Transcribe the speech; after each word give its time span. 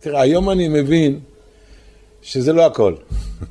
תראה, 0.00 0.20
היום 0.20 0.50
אני 0.50 0.68
מבין 0.68 1.20
שזה 2.22 2.52
לא 2.52 2.66
הכל. 2.66 2.94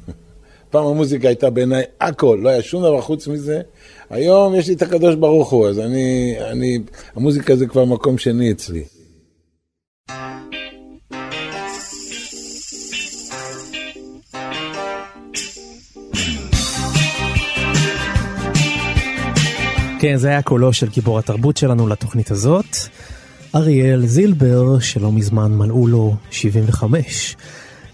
פעם 0.71 0.85
המוזיקה 0.85 1.27
הייתה 1.27 1.49
בעיניי 1.49 1.83
הכל, 2.01 2.39
לא 2.41 2.49
היה 2.49 2.61
שום 2.61 2.81
דבר 2.81 3.01
חוץ 3.01 3.27
מזה. 3.27 3.61
היום 4.09 4.55
יש 4.55 4.67
לי 4.67 4.73
את 4.73 4.81
הקדוש 4.81 5.15
ברוך 5.15 5.49
הוא, 5.49 5.67
אז 5.69 5.79
אני, 5.79 6.35
אני, 6.51 6.79
המוזיקה 7.15 7.55
זה 7.55 7.67
כבר 7.67 7.85
מקום 7.85 8.17
שני 8.17 8.51
אצלי. 8.51 8.83
כן, 19.99 20.17
זה 20.17 20.27
היה 20.27 20.41
קולו 20.41 20.73
של 20.73 20.89
גיבור 20.89 21.19
התרבות 21.19 21.57
שלנו 21.57 21.87
לתוכנית 21.87 22.31
הזאת. 22.31 22.65
אריאל 23.55 24.05
זילבר, 24.05 24.79
שלא 24.79 25.11
מזמן 25.11 25.51
מלאו 25.51 25.87
לו 25.87 26.15
75. 26.31 27.35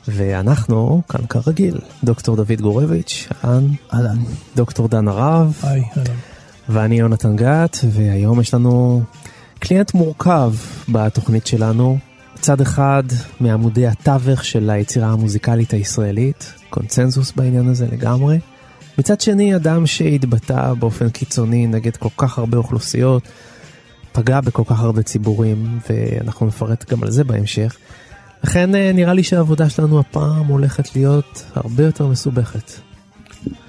ואנחנו, 0.08 1.02
כאן 1.10 1.26
כרגיל, 1.30 1.78
דוקטור 2.04 2.36
דוד 2.36 2.62
גורביץ', 2.62 3.28
אהלן. 3.46 3.68
אהלן. 3.94 4.18
דוקטור 4.56 4.88
דן 4.88 5.08
הרב. 5.08 5.58
היי, 5.64 5.84
אהלן. 5.98 6.16
ואני 6.70 7.00
יונתן 7.00 7.36
גת, 7.36 7.78
והיום 7.92 8.42
יש 8.42 8.54
לנו 8.54 9.04
קליינט 9.60 9.94
מורכב 9.94 10.54
בתוכנית 10.90 11.48
שלנו. 11.48 11.98
מצד 12.38 12.62
אחד, 12.62 13.04
מעמודי 13.40 13.88
התווך 13.88 14.46
של 14.46 14.70
היצירה 14.70 15.08
המוזיקלית 15.08 15.74
הישראלית, 15.74 16.54
קונצנזוס 16.70 17.32
בעניין 17.36 17.68
הזה 17.68 17.88
לגמרי. 17.92 18.40
מצד 18.98 19.22
שני, 19.22 19.56
אדם 19.56 19.86
שהתבטא 19.86 20.74
באופן 20.74 21.10
קיצוני 21.10 21.68
נגד 21.68 21.98
כל 21.98 22.10
כך 22.18 22.38
הרבה 22.38 22.58
אוכלוסיות, 22.58 23.24
פגע 24.14 24.42
בכל 24.42 24.64
כך 24.66 24.80
הרבה 24.80 25.02
ציבורים, 25.02 25.80
ואנחנו 25.90 26.46
נפרט 26.46 26.92
גם 26.92 27.04
על 27.04 27.12
זה 27.12 27.24
בהמשך. 27.24 27.78
לכן 28.44 28.76
אה, 28.76 28.92
נראה 28.94 29.14
לי 29.14 29.24
שהעבודה 29.24 29.70
שלנו 29.70 30.00
הפעם 30.00 30.46
הולכת 30.46 30.96
להיות 30.96 31.44
הרבה 31.56 31.84
יותר 31.84 32.08
מסובכת. 32.08 32.72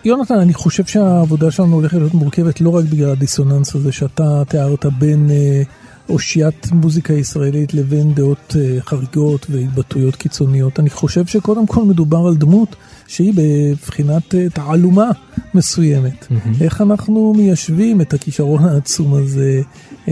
יונתן, 0.04 0.38
אני 0.38 0.54
חושב 0.54 0.84
שהעבודה 0.84 1.50
שלנו 1.50 1.74
הולכת 1.74 1.96
להיות 1.96 2.14
מורכבת 2.14 2.60
לא 2.60 2.76
רק 2.76 2.84
בגלל 2.84 3.10
הדיסוננס 3.10 3.74
הזה 3.74 3.92
שאתה 3.92 4.42
תיארת 4.48 4.86
בין 4.98 5.30
אה, 5.30 5.62
אושיית 6.08 6.72
מוזיקה 6.72 7.12
ישראלית 7.12 7.74
לבין 7.74 8.14
דעות 8.14 8.56
אה, 8.58 8.80
חריגות 8.80 9.46
והתבטאויות 9.50 10.16
קיצוניות. 10.16 10.80
אני 10.80 10.90
חושב 10.90 11.26
שקודם 11.26 11.66
כל 11.66 11.84
מדובר 11.84 12.26
על 12.26 12.36
דמות 12.36 12.76
שהיא 13.06 13.32
בבחינת 13.36 14.34
אה, 14.34 14.48
תעלומה 14.48 15.10
מסוימת. 15.54 16.26
Mm-hmm. 16.30 16.62
איך 16.62 16.80
אנחנו 16.80 17.32
מיישבים 17.36 18.00
את 18.00 18.14
הכישרון 18.14 18.64
העצום 18.64 19.14
הזה, 19.14 19.62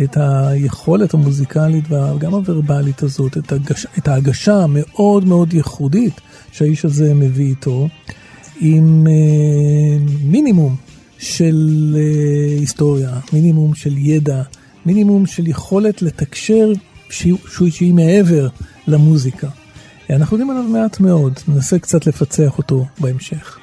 את 0.04 0.16
היכולת 0.20 1.14
המוזיקלית 1.14 1.84
וגם 1.90 2.34
הוורבלית 2.34 3.02
הזאת, 3.02 3.38
את, 3.38 3.52
הגש, 3.52 3.86
את 3.98 4.08
ההגשה 4.08 4.56
המאוד 4.56 5.24
מאוד 5.24 5.54
ייחודית 5.54 6.20
שהאיש 6.52 6.84
הזה 6.84 7.14
מביא 7.14 7.46
איתו, 7.46 7.88
עם 8.60 9.06
אה, 9.06 10.04
מינימום 10.24 10.76
של 11.18 11.96
אה, 11.98 12.58
היסטוריה, 12.60 13.10
מינימום 13.32 13.74
של 13.74 13.98
ידע, 13.98 14.42
מינימום 14.86 15.26
של 15.26 15.48
יכולת 15.48 16.02
לתקשר 16.02 16.72
שהיא, 17.10 17.34
שהיא 17.70 17.94
מעבר 17.94 18.48
למוזיקה. 18.86 19.48
אנחנו 20.10 20.36
יודעים 20.36 20.50
עליו 20.50 20.62
מעט 20.62 21.00
מאוד, 21.00 21.32
ננסה 21.48 21.78
קצת 21.78 22.06
לפצח 22.06 22.58
אותו 22.58 22.86
בהמשך. 23.00 23.58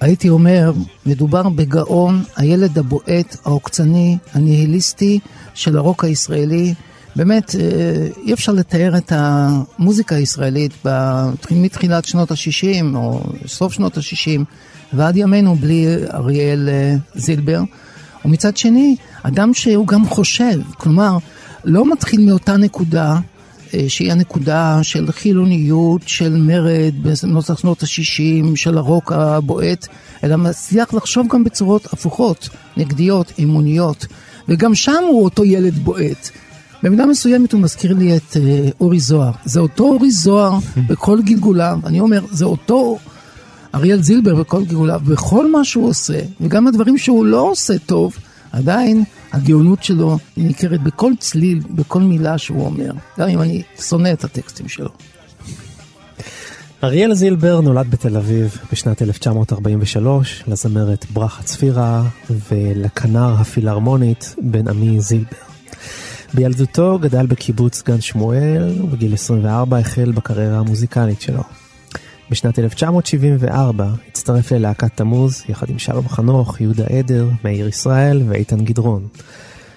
הייתי 0.00 0.28
אומר, 0.28 0.72
מדובר 1.06 1.48
בגאון, 1.48 2.22
הילד 2.36 2.78
הבועט, 2.78 3.36
העוקצני, 3.44 4.18
הניהיליסטי 4.32 5.18
של 5.54 5.76
הרוק 5.76 6.04
הישראלי. 6.04 6.74
באמת, 7.16 7.54
אה, 7.54 8.08
אי 8.26 8.32
אפשר 8.32 8.52
לתאר 8.52 8.96
את 8.96 9.12
המוזיקה 9.14 10.16
הישראלית 10.16 10.72
מתחילת 11.50 12.04
שנות 12.04 12.30
ה-60 12.30 12.94
או 12.94 13.20
סוף 13.46 13.72
שנות 13.72 13.96
ה-60 13.96 14.40
ועד 14.92 15.16
ימינו 15.16 15.54
בלי 15.54 15.86
אריאל 16.14 16.68
אה, 16.68 16.96
זילבר. 17.14 17.60
ומצד 18.24 18.56
שני, 18.56 18.96
אדם 19.22 19.54
שהוא 19.54 19.86
גם 19.86 20.06
חושב, 20.06 20.60
כלומר, 20.76 21.18
לא 21.64 21.92
מתחיל 21.92 22.20
מאותה 22.20 22.56
נקודה 22.56 23.16
אה, 23.74 23.84
שהיא 23.88 24.12
הנקודה 24.12 24.78
של 24.82 25.12
חילוניות, 25.12 26.02
של 26.06 26.36
מרד 26.36 26.94
בנוסח 27.02 27.58
שנות 27.58 27.82
ה-60, 27.82 28.56
של 28.56 28.78
הרוק 28.78 29.12
הבועט, 29.12 29.86
אלא 30.24 30.36
מצליח 30.36 30.94
לחשוב 30.94 31.26
גם 31.30 31.44
בצורות 31.44 31.86
הפוכות, 31.92 32.48
נגדיות, 32.76 33.32
אמוניות, 33.42 34.06
וגם 34.48 34.74
שם 34.74 35.02
הוא 35.10 35.24
אותו 35.24 35.44
ילד 35.44 35.74
בועט. 35.74 36.30
במידה 36.82 37.06
מסוימת 37.06 37.52
הוא 37.52 37.60
מזכיר 37.60 37.94
לי 37.94 38.16
את 38.16 38.36
אה, 38.36 38.68
אורי 38.80 39.00
זוהר. 39.00 39.32
זה 39.44 39.60
אותו 39.60 39.84
אורי 39.84 40.10
זוהר 40.10 40.58
בכל 40.88 41.22
גלגוליו, 41.22 41.78
אני 41.86 42.00
אומר, 42.00 42.24
זה 42.30 42.44
אותו 42.44 42.98
אריאל 43.74 44.02
זילבר 44.02 44.34
בכל 44.34 44.64
גלגוליו, 44.64 45.00
בכל 45.04 45.50
מה 45.50 45.64
שהוא 45.64 45.88
עושה, 45.88 46.20
וגם 46.40 46.66
הדברים 46.66 46.98
שהוא 46.98 47.24
לא 47.24 47.40
עושה 47.40 47.78
טוב, 47.78 48.16
עדיין 48.52 49.04
הגאונות 49.32 49.84
שלו 49.84 50.18
היא 50.36 50.46
ניכרת 50.46 50.82
בכל 50.82 51.12
צליל, 51.18 51.60
בכל 51.70 52.00
מילה 52.00 52.38
שהוא 52.38 52.64
אומר, 52.64 52.92
גם 53.18 53.28
אם 53.28 53.42
אני 53.42 53.62
שונא 53.80 54.12
את 54.12 54.24
הטקסטים 54.24 54.68
שלו. 54.68 54.90
אריאל 56.84 57.14
זילבר 57.14 57.60
נולד 57.60 57.90
בתל 57.90 58.16
אביב 58.16 58.58
בשנת 58.72 59.02
1943 59.02 60.44
לזמרת 60.48 61.06
ברכה 61.12 61.42
צפירה 61.42 62.02
ולכנר 62.50 63.34
הפילהרמונית 63.38 64.34
בן 64.42 64.68
עמי 64.68 65.00
זילבר. 65.00 65.36
בילדותו 66.34 66.98
גדל 66.98 67.26
בקיבוץ 67.26 67.82
גן 67.82 68.00
שמואל 68.00 68.76
ובגיל 68.82 69.14
24 69.14 69.78
החל 69.78 70.12
בקריירה 70.12 70.58
המוזיקלית 70.58 71.20
שלו. 71.20 71.42
בשנת 72.30 72.58
1974 72.58 73.90
הצטרף 74.08 74.52
ללהקת 74.52 74.96
תמוז 74.96 75.44
יחד 75.48 75.70
עם 75.70 75.78
שלום 75.78 76.08
חנוך, 76.08 76.60
יהודה 76.60 76.84
עדר, 76.84 77.28
מאיר 77.44 77.68
ישראל 77.68 78.22
ואיתן 78.28 78.64
גדרון. 78.64 79.08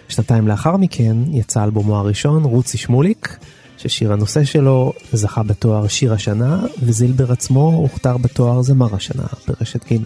שנתיים 0.07 0.47
לאחר 0.47 0.77
מכן 0.77 1.17
יצא 1.31 1.63
אלבומו 1.63 1.97
הראשון, 1.97 2.43
רוצי 2.43 2.77
שמוליק, 2.77 3.37
ששיר 3.77 4.13
הנושא 4.13 4.43
שלו 4.43 4.93
זכה 5.13 5.43
בתואר 5.43 5.87
שיר 5.87 6.13
השנה, 6.13 6.65
וזילבר 6.79 7.31
עצמו 7.31 7.73
הוכתר 7.75 8.17
בתואר 8.17 8.61
זמר 8.61 8.95
השנה 8.95 9.25
ברשת 9.47 9.93
ג'. 9.93 9.97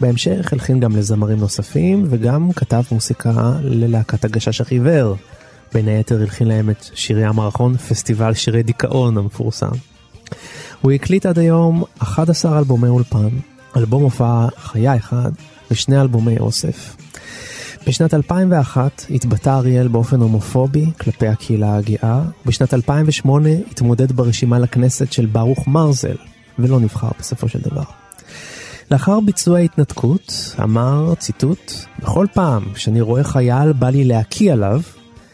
בהמשך 0.00 0.52
הלחין 0.52 0.80
גם 0.80 0.96
לזמרים 0.96 1.38
נוספים, 1.38 2.06
וגם 2.08 2.52
כתב 2.52 2.82
מוסיקה 2.92 3.52
ללהקת 3.62 4.24
הגשש 4.24 4.60
החיוור. 4.60 5.16
בין 5.74 5.88
היתר 5.88 6.20
הלחין 6.20 6.48
להם 6.48 6.70
את 6.70 6.84
שירי 6.94 7.24
המערכון 7.24 7.76
פסטיבל 7.76 8.34
שירי 8.34 8.62
דיכאון 8.62 9.18
המפורסם. 9.18 9.70
הוא 10.80 10.92
הקליט 10.92 11.26
עד 11.26 11.38
היום 11.38 11.84
11 11.98 12.58
אלבומי 12.58 12.88
אולפן, 12.88 13.28
אלבום 13.76 14.02
הופעה 14.02 14.48
חיה 14.58 14.96
אחד 14.96 15.30
ושני 15.70 16.00
אלבומי 16.00 16.38
אוסף. 16.38 16.96
בשנת 17.86 18.14
2001 18.14 19.06
התבטא 19.10 19.50
אריאל 19.50 19.88
באופן 19.88 20.20
הומופובי 20.20 20.86
כלפי 21.00 21.26
הקהילה 21.26 21.76
הגאה, 21.76 22.22
בשנת 22.46 22.74
2008 22.74 23.48
התמודד 23.70 24.12
ברשימה 24.12 24.58
לכנסת 24.58 25.12
של 25.12 25.26
ברוך 25.26 25.68
מרזל, 25.68 26.16
ולא 26.58 26.80
נבחר 26.80 27.10
בסופו 27.18 27.48
של 27.48 27.58
דבר. 27.58 27.84
לאחר 28.90 29.20
ביצוע 29.20 29.58
ההתנתקות, 29.58 30.54
אמר, 30.62 31.14
ציטוט, 31.14 31.72
בכל 31.98 32.26
פעם 32.34 32.64
שאני 32.76 33.00
רואה 33.00 33.24
חייל 33.24 33.72
בא 33.72 33.90
לי 33.90 34.04
להקיא 34.04 34.52
עליו, 34.52 34.80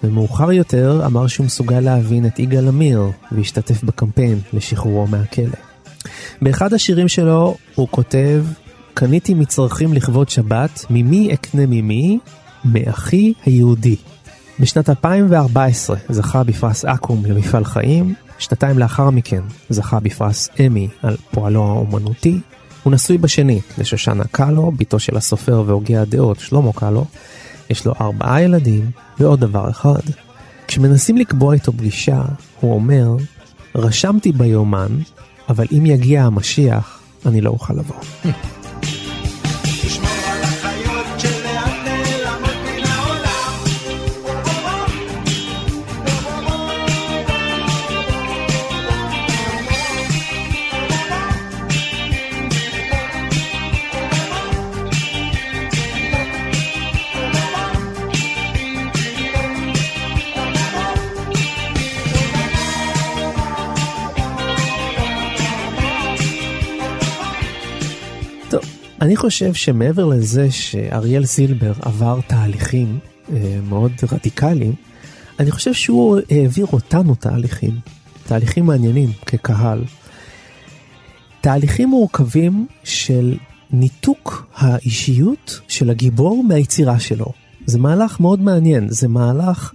ומאוחר 0.05 0.53
יותר 0.53 1.03
אמר 1.07 1.27
שהוא 1.27 1.47
מסוגל 1.47 1.81
להבין 1.81 2.27
את 2.27 2.39
יגאל 2.39 2.69
עמיר 2.69 3.11
והשתתף 3.33 3.85
בקמפיין 3.85 4.41
לשחרורו 4.53 5.07
מהכלא. 5.07 5.57
באחד 6.43 6.75
השירים 6.75 7.09
שלו 7.09 7.57
הוא 7.75 7.89
כותב, 7.91 8.45
קניתי 8.95 9.35
מצרכים 9.35 9.93
לכבוד 9.93 10.29
שבת, 10.29 10.85
ממי 10.91 11.35
אקנה 11.35 11.67
ממי? 11.67 12.19
מאחי 12.65 13.33
היהודי. 13.45 13.97
בשנת 14.61 14.91
2014 14.91 15.97
זכה 16.09 16.45
בפרס 16.45 16.85
אקו"ם 16.85 17.25
למפעל 17.27 17.65
חיים, 17.65 18.15
שנתיים 18.39 18.79
לאחר 18.79 19.11
מכן 19.11 19.41
זכה 19.71 20.01
בפרס 20.01 20.49
אמי 20.67 20.89
על 21.03 21.17
פועלו 21.31 21.63
האומנותי, 21.63 22.41
הוא 22.83 22.93
נשוי 22.93 23.19
בשנית 23.19 23.65
לשושנה 23.79 24.25
קאלו, 24.25 24.73
בתו 24.77 24.99
של 24.99 25.17
הסופר 25.17 25.63
והוגה 25.67 26.03
הדעות 26.03 26.41
שלמה 26.41 26.73
קאלו. 26.73 27.05
יש 27.73 27.87
לו 27.87 27.93
ארבעה 28.01 28.43
ילדים 28.43 28.91
ועוד 29.19 29.41
דבר 29.41 29.71
אחד. 29.71 30.01
כשמנסים 30.69 31.17
לקבוע 31.17 31.55
איתו 31.55 31.73
פגישה, 31.73 32.23
הוא 32.61 32.75
אומר, 32.75 33.17
רשמתי 33.75 34.33
ביומן, 34.33 34.99
אבל 35.49 35.67
אם 35.79 35.87
יגיע 35.87 36.25
המשיח, 36.25 37.01
אני 37.27 37.41
לא 37.41 37.51
אוכל 37.51 37.75
לבוא. 37.75 37.97
אני 69.03 69.17
חושב 69.17 69.55
שמעבר 69.55 70.05
לזה 70.05 70.51
שאריאל 70.51 71.25
זילבר 71.25 71.73
עבר 71.81 72.21
תהליכים 72.27 72.99
אה, 73.33 73.59
מאוד 73.69 73.93
רדיקליים, 74.13 74.75
אני 75.39 75.51
חושב 75.51 75.73
שהוא 75.73 76.19
העביר 76.31 76.67
אותנו 76.73 77.15
תהליכים, 77.15 77.79
תהליכים 78.27 78.67
מעניינים 78.67 79.13
כקהל. 79.27 79.85
תהליכים 81.41 81.89
מורכבים 81.89 82.67
של 82.85 83.37
ניתוק 83.71 84.47
האישיות 84.55 85.61
של 85.69 85.91
הגיבור 85.91 86.45
מהיצירה 86.45 87.01
שלו. 87.01 87.33
זה 87.67 87.79
מהלך 87.79 88.21
מאוד 88.21 88.41
מעניין, 88.41 88.89
זה 88.89 89.09
מהלך 89.09 89.73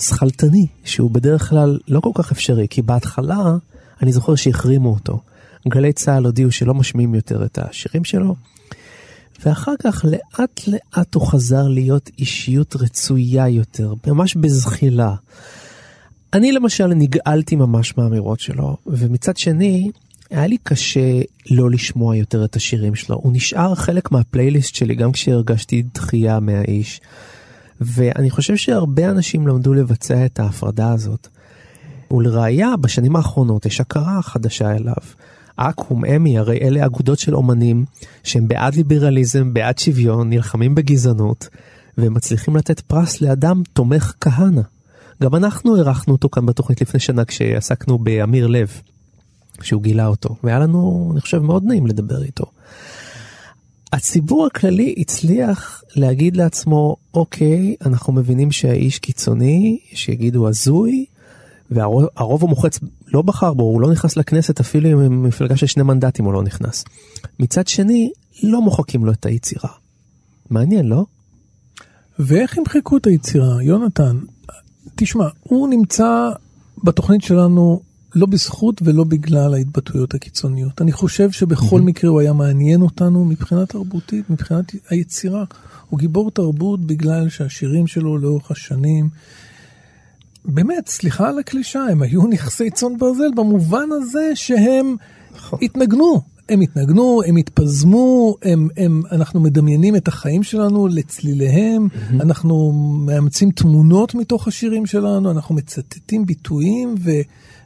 שכלתני, 0.00 0.66
שהוא 0.84 1.10
בדרך 1.10 1.48
כלל 1.48 1.78
לא 1.88 2.00
כל 2.00 2.10
כך 2.14 2.32
אפשרי, 2.32 2.66
כי 2.70 2.82
בהתחלה 2.82 3.56
אני 4.02 4.12
זוכר 4.12 4.34
שהחרימו 4.34 4.90
אותו. 4.90 5.20
גלי 5.68 5.92
צה"ל 5.92 6.24
הודיעו 6.24 6.50
שלא 6.50 6.74
משמיעים 6.74 7.14
יותר 7.14 7.44
את 7.44 7.58
השירים 7.58 8.04
שלו, 8.04 8.34
ואחר 9.44 9.74
כך 9.82 10.04
לאט 10.04 10.60
לאט 10.66 11.14
הוא 11.14 11.26
חזר 11.26 11.68
להיות 11.68 12.10
אישיות 12.18 12.76
רצויה 12.76 13.48
יותר, 13.48 13.94
ממש 14.06 14.34
בזחילה. 14.36 15.14
אני 16.32 16.52
למשל 16.52 16.86
נגעלתי 16.86 17.56
ממש 17.56 17.98
מהאמירות 17.98 18.40
שלו, 18.40 18.76
ומצד 18.86 19.36
שני, 19.36 19.90
היה 20.30 20.46
לי 20.46 20.56
קשה 20.62 21.20
לא 21.50 21.70
לשמוע 21.70 22.16
יותר 22.16 22.44
את 22.44 22.56
השירים 22.56 22.94
שלו. 22.94 23.16
הוא 23.16 23.32
נשאר 23.32 23.74
חלק 23.74 24.12
מהפלייליסט 24.12 24.74
שלי 24.74 24.94
גם 24.94 25.12
כשהרגשתי 25.12 25.82
דחייה 25.94 26.40
מהאיש. 26.40 27.00
ואני 27.80 28.30
חושב 28.30 28.56
שהרבה 28.56 29.10
אנשים 29.10 29.46
למדו 29.46 29.74
לבצע 29.74 30.26
את 30.26 30.40
ההפרדה 30.40 30.92
הזאת. 30.92 31.28
ולראיה, 32.10 32.76
בשנים 32.76 33.16
האחרונות 33.16 33.66
יש 33.66 33.80
הכרה 33.80 34.22
חדשה 34.22 34.76
אליו. 34.76 34.94
אקו"ם, 35.56 36.04
אמי, 36.04 36.38
הרי 36.38 36.58
אלה 36.62 36.86
אגודות 36.86 37.18
של 37.18 37.34
אומנים 37.34 37.84
שהם 38.22 38.48
בעד 38.48 38.74
ליברליזם, 38.74 39.54
בעד 39.54 39.78
שוויון, 39.78 40.30
נלחמים 40.30 40.74
בגזענות, 40.74 41.48
והם 41.98 42.14
מצליחים 42.14 42.56
לתת 42.56 42.80
פרס 42.80 43.20
לאדם 43.20 43.62
תומך 43.72 44.14
כהנא. 44.20 44.62
גם 45.22 45.34
אנחנו 45.34 45.76
אירחנו 45.76 46.12
אותו 46.12 46.28
כאן 46.28 46.46
בתוכנית 46.46 46.80
לפני 46.80 47.00
שנה 47.00 47.24
כשעסקנו 47.24 47.98
באמיר 47.98 48.46
לב, 48.46 48.80
שהוא 49.60 49.82
גילה 49.82 50.06
אותו, 50.06 50.36
והיה 50.44 50.58
לנו, 50.58 51.08
אני 51.12 51.20
חושב, 51.20 51.38
מאוד 51.38 51.64
נעים 51.64 51.86
לדבר 51.86 52.22
איתו. 52.22 52.44
הציבור 53.92 54.46
הכללי 54.46 54.94
הצליח 54.98 55.82
להגיד 55.96 56.36
לעצמו, 56.36 56.96
אוקיי, 57.14 57.76
אנחנו 57.86 58.12
מבינים 58.12 58.52
שהאיש 58.52 58.98
קיצוני, 58.98 59.78
שיגידו 59.94 60.48
הזוי, 60.48 61.04
והרוב 61.74 62.44
המוחץ 62.44 62.78
לא 63.08 63.22
בחר 63.22 63.54
בו, 63.54 63.62
הוא 63.62 63.80
לא 63.80 63.90
נכנס 63.90 64.16
לכנסת 64.16 64.60
אפילו 64.60 64.88
עם 64.88 65.22
מפלגה 65.22 65.56
של 65.56 65.66
שני 65.66 65.82
מנדטים 65.82 66.24
הוא 66.24 66.32
לא 66.32 66.42
נכנס. 66.42 66.84
מצד 67.40 67.66
שני, 67.66 68.10
לא 68.42 68.60
מוחקים 68.60 69.04
לו 69.04 69.12
את 69.12 69.26
היצירה. 69.26 69.70
מעניין, 70.50 70.86
לא? 70.86 71.04
ואיך 72.18 72.56
ימחקו 72.56 72.96
את 72.96 73.06
היצירה? 73.06 73.62
יונתן, 73.62 74.18
תשמע, 74.96 75.28
הוא 75.42 75.68
נמצא 75.68 76.30
בתוכנית 76.84 77.22
שלנו 77.22 77.80
לא 78.14 78.26
בזכות 78.26 78.82
ולא 78.84 79.04
בגלל 79.04 79.54
ההתבטאויות 79.54 80.14
הקיצוניות. 80.14 80.82
אני 80.82 80.92
חושב 80.92 81.30
שבכל 81.30 81.80
mm-hmm. 81.80 81.84
מקרה 81.84 82.10
הוא 82.10 82.20
היה 82.20 82.32
מעניין 82.32 82.82
אותנו 82.82 83.24
מבחינה 83.24 83.66
תרבותית, 83.66 84.30
מבחינת 84.30 84.64
היצירה. 84.90 85.44
הוא 85.90 85.98
גיבור 85.98 86.30
תרבות 86.30 86.86
בגלל 86.86 87.28
שהשירים 87.28 87.86
שלו 87.86 88.18
לאורך 88.18 88.50
השנים 88.50 89.08
באמת, 90.44 90.88
סליחה 90.88 91.28
על 91.28 91.38
הקלישה, 91.38 91.82
הם 91.82 92.02
היו 92.02 92.26
נכסי 92.26 92.70
צאן 92.70 92.98
ברזל 92.98 93.30
במובן 93.36 93.88
הזה 93.92 94.30
שהם 94.34 94.96
נכון. 95.34 95.58
התנגנו. 95.62 96.31
הם 96.48 96.60
התנגנו, 96.60 97.20
הם 97.26 97.36
התפזמו, 97.36 98.36
הם, 98.42 98.68
הם, 98.76 99.02
אנחנו 99.12 99.40
מדמיינים 99.40 99.96
את 99.96 100.08
החיים 100.08 100.42
שלנו 100.42 100.88
לצליליהם, 100.88 101.86
mm-hmm. 101.86 102.22
אנחנו 102.22 102.72
מאמצים 103.06 103.50
תמונות 103.50 104.14
מתוך 104.14 104.48
השירים 104.48 104.86
שלנו, 104.86 105.30
אנחנו 105.30 105.54
מצטטים 105.54 106.26
ביטויים 106.26 106.94
ו... 107.00 107.10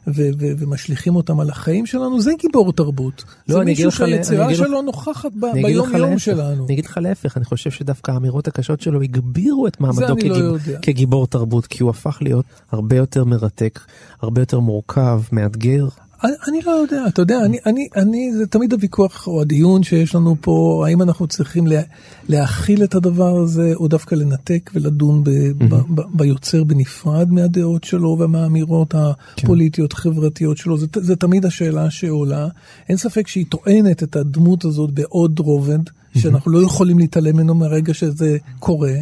ו- 0.07 0.29
ו- 0.39 0.51
ומשליכים 0.57 1.15
אותם 1.15 1.39
על 1.39 1.49
החיים 1.49 1.85
שלנו, 1.85 2.21
זה 2.21 2.31
גיבור 2.39 2.73
תרבות. 2.73 3.23
לא, 3.49 3.55
זה 3.55 3.65
מישהו 3.65 3.91
שהיצירה 3.91 4.55
שלו 4.55 4.81
נוכחת 4.81 5.31
ב- 5.35 5.53
ביום 5.53 5.95
יום 5.95 6.19
שלנו. 6.19 6.65
אני 6.65 6.73
אגיד 6.73 6.85
לך 6.85 6.97
להפך, 7.01 7.37
אני 7.37 7.45
חושב 7.45 7.71
שדווקא 7.71 8.11
האמירות 8.11 8.47
הקשות 8.47 8.81
שלו 8.81 9.01
הגבירו 9.01 9.67
את 9.67 9.81
מעמדו 9.81 10.15
כגיב... 10.15 10.33
לא 10.33 10.57
כגיבור 10.81 11.27
תרבות, 11.27 11.67
כי 11.67 11.83
הוא 11.83 11.89
הפך 11.89 12.17
להיות 12.21 12.45
הרבה 12.71 12.95
יותר 12.95 13.23
מרתק, 13.23 13.79
הרבה 14.21 14.41
יותר 14.41 14.59
מורכב, 14.59 15.21
מאתגר. 15.31 15.87
אני, 16.23 16.61
לא 16.65 16.71
יודע, 16.71 17.03
אתה 17.07 17.21
יודע, 17.21 17.45
אני, 17.45 17.57
אני, 17.65 17.87
אני, 17.95 18.33
זה 18.33 18.47
תמיד 18.47 18.73
הוויכוח 18.73 19.27
או 19.27 19.41
הדיון 19.41 19.83
שיש 19.83 20.15
לנו 20.15 20.35
פה, 20.41 20.83
האם 20.87 21.01
אנחנו 21.01 21.27
צריכים 21.27 21.67
לה, 21.67 21.81
להכיל 22.29 22.83
את 22.83 22.95
הדבר 22.95 23.37
הזה, 23.37 23.73
או 23.75 23.87
דווקא 23.87 24.15
לנתק 24.15 24.71
ולדון 24.75 25.23
ב. 25.23 25.29
ב, 25.57 25.75
ב, 25.95 26.01
ביוצר 26.13 26.63
בנפרד 26.63 27.31
מהדעות 27.31 27.83
שלו 27.83 28.17
ומהאמירות 28.19 28.95
הפוליטיות, 28.95 29.93
כן. 29.93 29.99
חברתיות 29.99 30.57
שלו, 30.57 30.77
זה, 30.77 30.87
זה 30.95 31.15
תמיד 31.15 31.45
השאלה 31.45 31.89
שעולה. 31.89 32.47
אין 32.89 32.97
ספק 32.97 33.27
שהיא 33.27 33.45
טוענת 33.49 34.03
את 34.03 34.15
הדמות 34.15 34.65
הזאת 34.65 34.91
בעוד 34.91 35.39
רובד. 35.39 35.79
שאנחנו 36.17 36.51
לא 36.51 36.65
יכולים 36.65 36.99
להתעלם 36.99 37.35
ממנו 37.35 37.55
מהרגע 37.55 37.93
שזה 37.93 38.37
קורה. 38.59 38.93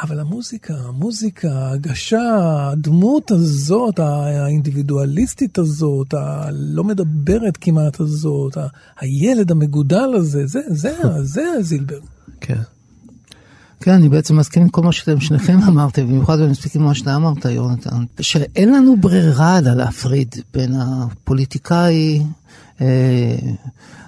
אבל 0.00 0.20
המוזיקה, 0.20 0.74
המוזיקה, 0.74 1.48
ההגשה, 1.52 2.38
הדמות 2.72 3.30
הזאת, 3.30 3.98
האינדיבידואליסטית 3.98 5.58
הזאת, 5.58 6.14
הלא 6.14 6.84
מדברת 6.84 7.56
כמעט 7.60 8.00
הזאת, 8.00 8.56
הילד 9.00 9.50
המגודל 9.50 10.14
הזה, 10.14 10.46
זה, 10.46 10.60
זה, 10.66 10.94
זה 11.34 11.44
זילבר. 11.60 11.98
כן. 12.40 12.60
כן, 13.80 13.92
אני 13.92 14.08
בעצם 14.08 14.36
מסכים 14.36 14.62
עם 14.62 14.68
כל 14.68 14.82
מה 14.82 14.92
שאתם 14.92 15.20
שניכם 15.20 15.58
אמרתם, 15.68 16.08
במיוחד 16.08 16.40
אני 16.40 16.50
מספיק 16.50 16.76
עם 16.76 16.82
מה 16.82 16.94
שאתה 16.94 17.16
אמרת, 17.16 17.44
יונתן, 17.44 18.04
שאין 18.20 18.74
לנו 18.74 18.96
ברירה 18.96 19.58
אלא 19.58 19.74
להפריד 19.74 20.34
בין 20.54 20.74
הפוליטיקאי, 20.74 22.22
אה, 22.80 23.36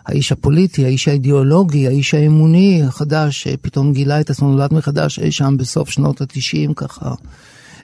האיש 0.09 0.33
הפוליטי, 0.33 0.85
האיש 0.85 1.09
האידיאולוגי, 1.09 1.87
האיש 1.87 2.15
האמוני 2.15 2.83
החדש, 2.83 3.43
שפתאום 3.43 3.93
גילה 3.93 4.21
את 4.21 4.31
עצמו 4.31 4.49
נולד 4.49 4.75
מחדש 4.75 5.19
אי 5.19 5.33
שם 5.33 5.57
בסוף 5.57 5.91
שנות 5.91 6.21
התשעים 6.21 6.75
ככה. 6.75 7.15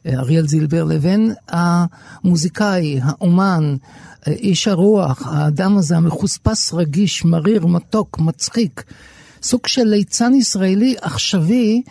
אריאל 0.06 0.48
זילבר, 0.48 0.84
לבין 0.84 1.32
המוזיקאי, 1.48 3.00
האומן, 3.02 3.76
איש 4.26 4.68
הרוח, 4.68 5.22
האדם 5.26 5.76
הזה 5.76 5.96
המחוספס, 5.96 6.74
רגיש, 6.74 7.24
מריר, 7.24 7.66
מתוק, 7.66 8.18
מצחיק. 8.18 8.84
סוג 9.42 9.66
של 9.66 9.84
ליצן 9.84 10.34
ישראלי 10.34 10.94
עכשווי 11.00 11.82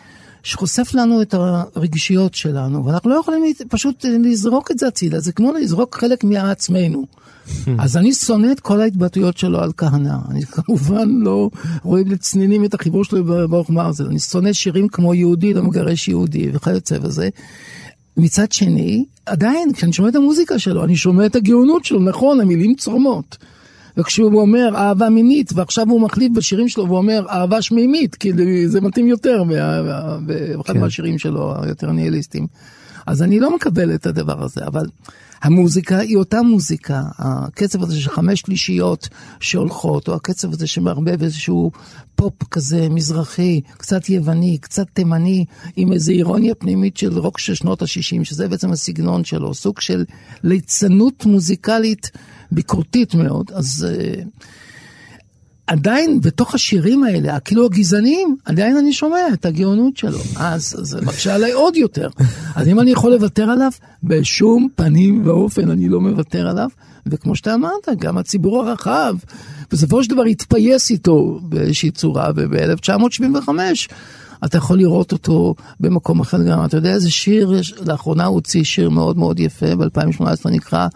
שחושף 0.43 0.93
לנו 0.93 1.21
את 1.21 1.33
הרגישיות 1.33 2.35
שלנו, 2.35 2.85
ואנחנו 2.85 3.09
לא 3.09 3.15
יכולים 3.15 3.43
פשוט 3.69 4.05
לזרוק 4.05 4.71
את 4.71 4.79
זה 4.79 4.87
הצידה, 4.87 5.19
זה 5.19 5.31
כמו 5.31 5.51
לזרוק 5.51 5.95
חלק 5.95 6.23
מעצמנו. 6.23 7.05
אז 7.83 7.97
אני 7.97 8.13
שונא 8.13 8.51
את 8.51 8.59
כל 8.59 8.81
ההתבטאויות 8.81 9.37
שלו 9.37 9.59
על 9.59 9.71
כהנא. 9.77 10.15
אני 10.29 10.45
כמובן 10.51 11.09
לא 11.09 11.49
רואה 11.83 12.01
לצנינים 12.05 12.65
את 12.65 12.73
החיבור 12.73 13.03
שלו 13.03 13.47
ברוך 13.47 13.69
מרזל. 13.69 14.05
אני 14.05 14.19
שונא 14.19 14.53
שירים 14.53 14.87
כמו 14.87 15.13
יהודי 15.13 15.53
לא 15.53 15.63
מגרש 15.63 16.07
יהודי 16.07 16.49
וכיוצא 16.53 16.99
בזה. 16.99 17.29
מצד 18.17 18.51
שני, 18.51 19.05
עדיין, 19.25 19.73
כשאני 19.73 19.93
שומע 19.93 20.09
את 20.09 20.15
המוזיקה 20.15 20.59
שלו, 20.59 20.83
אני 20.83 20.95
שומע 20.95 21.25
את 21.25 21.35
הגאונות 21.35 21.85
שלו, 21.85 21.99
נכון, 21.99 22.41
המילים 22.41 22.75
צורמות. 22.75 23.37
וכשהוא 23.97 24.41
אומר 24.41 24.69
אהבה 24.75 25.09
מינית, 25.09 25.51
ועכשיו 25.55 25.89
הוא 25.89 26.01
מחליף 26.01 26.31
בשירים 26.35 26.67
שלו 26.67 26.89
ואומר 26.89 27.25
אהבה 27.29 27.61
שמימית, 27.61 28.15
כי 28.15 28.31
זה 28.67 28.81
מתאים 28.81 29.07
יותר 29.07 29.43
באחד 30.25 30.73
כן. 30.73 30.79
מהשירים 30.79 31.17
שלו, 31.17 31.53
היותר 31.63 31.91
ניהליסטים. 31.91 32.47
אז 33.07 33.21
אני 33.21 33.39
לא 33.39 33.55
מקבל 33.55 33.95
את 33.95 34.05
הדבר 34.05 34.43
הזה, 34.43 34.61
אבל 34.67 34.85
המוזיקה 35.41 35.99
היא 35.99 36.17
אותה 36.17 36.41
מוזיקה. 36.41 37.01
הקצב 37.17 37.83
הזה 37.83 38.01
של 38.01 38.09
חמש 38.09 38.39
שלישיות 38.39 39.09
שהולכות, 39.39 40.07
או 40.07 40.13
הקצב 40.13 40.53
הזה 40.53 40.67
שמערבב 40.67 41.23
איזשהו 41.23 41.71
פופ 42.15 42.43
כזה 42.51 42.89
מזרחי, 42.89 43.61
קצת 43.77 44.09
יווני, 44.09 44.57
קצת 44.57 44.85
תימני, 44.93 45.45
עם 45.75 45.93
איזו 45.93 46.11
אירוניה 46.11 46.55
פנימית 46.55 46.97
של 46.97 47.19
רוק 47.19 47.39
של 47.39 47.53
שנות 47.53 47.81
ה-60, 47.81 48.23
שזה 48.23 48.47
בעצם 48.47 48.71
הסגנון 48.71 49.23
שלו, 49.23 49.53
סוג 49.53 49.79
של 49.79 50.05
ליצנות 50.43 51.25
מוזיקלית 51.25 52.11
ביקורתית 52.55 53.15
מאוד. 53.15 53.51
אז... 53.53 53.87
Uh, 53.89 54.21
עדיין 55.67 56.21
בתוך 56.21 56.55
השירים 56.55 57.03
האלה, 57.03 57.39
כאילו 57.39 57.65
הגזעניים, 57.65 58.35
עדיין 58.45 58.77
אני 58.77 58.93
שומע 58.93 59.19
את 59.33 59.45
הגאונות 59.45 59.97
שלו. 59.97 60.19
אז 60.35 60.75
זה 60.79 61.01
מקשה 61.01 61.35
עליי 61.35 61.51
עוד 61.51 61.75
יותר. 61.75 62.09
אז 62.55 62.67
אם 62.67 62.79
אני 62.79 62.91
יכול 62.91 63.11
לוותר 63.11 63.49
עליו, 63.49 63.71
בשום 64.03 64.67
פנים 64.75 65.21
ואופן 65.25 65.69
אני 65.69 65.89
לא 65.89 66.01
מוותר 66.01 66.47
עליו. 66.47 66.69
וכמו 67.05 67.35
שאתה 67.35 67.53
אמרת, 67.53 67.87
גם 67.99 68.17
הציבור 68.17 68.61
הרחב, 68.61 69.15
בסופו 69.71 70.03
של 70.03 70.09
דבר 70.09 70.23
התפייס 70.23 70.89
איתו 70.89 71.39
באיזושהי 71.43 71.91
צורה, 71.91 72.29
וב-1975 72.35 73.49
אתה 74.45 74.57
יכול 74.57 74.77
לראות 74.77 75.11
אותו 75.11 75.55
במקום 75.79 76.19
אחר 76.19 76.43
גם. 76.43 76.65
אתה 76.65 76.77
יודע 76.77 76.93
איזה 76.93 77.11
שיר, 77.11 77.61
לאחרונה 77.85 78.25
הוא 78.25 78.35
הוציא 78.35 78.63
שיר 78.63 78.89
מאוד 78.89 79.17
מאוד 79.17 79.39
יפה, 79.39 79.75
ב-2018 79.75 80.49
נקרא 80.49 80.87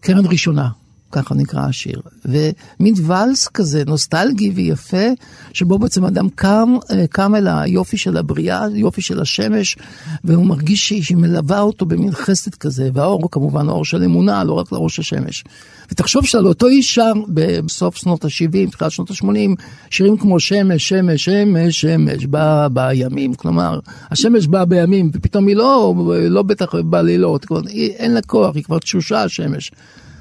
קרן 0.00 0.26
ראשונה. 0.26 0.68
ככה 1.12 1.34
נקרא 1.34 1.60
השיר. 1.60 2.00
ומין 2.24 2.94
ואלס 3.06 3.48
כזה, 3.48 3.82
נוסטלגי 3.86 4.50
ויפה, 4.50 5.06
שבו 5.52 5.78
בעצם 5.78 6.04
אדם 6.04 6.28
קם, 6.28 6.74
אה, 6.90 7.06
קם 7.06 7.34
אל 7.34 7.46
היופי 7.48 7.96
של 7.96 8.16
הבריאה, 8.16 8.66
יופי 8.74 9.02
של 9.02 9.20
השמש, 9.20 9.76
והוא 10.24 10.46
מרגיש 10.46 10.88
שהיא 10.88 11.16
מלווה 11.16 11.60
אותו 11.60 11.86
במין 11.86 12.12
חסד 12.12 12.54
כזה, 12.54 12.90
והאור 12.92 13.30
כמובן 13.30 13.68
אור 13.68 13.84
של 13.84 14.02
אמונה, 14.02 14.44
לא 14.44 14.52
רק 14.52 14.72
לאור 14.72 14.90
של 14.90 15.02
השמש. 15.02 15.44
ותחשוב 15.92 16.26
שעל 16.26 16.46
אותו 16.46 16.66
איש 16.66 16.94
שר 16.94 17.12
בסוף 17.28 17.96
שנות 17.96 18.24
ה-70, 18.24 18.70
תחילת 18.70 18.90
שנות 18.90 19.10
ה-80, 19.10 19.62
שירים 19.90 20.16
כמו 20.16 20.40
שמש, 20.40 20.88
שמש, 20.88 21.24
שמש, 21.24 21.80
שמש, 21.80 22.26
בא 22.26 22.68
בימים, 22.72 23.34
כלומר, 23.34 23.78
השמש 24.10 24.46
באה 24.46 24.64
בימים, 24.64 25.10
ופתאום 25.14 25.46
היא 25.46 25.56
לא, 25.56 25.94
לא 26.28 26.42
בטח 26.42 26.74
בלילות, 26.74 27.46
אין 27.74 28.14
לה 28.14 28.22
כוח, 28.22 28.56
היא 28.56 28.64
כבר 28.64 28.78
תשושה 28.78 29.22
השמש. 29.22 29.72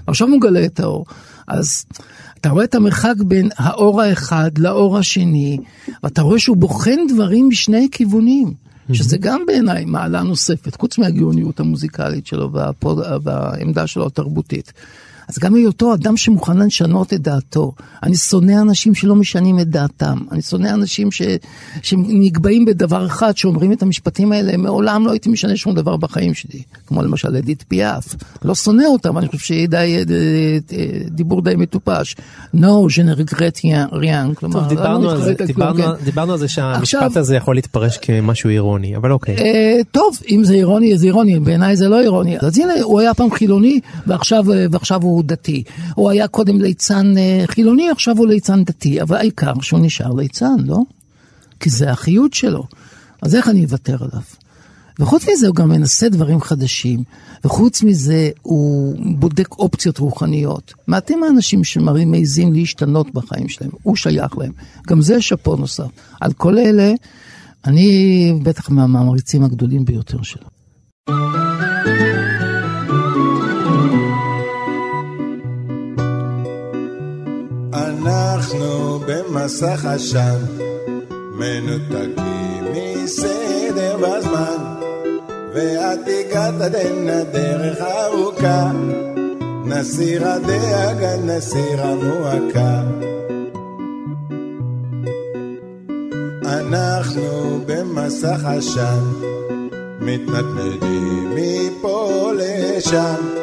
עכשיו 0.08 0.28
מגלה 0.28 0.66
את 0.66 0.80
האור. 0.80 1.06
אז 1.48 1.86
אתה 2.42 2.50
רואה 2.50 2.64
את 2.64 2.76
המרחק 2.76 3.16
בין 3.26 3.50
האור 3.58 4.02
האחד 4.02 4.58
לאור 4.58 4.98
השני, 4.98 5.58
ואתה 6.04 6.22
רואה 6.22 6.40
שהוא 6.40 6.58
בוחן 6.58 7.00
דברים 7.10 7.50
משני 7.50 7.88
כיוונים. 7.92 8.54
שזה 8.94 9.18
גם 9.18 9.42
בעיניי 9.48 9.86
מעלה 9.86 10.24
נוספת, 10.24 10.76
חוץ 10.76 10.98
מהגאוניות 10.98 11.60
המוזיקלית 11.60 12.28
שלו 12.28 12.52
והפוד, 12.52 13.00
והעמדה 13.24 13.88
שלו 13.88 14.08
התרבותית. 14.08 14.74
אז 15.27 15.39
גם 15.39 15.55
היותו 15.55 15.93
אדם 15.93 16.17
שמוכן 16.17 16.57
לשנות 16.57 17.13
את 17.13 17.22
דעתו. 17.22 17.72
אני 18.03 18.15
שונא 18.15 18.62
אנשים 18.62 18.96
שלא 18.96 19.15
משנים 19.15 19.60
את 19.60 19.69
דעתם. 19.69 20.17
אני 20.31 20.41
שונא 20.41 20.67
אנשים 20.67 21.12
ש, 21.12 21.22
שנקבעים 21.81 22.65
בדבר 22.65 23.05
אחד, 23.05 23.38
שאומרים 23.38 23.72
את 23.72 23.81
המשפטים 23.81 24.31
האלה, 24.31 24.57
מעולם 24.57 25.05
לא 25.05 25.12
הייתי 25.12 25.29
משנה 25.29 25.55
שום 25.55 25.75
דבר 25.75 25.98
בחיים 25.98 26.34
שלי. 26.34 26.62
כמו 26.88 27.01
למשל 27.01 27.36
אדית 27.36 27.63
פיאף. 27.67 28.15
לא 28.46 28.55
שונא 28.55 28.84
אותם, 28.84 29.17
אני 29.17 29.27
חושב 29.27 29.39
שהיא 29.39 29.67
די, 29.69 30.03
דיבור 31.12 31.41
די 31.41 31.55
מטופש. 31.55 32.15
No, 32.55 32.88
je 32.89 33.01
ne 33.01 33.13
regrette 33.13 33.60
rien. 33.91 34.34
כלומר, 34.36 34.60
טוב, 34.60 34.69
דיברנו, 34.69 35.05
לא 35.05 35.12
על 35.12 35.22
זה, 35.22 35.34
דיברנו, 35.46 35.84
כן. 35.84 36.03
דיברנו 36.03 36.34
על 36.34 36.39
זה 36.39 36.48
שהמשפט 36.48 37.03
עכשיו, 37.03 37.19
הזה 37.19 37.36
יכול 37.36 37.55
להתפרש 37.55 37.98
כמשהו 37.98 38.50
אירוני, 38.50 38.96
אבל 38.96 39.12
אוקיי. 39.12 39.36
אה, 39.38 39.79
טוב, 39.91 40.17
אם 40.29 40.43
זה 40.43 40.53
אירוני, 40.53 40.98
זה 40.98 41.05
אירוני, 41.05 41.39
בעיניי 41.39 41.75
זה 41.75 41.88
לא 41.88 42.00
אירוני. 42.01 42.38
אז 42.39 42.57
הנה, 42.60 42.74
הוא 42.84 43.00
היה 43.00 43.13
פעם 43.13 43.31
חילוני, 43.31 43.79
ועכשיו, 44.07 44.46
ועכשיו 44.72 45.01
הוא 45.03 45.16
הוא 45.17 45.24
דתי. 45.25 45.63
הוא 45.95 46.09
היה 46.09 46.27
קודם 46.27 46.62
ליצן 46.62 47.17
אה, 47.17 47.43
חילוני, 47.47 47.89
עכשיו 47.89 48.17
הוא 48.17 48.27
ליצן 48.27 48.63
דתי, 48.63 49.01
אבל 49.01 49.15
העיקר 49.15 49.53
שהוא 49.62 49.79
נשאר 49.79 50.13
ליצן, 50.13 50.55
לא? 50.65 50.79
כי 51.59 51.69
זה 51.69 51.91
החיות 51.91 52.33
שלו. 52.33 52.63
אז 53.21 53.36
איך 53.36 53.47
אני 53.47 53.65
אוותר 53.65 53.97
עליו? 54.00 54.21
וחוץ 55.00 55.25
מזה 55.29 55.47
הוא 55.47 55.55
גם 55.55 55.69
מנסה 55.69 56.09
דברים 56.09 56.41
חדשים, 56.41 57.03
וחוץ 57.45 57.83
מזה 57.83 58.29
הוא 58.41 58.95
בודק 59.15 59.51
אופציות 59.51 59.97
רוחניות. 59.97 60.74
מעטים 60.88 61.24
האנשים 61.24 61.63
שמעזים 61.63 62.53
להשתנות 62.53 63.13
בחיים 63.13 63.50
שלהם, 63.50 63.71
הוא 63.83 63.95
שייך 63.95 64.38
להם. 64.38 64.51
גם 64.88 65.01
זה 65.01 65.21
שאפו 65.21 65.55
נוסף. 65.55 65.88
על 66.21 66.33
כל 66.33 66.57
אלה, 66.57 66.91
אני 67.65 68.33
בטח 68.43 68.69
מהמעריצים 68.69 69.43
הגדולים 69.43 69.86
ביותר 69.86 70.21
שלו. 70.24 70.47
אנחנו 78.48 79.00
במסך 79.08 79.86
עשן, 79.86 80.39
מנותקים 81.34 82.63
מסדר 82.74 83.98
בזמן, 83.98 84.58
ואת 85.54 86.00
הגעת 86.08 86.62
עדן 86.62 87.10
הדרך 87.10 87.77
ארוכה, 87.82 88.72
נסיר 89.66 90.27
הדאגה, 90.27 91.18
נסיר 91.18 91.82
המועקה. 91.82 92.82
אנחנו 96.46 97.60
במסך 97.66 98.46
עשן, 98.46 99.04
מתנדנדים 100.01 101.36
מפה 101.36 102.32
לשם. 102.38 103.38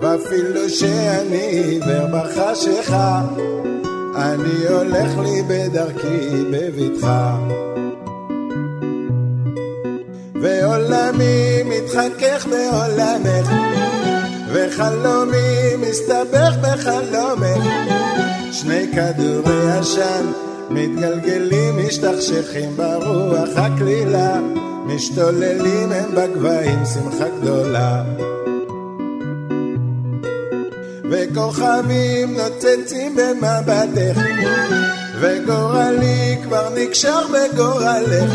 ואפילו 0.00 0.70
שאני 0.70 1.36
עיוור 1.36 2.06
בחשיכה, 2.12 3.22
אני 4.24 4.66
הולך 4.68 5.18
לי 5.18 5.42
בדרכי 5.48 6.44
בבטחה. 6.50 7.38
ועולמי 10.42 11.62
מתחכך 11.64 12.46
בעולמך, 12.50 13.50
וחלומי 14.52 15.76
מסתבך 15.80 16.54
בחלומך. 16.62 17.64
שני 18.52 18.86
כדורי 18.92 19.70
עשן 19.70 20.26
מתגלגלים, 20.70 21.86
משתכשכים 21.86 22.76
ברוח 22.76 23.48
הקלילה, 23.56 24.40
משתוללים 24.86 25.92
הם 25.92 26.14
בגבהים 26.14 26.84
שמחה 26.94 27.28
גדולה. 27.40 28.02
וכוכבים 31.34 32.36
נוצצים 32.36 33.16
במבטך, 33.16 34.20
וגורלי 35.20 36.36
כבר 36.42 36.68
נקשר 36.74 37.20
בגורלך. 37.26 38.32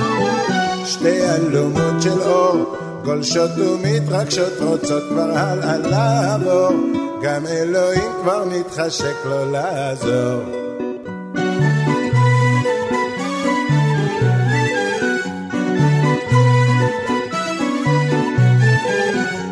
שתי 0.86 1.22
אלומות 1.22 2.02
של 2.02 2.22
אור, 2.22 2.76
גולשות 3.04 3.52
ומתרגשות, 3.58 4.54
רוצות 4.62 5.04
כבר 5.10 5.38
הלאה 5.38 5.78
לעבור, 5.78 6.72
גם 7.22 7.48
אלוהים 7.48 8.12
כבר 8.22 8.44
מתחשק 8.46 9.16
לו 9.26 9.52
לעזור. 9.52 10.42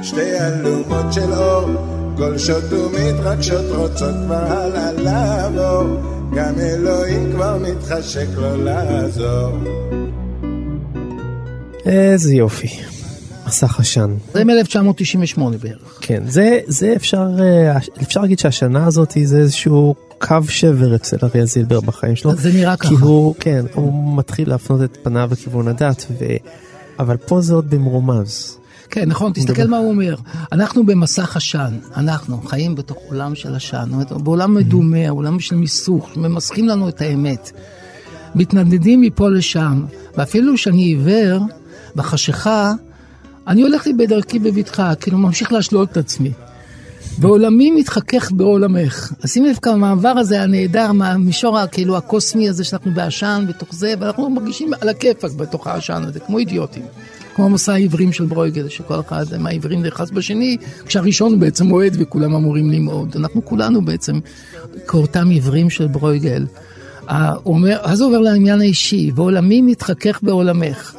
שתי 0.02 0.40
אלומות 0.40 1.14
של 1.14 1.34
אור 1.34 1.97
גולשות 2.18 2.64
ומתרגשות 2.72 3.66
רוצות 3.76 4.16
כבר 4.26 4.36
הלאה 4.36 4.92
לעבור, 4.92 5.98
גם 6.36 6.60
אלוהים 6.60 7.32
כבר 7.32 7.58
מתחשק 7.58 8.28
לו 8.36 8.64
לעזור. 8.64 9.58
איזה 11.86 12.34
יופי. 12.34 12.68
מסך 13.48 13.80
עשן. 13.80 14.16
זה 14.34 14.44
מ-1998 14.44 15.42
בערך. 15.62 15.98
כן, 16.02 16.24
זה, 16.28 16.60
זה 16.68 16.94
אפשר, 16.96 17.28
אה, 17.40 17.78
אפשר 18.02 18.22
להגיד 18.22 18.40
שהשנה 18.40 18.86
הזאת 18.86 19.14
זה 19.24 19.38
איזשהו 19.38 19.96
קו 20.18 20.38
שבר 20.50 20.96
אצל 20.96 21.18
אריה 21.24 21.46
זילבר 21.46 21.80
בחיים 21.80 22.16
שלו. 22.16 22.36
זה 22.36 22.54
נראה 22.54 22.78
ככה. 22.78 22.90
כי 22.90 22.96
הוא, 22.96 23.36
כן, 23.40 23.66
הוא 23.74 24.18
מתחיל 24.18 24.50
להפנות 24.50 24.84
את 24.84 24.98
פניו 25.04 25.30
לכיוון 25.32 25.68
הדת, 25.68 26.06
ו... 26.20 26.26
אבל 27.00 27.18
פה 27.18 27.42
זה 27.42 27.54
עוד 27.54 27.70
במרומז. 27.70 28.58
כן, 28.90 29.10
נכון, 29.10 29.34
תסתכל 29.34 29.68
מה 29.68 29.78
הוא 29.78 29.90
אומר. 29.90 30.16
אנחנו 30.52 30.86
במסך 30.86 31.36
עשן, 31.36 31.78
אנחנו 31.96 32.42
חיים 32.42 32.76
בתוך 32.76 32.98
עולם 33.10 33.36
של 33.36 33.56
עשן, 33.56 33.90
בעולם 34.10 34.54
מדומה, 34.54 35.10
עולם 35.10 35.40
של 35.40 35.56
מיסוך, 35.56 36.18
ממסכים 36.18 36.68
לנו 36.68 36.90
את 36.90 37.02
האמת. 37.02 37.52
מתנדנדים 38.36 39.02
מפה 39.02 39.30
לשם, 39.30 39.86
ואפילו 40.18 40.58
שאני 40.58 40.82
עיוור, 40.82 41.42
בחשיכה, 41.96 42.74
אני 43.48 43.62
הולך 43.62 43.88
לי 43.88 43.94
בדרכי 43.94 44.40
בבטחה, 44.40 44.96
כאילו 44.96 45.18
ממשיך 45.18 45.52
להשלות 45.52 45.92
את 45.92 45.98
עצמי. 45.98 46.32
ועולמי 47.20 47.72
מתחכך 47.72 48.32
בעולמך. 48.32 49.14
אז 49.24 49.32
שים 49.32 49.46
לב 49.46 49.58
כמה 49.62 49.74
המעבר 49.74 50.10
הזה 50.10 50.42
הנהדר 50.42 50.92
מהמישור 50.92 51.66
כאילו 51.68 51.98
הקוסמי 51.98 52.50
הזה 52.50 52.64
שאנחנו 52.64 52.92
בעשן 52.92 53.46
בתוך 53.48 53.70
זה, 53.72 53.94
ואנחנו 54.00 54.30
מרגישים 54.30 54.72
על 54.82 54.90
הכיפאק 54.90 55.32
בתוך 55.32 55.68
העשן 55.68 56.04
הזה, 56.08 56.20
כמו 56.20 56.38
אידיוטים. 56.38 56.84
כמו 57.38 57.50
מסע 57.50 57.74
העברים 57.74 58.12
של 58.12 58.26
ברויגל, 58.26 58.70
שכל 58.70 59.00
אחד 59.00 59.26
מהעברים 59.40 59.84
נאחז 59.84 60.12
בשני, 60.12 60.58
כשהראשון 60.86 61.40
בעצם 61.40 61.72
אוהד 61.72 61.96
וכולם 62.00 62.36
אמורים 62.36 62.72
ללמוד. 62.72 63.16
אנחנו 63.16 63.46
כולנו 63.46 63.86
בעצם 63.86 64.20
כאותם 64.88 65.30
עברים 65.32 65.70
של 65.70 65.88
ברויגל. 65.88 66.46
אומר, 67.46 67.78
אז 67.82 68.02
עובר 68.02 68.20
לעניין 68.20 68.62
האישי, 68.62 69.12
ועולמי 69.16 69.62
מתחכך 69.62 70.20
בעולמך, 70.24 70.96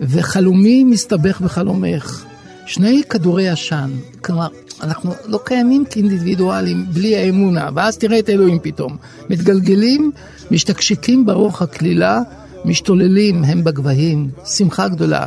וחלומי 0.00 0.84
מסתבך 0.84 1.40
בחלומך. 1.40 2.24
שני 2.66 3.02
כדורי 3.10 3.48
עשן, 3.48 3.90
כלומר, 4.24 4.48
אנחנו 4.82 5.12
לא 5.26 5.40
קיימים 5.44 5.84
כאינדיבידואלים 5.90 6.86
בלי 6.92 7.16
האמונה, 7.16 7.68
ואז 7.74 7.98
תראה 7.98 8.18
את 8.18 8.30
אלוהים 8.30 8.58
פתאום. 8.62 8.96
מתגלגלים, 9.30 10.10
משתקשקים 10.50 11.26
ברוח 11.26 11.62
הקלילה, 11.62 12.20
משתוללים 12.64 13.44
הם 13.44 13.64
בגבהים, 13.64 14.30
שמחה 14.44 14.88
גדולה. 14.88 15.26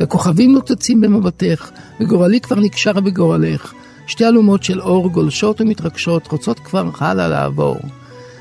וכוכבים 0.00 0.52
נוצצים 0.52 1.00
במבטך, 1.00 1.70
וגורלי 2.00 2.40
כבר 2.40 2.56
נקשר 2.60 2.92
בגורלך. 2.92 3.72
שתי 4.06 4.26
אלומות 4.26 4.62
של 4.62 4.80
אור 4.80 5.08
גולשות 5.10 5.60
ומתרגשות, 5.60 6.26
רוצות 6.26 6.58
כבר 6.58 6.90
הלאה 6.98 7.28
לעבור. 7.28 7.76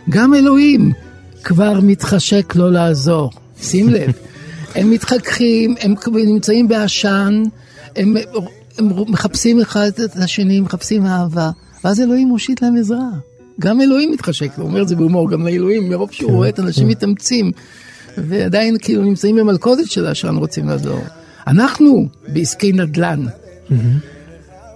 גם 0.09 0.33
אלוהים 0.33 0.91
כבר 1.43 1.79
מתחשק 1.83 2.53
לא 2.55 2.71
לעזור. 2.71 3.31
שים 3.61 3.89
לב, 3.89 4.11
הם 4.75 4.91
מתחככים, 4.91 5.75
הם 5.81 5.95
נמצאים 6.13 6.67
בעשן, 6.67 7.43
הם, 7.95 8.15
הם 8.77 8.89
מחפשים 9.07 9.61
אחד 9.61 9.91
את 10.05 10.15
השני, 10.15 10.59
מחפשים 10.59 11.05
אהבה, 11.05 11.49
ואז 11.83 12.01
אלוהים 12.01 12.27
מושיט 12.27 12.61
להם 12.61 12.77
עזרה. 12.77 13.09
גם 13.59 13.81
אלוהים 13.81 14.11
מתחשק, 14.11 14.51
הוא 14.55 14.65
אומר 14.65 14.81
את 14.81 14.87
זה 14.87 14.95
בהומור, 14.95 15.31
גם 15.31 15.47
לאלוהים, 15.47 15.89
מרוב 15.89 16.11
שהוא 16.11 16.31
רואה 16.31 16.49
את 16.49 16.59
אנשים 16.59 16.87
מתאמצים, 16.87 17.51
ועדיין 18.17 18.77
כאילו 18.81 19.03
נמצאים 19.03 19.35
במלכודת 19.35 19.91
של 19.91 20.05
העשן, 20.05 20.35
רוצים 20.35 20.69
לעזור. 20.69 20.99
אנחנו 21.47 22.07
בעסקי 22.27 22.71
נדל"ן, 22.71 23.25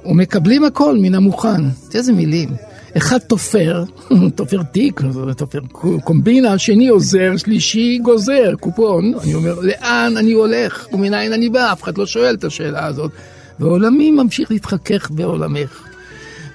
ומקבלים 0.06 0.64
הכל 0.64 0.98
מן 0.98 1.16
המוכן. 1.16 1.62
איזה 1.94 2.14
מילים. 2.14 2.50
אחד 2.98 3.18
תופר, 3.18 3.84
תופר 4.36 4.64
תיק, 4.64 5.02
תופר 5.38 5.60
קומבינה, 6.04 6.58
שני 6.58 6.88
עוזר, 6.88 7.38
שלישי 7.38 8.00
גוזר, 8.04 8.56
קופון. 8.60 9.14
אני 9.24 9.34
אומר, 9.34 9.60
לאן 9.60 10.14
אני 10.18 10.32
הולך 10.32 10.88
ומנין 10.94 11.34
אני 11.34 11.50
בא? 11.50 11.72
אף 11.72 11.84
אחד 11.84 11.98
לא 11.98 12.06
שואל 12.06 12.36
את 12.36 12.44
השאלה 12.44 12.86
הזאת. 12.86 13.12
ועולמי 13.60 14.12
ממשיך 14.12 14.52
להתחכך 14.52 15.12
בעולמך. 15.12 15.88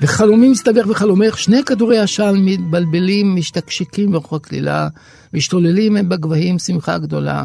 וחלומי 0.00 0.49
מסתבך 0.49 0.87
בחלומך, 0.87 1.38
שני 1.38 1.64
כדורי 1.64 1.99
עשן 1.99 2.35
מתבלבלים, 2.38 3.37
משתקשקים 3.37 4.12
ברוך 4.12 4.32
הקלילה, 4.32 4.88
משתוללים 5.35 5.96
הם 5.96 6.08
בגבהים 6.08 6.58
שמחה 6.58 6.99
גדולה. 6.99 7.44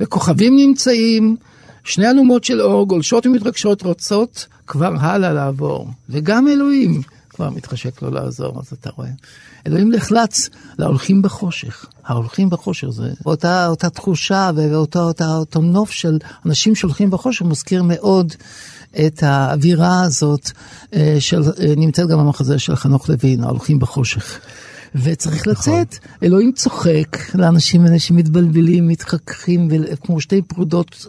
וכוכבים 0.00 0.56
נמצאים, 0.56 1.36
שני 1.84 2.10
אלומות 2.10 2.44
של 2.44 2.60
אור 2.60 2.86
גולשות 2.88 3.26
ומתרגשות 3.26 3.82
רוצות 3.82 4.46
כבר 4.66 4.92
הלאה 5.00 5.32
לעבור. 5.32 5.88
וגם 6.08 6.48
אלוהים 6.48 7.02
כבר 7.30 7.50
מתחשק 7.50 8.02
לו 8.02 8.10
לעזור, 8.10 8.60
אז 8.60 8.72
אתה 8.72 8.90
רואה. 8.96 9.08
אלוהים 9.66 9.92
נחלץ 9.92 10.48
להולכים 10.78 11.22
בחושך. 11.22 11.86
ההולכים 12.04 12.50
בחושך 12.50 12.88
זה 12.88 13.10
אותה, 13.26 13.66
אותה 13.66 13.90
תחושה 13.90 14.50
ואותו 14.56 14.98
אותה, 14.98 15.36
אותו 15.36 15.60
נוף 15.60 15.90
של 15.90 16.18
אנשים 16.46 16.74
שהולכים 16.74 17.10
בחושך 17.10 17.42
מזכיר 17.42 17.82
מאוד 17.82 18.32
את 19.06 19.22
האווירה 19.22 20.02
הזאת 20.02 20.50
אה, 20.94 21.16
של, 21.18 21.42
אה, 21.42 21.74
נמצאת 21.76 22.08
גם 22.08 22.18
במחזה 22.18 22.58
של 22.58 22.76
חנוך 22.76 23.08
לוין, 23.08 23.44
ההולכים 23.44 23.78
בחושך. 23.78 24.40
וצריך 24.94 25.48
נכון. 25.48 25.52
לצאת. 25.52 25.98
אלוהים 26.22 26.52
צוחק 26.52 27.34
לאנשים 27.34 27.84
האלה 27.84 27.98
שמתבלבלים, 27.98 28.88
מתחככים, 28.88 29.68
כמו 30.00 30.20
שתי 30.20 30.42
פרודות 30.42 31.06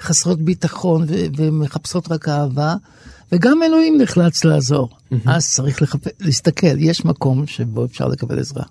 חסרות 0.00 0.40
ביטחון 0.42 1.06
ומחפשות 1.36 2.12
רק 2.12 2.28
אהבה. 2.28 2.74
וגם 3.32 3.62
אלוהים 3.62 4.00
נחלץ 4.00 4.44
לעזור. 4.44 4.88
Mm-hmm. 4.90 5.16
אז 5.26 5.52
צריך 5.52 5.82
לחפ... 5.82 6.00
להסתכל, 6.20 6.78
יש 6.78 7.04
מקום 7.04 7.46
שבו 7.46 7.84
אפשר 7.84 8.08
לקבל 8.08 8.38
עזרה. 8.38 8.64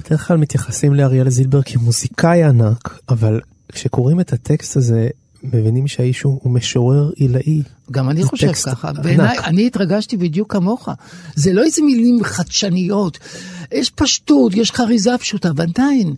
בדרך 0.00 0.28
כלל 0.28 0.36
מתייחסים 0.36 0.94
לאריאל 0.94 1.30
זילבר 1.30 1.62
כמוזיקאי 1.62 2.42
ענק, 2.42 2.98
אבל 3.08 3.40
כשקוראים 3.72 4.20
את 4.20 4.32
הטקסט 4.32 4.76
הזה, 4.76 5.08
מבינים 5.42 5.88
שהאיש 5.88 6.22
הוא 6.22 6.50
משורר 6.50 7.10
עילאי. 7.16 7.62
גם 7.92 8.10
אני 8.10 8.24
חושב 8.24 8.52
ככה. 8.52 8.92
בעיניי, 8.92 9.38
אני 9.38 9.66
התרגשתי 9.66 10.16
בדיוק 10.16 10.52
כמוך. 10.52 10.88
זה 11.34 11.52
לא 11.52 11.62
איזה 11.64 11.82
מילים 11.82 12.24
חדשניות. 12.24 13.18
יש 13.72 13.90
פשטות, 13.90 14.54
יש 14.54 14.70
חריזה 14.70 15.18
פשוטה, 15.18 15.50
ועדיין, 15.56 16.14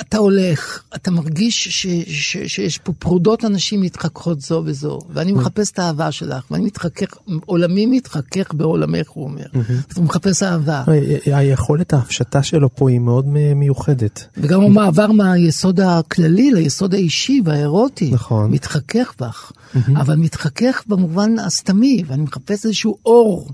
אתה 0.00 0.18
הולך, 0.18 0.82
אתה 0.94 1.10
מרגיש 1.10 1.68
ש, 1.68 1.86
ש, 2.06 2.36
שיש 2.46 2.78
פה 2.78 2.92
פרודות 2.92 3.44
אנשים 3.44 3.80
מתחככות 3.80 4.40
זו 4.40 4.62
וזו, 4.66 4.98
ואני 5.10 5.32
מחפש 5.32 5.70
את 5.70 5.78
האהבה 5.78 6.12
שלך, 6.12 6.50
ואני 6.50 6.64
מתחכך, 6.64 7.06
עולמי 7.46 7.86
מתחכך 7.86 8.54
בעולמך, 8.54 9.08
הוא 9.08 9.24
אומר. 9.24 9.46
אתה 9.92 10.00
מחפש 10.00 10.42
אהבה. 10.42 10.84
היכולת 11.26 11.92
ההפשטה 11.92 12.42
שלו 12.42 12.74
פה 12.74 12.90
היא 12.90 12.98
מאוד 12.98 13.26
מיוחדת. 13.56 14.26
וגם 14.36 14.62
המעבר 14.62 15.12
מהיסוד 15.12 15.80
הכללי 15.80 16.50
ליסוד 16.50 16.94
האישי 16.94 17.40
והאירוטי. 17.44 18.10
נכון. 18.10 18.50
מתחכך 18.50 19.14
בך, 19.20 19.52
אבל 19.96 20.16
מתחכך 20.16 20.82
במובן 20.86 21.38
הסתמי, 21.38 22.02
ואני 22.06 22.22
מחפש 22.22 22.64
איזשהו 22.64 22.96
אור. 23.06 23.48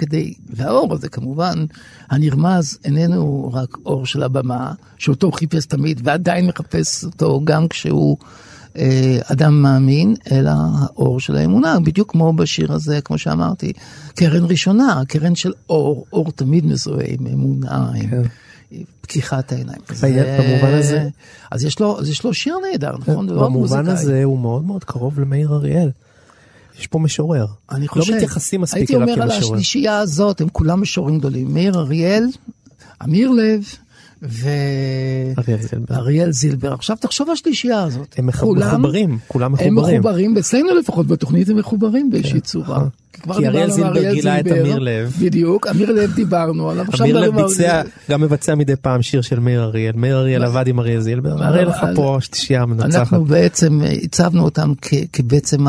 כדי, 0.00 0.34
והאור 0.48 0.94
הזה 0.94 1.08
כמובן, 1.08 1.64
הנרמז 2.10 2.78
איננו 2.84 3.50
רק 3.52 3.76
אור 3.86 4.06
של 4.06 4.22
הבמה, 4.22 4.72
שאותו 4.98 5.26
הוא 5.26 5.34
חיפש 5.34 5.66
תמיד 5.66 6.00
ועדיין 6.04 6.46
מחפש 6.46 7.04
אותו 7.04 7.40
גם 7.44 7.68
כשהוא 7.68 8.16
אה, 8.76 9.18
אדם 9.32 9.62
מאמין, 9.62 10.14
אלא 10.32 10.50
האור 10.78 11.20
של 11.20 11.36
האמונה, 11.36 11.80
בדיוק 11.80 12.10
כמו 12.10 12.32
בשיר 12.32 12.72
הזה, 12.72 13.00
כמו 13.00 13.18
שאמרתי, 13.18 13.72
קרן 14.14 14.44
ראשונה, 14.44 15.02
קרן 15.08 15.34
של 15.34 15.52
אור, 15.68 16.06
אור 16.12 16.32
תמיד 16.32 16.66
מזוהה 16.66 17.06
עם 17.06 17.26
אמונה, 17.26 17.90
עם... 17.94 18.10
כן. 18.10 18.22
פקיחת 19.00 19.52
העיניים. 19.52 19.80
במובן 20.38 20.74
הזה... 20.74 21.08
אז 21.50 21.64
יש 21.64 21.80
לו, 21.80 22.00
אז 22.00 22.08
יש 22.08 22.24
לו 22.24 22.34
שיר 22.34 22.56
נהדר, 22.70 22.96
נכון? 22.98 23.26
במובן 23.26 23.88
הזה 23.88 24.24
הוא 24.24 24.38
מאוד 24.38 24.64
מאוד 24.64 24.84
קרוב 24.84 25.20
למאיר 25.20 25.52
אריאל. 25.52 25.90
יש 26.80 26.86
פה 26.86 26.98
משורר. 26.98 27.46
אני 27.70 27.86
לא 27.86 27.88
חושב, 27.88 28.10
לא 28.10 28.16
מתייחסים 28.16 28.60
מספיק 28.60 28.90
אליו 28.90 29.00
כמשורר. 29.00 29.10
הייתי 29.10 29.22
אומר 29.22 29.34
על 29.34 29.42
השלישייה 29.42 29.98
הזאת, 29.98 30.40
הם 30.40 30.48
כולם 30.48 30.82
משוררים 30.82 31.18
גדולים. 31.18 31.54
מאיר 31.54 31.78
אריאל, 31.78 32.24
אמיר 33.04 33.30
לב, 33.30 33.64
ואריאל 35.88 36.32
זילבר. 36.32 36.72
עכשיו 36.72 36.96
תחשוב 37.00 37.28
על 37.28 37.32
השלישייה 37.32 37.82
הזאת. 37.82 38.14
הם 38.18 38.26
מחוברים, 38.26 39.18
כולם 39.28 39.52
מחוברים. 39.52 39.78
הם 39.78 40.00
מחוברים, 40.00 40.38
אצלנו 40.38 40.74
לפחות 40.74 41.06
בתוכנית 41.06 41.48
הם 41.48 41.56
מחוברים 41.56 42.10
באיזושהי 42.10 42.40
כן, 42.40 42.40
צורה. 42.40 42.78
נכון. 42.78 42.88
כי 43.38 43.46
אריאל 43.46 43.70
זילבר 43.70 44.12
גילה 44.12 44.40
את 44.40 44.46
אמיר 44.46 44.78
לב. 44.78 45.16
בדיוק, 45.20 45.66
אמיר 45.66 45.92
לב 45.92 46.14
דיברנו 46.14 46.70
עליו. 46.70 46.86
אמיר 47.00 47.20
לב 47.20 47.42
ביצע, 47.42 47.82
גם 48.10 48.20
מבצע 48.20 48.54
מדי 48.54 48.76
פעם 48.76 49.02
שיר 49.02 49.20
של 49.20 49.40
מאיר 49.40 49.62
אריאל. 49.62 49.96
מאיר 49.96 50.18
אריאל 50.18 50.44
עבד 50.44 50.66
עם 50.66 50.80
אריאל 50.80 51.00
זילבר. 51.00 51.44
הרי 51.44 51.64
לך 51.64 51.86
פה 51.94 52.18
שלישייה 52.20 52.66
מנצחת. 52.66 52.94
אנחנו 52.94 53.24
בעצם 53.24 53.80
הצבנו 54.02 54.44
אותם 54.44 54.72
כבעצם 55.12 55.64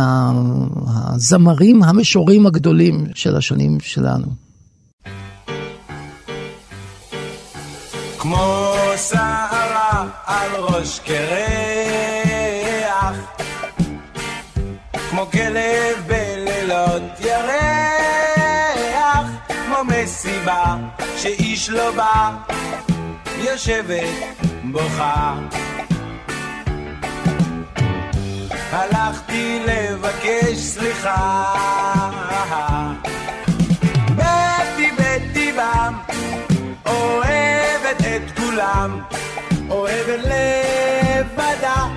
הזמרים 0.88 1.84
המשוררים 1.84 2.46
הגדולים 2.46 3.06
של 3.16 3.36
השנים 3.36 3.78
שלנו. 3.80 4.51
כמו 8.22 8.74
שערה 9.10 10.06
על 10.26 10.52
ראש 10.56 11.00
קרח, 11.00 13.16
כמו 15.10 15.26
כלב 15.32 16.04
בלילות 16.08 17.02
ירח, 17.20 19.28
כמו 19.48 19.76
מסיבה 19.84 20.76
שאיש 21.18 21.70
לא 21.70 21.92
בא, 21.92 22.32
יושבת 23.38 24.10
בוכה. 24.64 25.36
הלכתי 28.72 29.60
לבקש 29.66 30.58
סליחה, 30.58 31.54
כולם, 38.52 39.02
אוהבת 39.70 40.20
לבדה, 40.20 41.88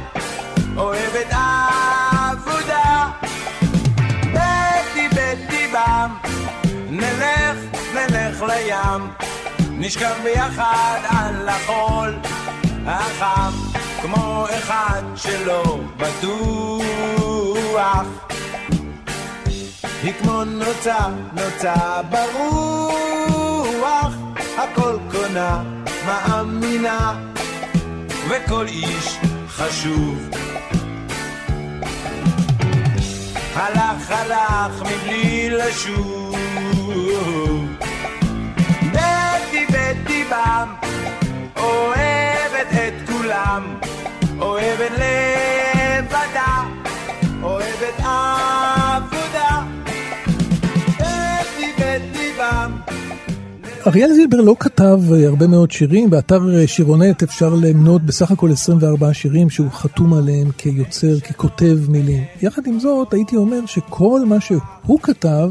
אוהבת 0.77 1.27
עבודה. 1.31 3.11
בטי 4.33 5.09
בטי 5.09 5.67
בם, 5.73 6.11
נלך, 6.91 7.57
נלך 7.95 8.43
לים, 8.43 9.11
נשכב 9.71 10.15
ביחד 10.23 11.01
על 11.09 11.49
החול 11.49 12.15
החם, 12.87 13.51
כמו 14.03 14.47
אחד 14.59 15.03
שלא 15.17 15.79
בטוח. 15.97 18.07
היא 20.03 20.13
כמו 20.23 20.45
נוצה, 20.45 20.99
נוצה 21.33 21.75
ברוח, 22.11 24.13
הכל 24.59 24.99
קונה. 25.11 25.63
מאמינה, 26.07 27.21
וכל 28.29 28.67
איש 28.67 29.19
חשוב. 29.49 30.31
הלך 33.55 34.11
הלך 34.11 34.83
מבלי 34.83 35.51
לשוב. 35.51 36.37
בטי 38.93 39.67
בטי 39.67 40.25
בם, 40.25 40.69
אוהבת 41.57 42.73
את 42.73 43.09
כולם, 43.09 43.79
אוהבת 44.41 44.91
לבדה, 44.91 45.54
אריאל 53.87 54.13
זילבר 54.13 54.41
לא 54.41 54.57
כתב 54.59 55.01
אה, 55.13 55.27
הרבה 55.27 55.47
מאוד 55.47 55.71
שירים, 55.71 56.11
באתר 56.11 56.55
אה, 56.55 56.67
שירונט 56.67 57.23
אפשר 57.23 57.55
למנות 57.55 58.03
בסך 58.03 58.31
הכל 58.31 58.53
24 58.53 59.15
שירים 59.15 59.51
שהוא 59.51 59.71
חתום 59.71 60.15
עליהם 60.15 60.51
כיוצר, 60.59 61.21
ככותב 61.21 61.79
מילים. 61.89 62.25
יחד 62.43 62.67
עם 62.67 62.79
זאת, 62.81 63.15
הייתי 63.15 63.37
אומר 63.37 63.67
שכל 63.67 64.21
מה 64.27 64.41
שהוא 64.41 65.01
כתב, 65.03 65.51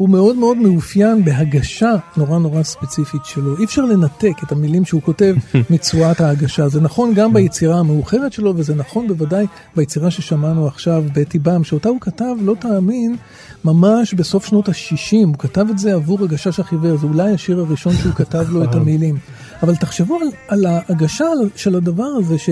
הוא 0.00 0.08
מאוד 0.08 0.36
מאוד 0.36 0.56
מאופיין 0.56 1.24
בהגשה 1.24 1.92
נורא 2.16 2.38
נורא 2.38 2.62
ספציפית 2.62 3.24
שלו. 3.24 3.58
אי 3.58 3.64
אפשר 3.64 3.84
לנתק 3.84 4.42
את 4.42 4.52
המילים 4.52 4.84
שהוא 4.84 5.02
כותב 5.02 5.34
מצורת 5.70 6.20
ההגשה. 6.20 6.68
זה 6.68 6.80
נכון 6.80 7.14
גם 7.14 7.32
ביצירה 7.32 7.78
המאוחרת 7.78 8.32
שלו, 8.32 8.52
וזה 8.56 8.74
נכון 8.74 9.08
בוודאי 9.08 9.46
ביצירה 9.76 10.10
ששמענו 10.10 10.66
עכשיו, 10.66 11.04
בטי 11.14 11.38
באם, 11.38 11.64
שאותה 11.64 11.88
הוא 11.88 12.00
כתב, 12.00 12.34
לא 12.40 12.54
תאמין, 12.60 13.16
ממש 13.64 14.14
בסוף 14.14 14.46
שנות 14.46 14.68
ה-60. 14.68 15.26
הוא 15.26 15.34
כתב 15.38 15.66
את 15.70 15.78
זה 15.78 15.94
עבור 15.94 16.24
הגשש 16.24 16.60
החיוור, 16.60 16.96
זה 16.96 17.06
אולי 17.06 17.32
השיר 17.32 17.60
הראשון 17.60 17.92
שהוא 17.92 18.12
כתב 18.12 18.50
לו 18.50 18.64
את 18.64 18.74
המילים. 18.78 19.18
אבל 19.62 19.76
תחשבו 19.76 20.16
על, 20.16 20.28
על 20.48 20.66
ההגשה 20.66 21.26
של 21.56 21.74
הדבר 21.74 22.08
הזה, 22.18 22.38
ש... 22.38 22.50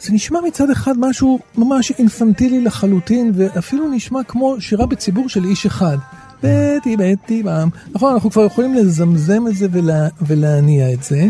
זה 0.00 0.12
נשמע 0.12 0.40
מצד 0.46 0.70
אחד 0.70 0.94
משהו 0.98 1.38
ממש 1.58 1.92
אינפנטילי 1.98 2.60
לחלוטין, 2.60 3.32
ואפילו 3.34 3.88
נשמע 3.88 4.22
כמו 4.22 4.56
שירה 4.60 4.86
בציבור 4.86 5.28
של 5.28 5.44
איש 5.44 5.66
אחד. 5.66 5.96
בטי 6.42 6.96
בטי 6.96 7.42
באם. 7.42 7.68
נכון, 7.94 8.12
אנחנו 8.12 8.30
כבר 8.30 8.44
יכולים 8.44 8.74
לזמזם 8.74 9.46
את 9.46 9.56
זה 9.56 9.66
ולה, 9.70 10.08
ולהניע 10.26 10.92
את 10.92 11.02
זה, 11.02 11.26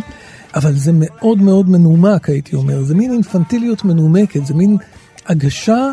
אבל 0.54 0.72
זה 0.72 0.90
מאוד 0.94 1.38
מאוד 1.38 1.70
מנומק, 1.70 2.28
הייתי 2.28 2.56
אומר. 2.56 2.82
זה 2.82 2.94
מין 2.94 3.12
אינפנטיליות 3.12 3.84
מנומקת, 3.84 4.46
זה 4.46 4.54
מין 4.54 4.76
הגשה 5.26 5.90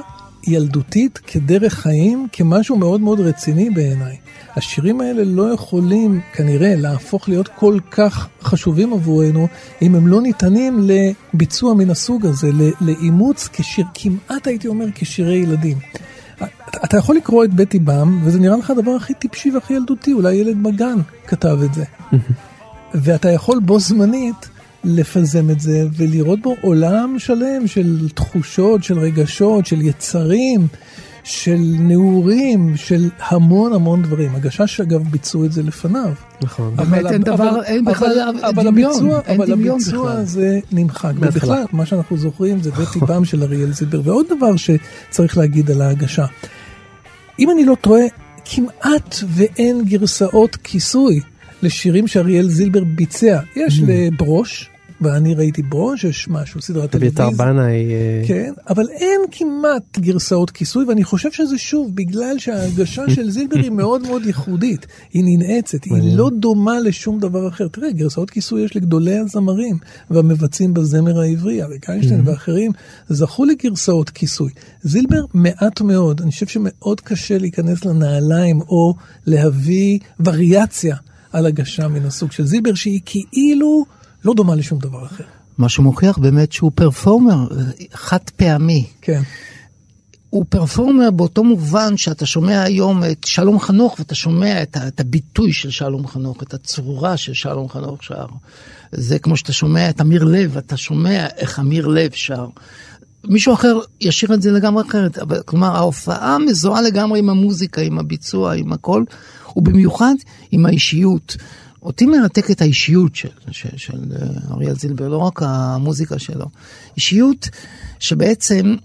ילדותית 0.47 1.17
כדרך 1.27 1.73
חיים, 1.73 2.27
כמשהו 2.32 2.77
מאוד 2.77 3.01
מאוד 3.01 3.19
רציני 3.19 3.69
בעיניי. 3.69 4.17
השירים 4.56 5.01
האלה 5.01 5.23
לא 5.23 5.53
יכולים 5.53 6.21
כנראה 6.34 6.75
להפוך 6.75 7.30
להיות 7.30 7.47
כל 7.47 7.77
כך 7.91 8.27
חשובים 8.41 8.93
עבורנו, 8.93 9.47
אם 9.82 9.95
הם 9.95 10.08
לא 10.08 10.21
ניתנים 10.21 10.89
לביצוע 11.34 11.73
מן 11.73 11.89
הסוג 11.89 12.25
הזה, 12.25 12.49
לאימוץ 12.82 13.49
כשיר, 13.53 13.86
כמעט 13.93 14.47
הייתי 14.47 14.67
אומר 14.67 14.86
כשירי 14.95 15.36
ילדים. 15.36 15.77
אתה 16.86 16.97
יכול 16.97 17.15
לקרוא 17.15 17.43
את 17.43 17.54
בטי 17.54 17.80
באם, 17.80 18.28
וזה 18.28 18.39
נראה 18.39 18.58
לך 18.58 18.69
הדבר 18.69 18.91
הכי 18.91 19.13
טיפשי 19.13 19.52
והכי 19.52 19.73
ילדותי, 19.73 20.13
אולי 20.13 20.36
ילד 20.36 20.63
בגן 20.63 20.97
כתב 21.28 21.58
את 21.65 21.73
זה. 21.73 21.84
ואתה 23.04 23.32
יכול 23.32 23.60
בו 23.60 23.80
זמנית 23.80 24.50
לפזם 24.84 25.50
את 25.50 25.60
זה 25.60 25.88
ולראות 25.97 26.41
בו 26.41 26.56
עולם 26.62 27.15
שלם 27.19 27.67
של 27.67 28.10
תחושות, 28.13 28.84
של 28.84 29.00
רגשות, 29.00 29.65
של 29.65 29.82
יצרים, 29.82 30.67
של 31.28 31.60
נעורים, 31.80 32.78
של 32.78 33.10
המון 33.20 33.74
המון 33.74 34.02
דברים. 34.02 34.36
הגשש 34.36 34.82
אגב 34.82 35.08
ביצעו 35.10 35.46
את 35.46 35.52
זה 35.52 35.63
לפניו. 35.63 36.13
נכון. 36.42 36.76
באמת 36.76 37.12
אין 37.12 37.22
דבר, 37.22 37.63
אין 37.63 37.86
בכלל 37.86 38.36
אבל 38.44 38.63
דמיון, 38.63 38.92
הביצוע, 38.92 39.22
אין 39.26 39.42
אבל 39.42 39.52
דמיון 39.52 39.76
הביצוע 39.82 40.10
בכלל. 40.10 40.22
הזה 40.22 40.60
נמחק. 40.72 41.12
ובכלל, 41.16 41.63
מה 41.72 41.86
שאנחנו 41.86 42.18
זוכרים 42.18 42.63
זה 42.63 42.72
בית 42.72 42.88
טיבם 43.00 43.26
של 43.26 43.44
אריאל 43.44 43.74
זילבר. 43.74 44.02
ועוד 44.04 44.26
דבר 44.38 44.54
שצריך 44.56 45.38
להגיד 45.38 45.72
על 45.72 45.82
ההגשה. 45.82 46.26
אם 47.40 47.52
אני 47.52 47.66
לא 47.66 47.76
טועה, 47.82 48.04
כמעט 48.46 49.16
ואין 49.28 49.86
גרסאות 49.86 50.56
כיסוי 50.56 51.20
לשירים 51.62 52.08
שאריאל 52.08 52.50
זילבר 52.50 52.84
ביצע. 52.84 53.40
יש 53.56 53.82
לברוש, 53.88 54.70
ואני 55.01 55.36
ראיתי 55.36 55.62
ברוש, 55.62 56.03
יש 56.03 56.27
משהו, 56.27 56.62
סדרת 56.62 56.95
אביתר 56.95 57.15
טלוויזיה. 57.15 57.45
בנאי, 57.45 57.93
אה, 57.93 58.23
כן, 58.27 58.53
אבל 58.69 58.86
אין 58.89 59.21
כמעט 59.31 59.97
גרסאות 59.99 60.51
כיסוי, 60.51 60.86
ואני 60.86 61.03
חושב 61.03 61.31
שזה 61.31 61.57
שוב, 61.57 61.95
בגלל 61.95 62.38
שההגשה 62.38 63.03
של 63.15 63.29
זילבר 63.29 63.60
היא 63.60 63.71
מאוד 63.71 64.01
מאוד 64.01 64.25
ייחודית, 64.25 64.88
היא 65.13 65.23
ננעצת, 65.25 65.83
היא. 65.83 66.17
לא 66.17 66.29
דומה 66.29 66.79
לשום 66.79 67.19
דבר 67.19 67.47
אחר. 67.47 67.67
תראה, 67.67 67.91
גרסאות 67.91 68.29
כיסוי 68.29 68.62
יש 68.62 68.75
לגדולי 68.75 69.17
הזמרים 69.17 69.77
והמבצעים 70.10 70.73
בזמר 70.73 71.19
העברי, 71.19 71.63
אריק 71.63 71.89
איינשטיין 71.89 72.21
ואחרים, 72.25 72.71
זכו 73.10 73.45
לגרסאות 73.45 74.10
כיסוי. 74.10 74.51
זילבר 74.81 75.21
מעט 75.33 75.81
מאוד, 75.81 76.21
אני 76.21 76.31
חושב 76.31 76.47
שמאוד 76.47 77.01
קשה 77.01 77.38
להיכנס 77.38 77.86
לנעליים 77.86 78.62
או 78.62 78.93
להביא 79.25 79.99
וריאציה 80.25 80.95
על 81.31 81.45
הגשה 81.45 81.88
מן 81.88 82.05
הסוג 82.05 82.31
של 82.31 82.45
זילבר, 82.45 82.73
שהיא 82.73 82.99
כאילו 83.05 83.86
לא 84.25 84.34
דומה 84.34 84.56
לשום 84.56 84.80
דבר 84.80 85.06
אחר. 85.06 85.23
מה 85.58 85.69
שמוכיח 85.69 86.17
באמת 86.17 86.51
שהוא 86.51 86.71
פרפורמר 86.75 87.47
אה, 87.51 87.63
חד 87.93 88.30
פעמי. 88.36 88.86
כן. 89.01 89.21
הוא 90.30 90.45
פרפורמר 90.49 91.12
באותו 91.12 91.43
מובן 91.43 91.97
שאתה 91.97 92.25
שומע 92.25 92.63
היום 92.63 93.03
את 93.03 93.23
שלום 93.23 93.60
חנוך 93.60 93.95
ואתה 93.99 94.15
שומע 94.15 94.63
את, 94.63 94.77
את 94.88 94.99
הביטוי 94.99 95.53
של 95.53 95.69
שלום 95.69 96.08
חנוך, 96.08 96.43
את 96.43 96.53
הצורה 96.53 97.17
של 97.17 97.34
שלום 97.34 97.69
חנוך 97.69 98.03
שר. 98.03 98.25
זה 98.91 99.19
כמו 99.19 99.38
שאתה 99.38 99.53
שומע 99.53 99.89
את 99.89 100.01
אמיר 100.01 100.23
לב, 100.23 100.58
אתה 100.58 100.77
שומע 100.77 101.27
איך 101.38 101.60
אמיר 101.60 101.88
לב 101.88 102.12
שר. 102.13 102.47
מישהו 103.23 103.53
אחר 103.53 103.80
ישיר 104.01 104.34
את 104.34 104.41
זה 104.41 104.51
לגמרי 104.51 104.84
אחרת, 104.88 105.17
אבל 105.17 105.41
כלומר 105.45 105.75
ההופעה 105.75 106.38
מזוהה 106.39 106.82
לגמרי 106.82 107.19
עם 107.19 107.30
המוזיקה, 107.30 107.82
עם 107.82 107.99
הביצוע, 107.99 108.53
עם 108.53 108.73
הכל, 108.73 109.03
ובמיוחד 109.56 110.13
עם 110.51 110.65
האישיות. 110.65 111.38
אותי 111.88 112.06
מרתקת 112.06 112.62
האישיות 112.62 113.15
של, 113.15 113.30
של, 113.52 113.78
של 113.78 113.97
אה, 114.21 114.28
אריאל 114.54 114.76
זילבר, 114.76 115.08
לא 115.08 115.17
רק 115.17 115.39
המוזיקה 115.43 116.19
שלו. 116.19 116.45
אישיות 116.95 117.50
שבעצם 118.00 118.76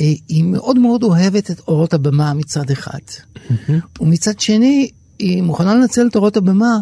אה, 0.00 0.12
היא 0.28 0.44
מאוד 0.44 0.78
מאוד 0.78 1.02
אוהבת 1.02 1.50
את 1.50 1.60
אורות 1.68 1.94
הבמה 1.94 2.34
מצד 2.34 2.70
אחד. 2.70 2.98
ומצד 4.00 4.40
שני, 4.40 4.90
היא 5.18 5.42
מוכנה 5.42 5.74
לנצל 5.74 6.06
את 6.06 6.16
אורות 6.16 6.36
הבמה 6.36 6.78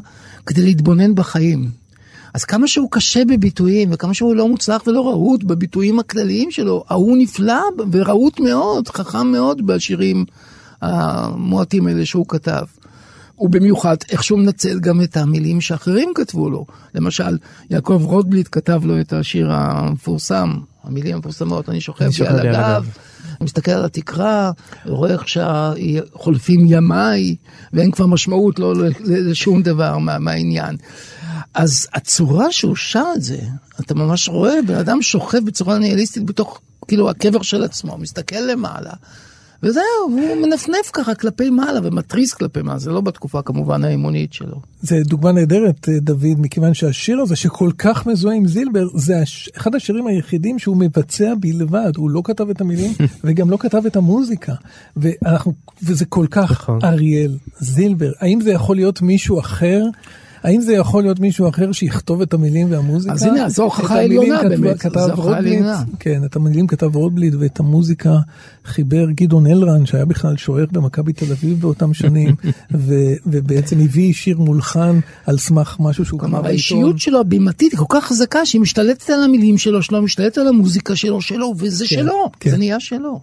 כדי 0.47 0.63
להתבונן 0.63 1.15
בחיים. 1.15 1.71
אז 2.35 2.45
כמה 2.45 2.69
שהוא 2.69 2.89
קשה 2.91 3.25
בביטויים, 3.25 3.89
וכמה 3.93 4.15
שהוא 4.15 4.35
לא 4.35 4.49
מוצלח 4.49 4.83
ולא 4.87 5.09
רהוט 5.09 5.45
בביטויים 5.45 5.99
הכלליים 5.99 6.51
שלו, 6.51 6.85
ההוא 6.89 7.17
נפלא 7.17 7.63
ורהוט 7.93 8.41
מאוד, 8.41 8.89
חכם 8.89 9.27
מאוד 9.27 9.67
בשירים 9.67 10.25
המועטים 10.81 11.87
האלה 11.87 12.07
שהוא 12.07 12.27
כתב. 12.29 12.65
ובמיוחד 13.39 13.97
איך 14.11 14.25
שהוא 14.25 14.39
מנצל 14.39 14.81
גם 14.81 15.01
את 15.03 15.17
המילים 15.17 15.61
שאחרים 15.61 16.13
כתבו 16.15 16.51
לו. 16.51 16.67
למשל, 16.95 17.39
יעקב 17.71 18.03
רוטבליט 18.05 18.49
כתב 18.53 18.81
לו 18.85 19.01
את 19.01 19.13
השיר 19.13 19.53
המפורסם, 19.53 20.59
המילים 20.85 21.15
המפורסמות, 21.15 21.69
אני 21.69 21.81
שוכב 21.81 22.09
לי 22.21 22.27
על 22.27 22.39
הגב. 22.39 22.89
אני 23.25 23.45
מסתכל 23.45 23.71
על 23.71 23.85
התקרה, 23.85 24.51
רואה 24.87 25.11
איך 25.11 25.25
שחולפים 25.29 26.61
ימיי, 26.69 27.37
ואין 27.73 27.91
כבר 27.91 28.07
משמעות 28.07 28.59
לא 28.59 28.75
לשום 29.05 29.63
דבר 29.63 29.99
מה, 29.99 30.19
מהעניין. 30.19 30.77
אז 31.55 31.89
הצורה 31.95 32.53
שהוא 32.53 32.77
שר 32.77 33.05
את 33.17 33.23
זה, 33.23 33.39
אתה 33.81 33.95
ממש 33.95 34.29
רואה 34.29 34.63
בן 34.67 34.75
אדם 34.75 35.03
שוכב 35.03 35.45
בצורה 35.45 35.79
ניהליסטית 35.79 36.27
בתוך, 36.27 36.61
כאילו, 36.89 37.11
הקבר 37.11 37.43
של 37.43 37.63
עצמו, 37.63 37.99
מסתכל 37.99 38.41
למעלה. 38.41 38.93
וזהו, 39.65 39.83
הוא 40.03 40.37
מנפנף 40.43 40.91
ככה 40.93 41.15
כלפי 41.15 41.51
מעלה 41.51 41.81
ומתריס 41.83 42.35
כלפי 42.35 42.63
מעלה, 42.63 42.79
זה 42.79 42.91
לא 42.91 43.01
בתקופה 43.01 43.43
כמובן 43.43 43.85
האמונית 43.85 44.33
שלו. 44.33 44.61
זה 44.83 45.01
דוגמה 45.05 45.33
נהדרת, 45.33 45.89
אה, 45.89 45.99
דוד, 46.01 46.39
מכיוון 46.39 46.75
שהשיר 46.75 47.21
הזה 47.21 47.37
שכל 47.37 47.71
כך 47.79 48.07
מזוהה 48.07 48.37
עם 48.37 48.47
זילבר, 48.47 48.87
זה 48.95 49.19
הש... 49.19 49.49
אחד 49.57 49.75
השירים 49.75 50.07
היחידים 50.07 50.59
שהוא 50.59 50.77
מבצע 50.77 51.33
בלבד, 51.41 51.93
הוא 51.97 52.11
לא 52.11 52.21
כתב 52.25 52.51
את 52.51 52.61
המילים 52.61 52.93
וגם 53.25 53.51
לא 53.51 53.57
כתב 53.57 53.87
את 53.87 53.97
המוזיקה. 53.97 54.55
ואנחנו, 54.97 55.53
וזה 55.83 56.05
כל 56.05 56.27
כך 56.31 56.51
נכון. 56.51 56.79
אריאל, 56.85 57.37
זילבר. 57.59 58.13
האם 58.21 58.41
זה 58.41 58.51
יכול 58.51 58.77
להיות 58.77 59.03
מישהו 59.03 59.41
אחר? 59.41 59.85
האם 60.45 60.61
זה 60.61 60.73
יכול 60.73 61.03
להיות 61.03 61.21
מישהו 61.21 61.49
אחר 61.49 61.73
שיכתוב 61.73 62.21
את 62.23 62.35
המילים 62.35 62.71
והמוזיקה? 62.71 63.15
אז 63.15 63.23
הנה, 63.23 63.49
זו 63.49 63.63
הוכחה 63.63 64.01
עליונה 64.03 64.39
כתב- 64.39 64.49
באמת, 64.49 64.79
כתב 64.79 65.01
זו 65.01 65.11
הוכחה 65.11 65.23
רוטבליט, 65.23 65.53
עליונה. 65.55 65.83
כן, 65.99 66.25
את 66.25 66.37
המילים 66.37 66.67
כתב 66.67 66.97
רוטבליט 66.97 67.35
ואת 67.39 67.61
המוזיקה 67.61 68.17
חיבר 68.65 69.11
גדעון 69.11 69.47
אלרן, 69.47 69.87
שהיה 69.87 70.05
בכלל 70.05 70.37
שוער 70.37 70.65
במכבי 70.73 71.13
תל 71.13 71.33
אביב 71.33 71.61
באותם 71.61 71.95
שנים, 71.95 72.35
ו, 72.75 72.95
ובעצם 73.27 73.81
הביא 73.81 74.13
שיר 74.13 74.39
מולחן 74.39 75.01
על 75.27 75.39
סמך 75.39 75.77
משהו 75.81 76.05
שהוא 76.05 76.21
כלומר, 76.21 76.33
בעיתון. 76.43 76.51
האישיות 76.51 76.99
שלו 76.99 77.21
הבימתית 77.21 77.73
היא 77.73 77.79
כל 77.79 77.85
כך 77.89 78.05
חזקה 78.05 78.47
שהיא 78.47 78.61
משתלטת 78.61 79.11
על 79.11 79.23
המילים 79.23 79.59
שלו, 79.59 79.83
שלו, 79.83 80.03
משתלטת 80.03 80.39
על 80.39 80.49
המוזיקה 80.49 80.97
שלו, 80.97 81.21
שלו, 81.21 81.55
וזה 81.59 81.85
כן, 81.89 81.97
שלו, 81.97 82.31
כן. 82.41 82.51
זה 82.51 82.57
נהיה 82.57 82.81
שלו. 82.81 83.21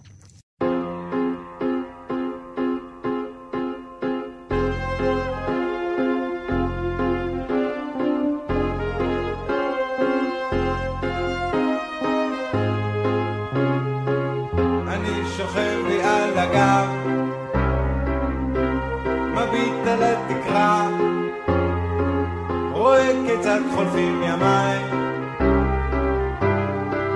קצת 23.52 23.74
חולפים 23.74 24.22
ימיי 24.22 24.78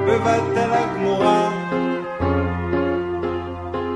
בבטלה 0.06 0.86
גמורה. 0.94 1.50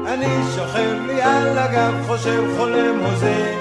אני 0.07 0.27
שוכב 0.57 1.07
לי 1.07 1.23
על 1.23 1.59
הגב, 1.59 1.95
חושב 2.07 2.45
חולם 2.57 2.99
הוזה. 3.05 3.55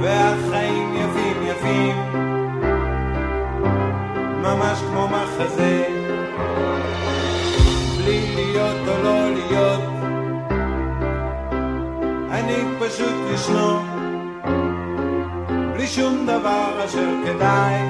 והחיים 0.00 0.94
יפים 0.94 1.42
יפים. 1.42 1.96
ממש 4.42 4.78
כמו 4.80 5.08
מחזה. 5.08 5.84
בלי 7.96 8.34
להיות 8.34 8.88
או 8.88 9.02
לא 9.02 9.30
להיות 9.30 9.80
אני 12.30 12.56
פשוט 12.80 13.14
ישנו 13.34 13.95
בלי 15.86 15.94
שום 15.94 16.26
דבר 16.26 16.84
אשר 16.84 17.08
כדאי 17.24 17.80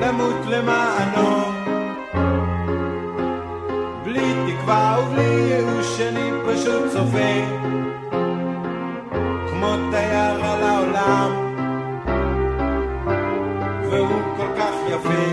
למות 0.00 0.46
למענו. 0.46 1.44
בלי 4.04 4.34
תקווה 4.46 4.96
ובלי 5.00 5.22
ייאוש 5.22 6.00
אני 6.00 6.30
פשוט 6.46 6.92
צופה 6.92 7.34
כמו 9.50 9.76
תייר 9.90 10.44
על 10.44 10.62
העולם 10.62 11.30
והוא 13.90 14.22
כל 14.36 14.48
כך 14.58 14.74
יפה 14.88 15.24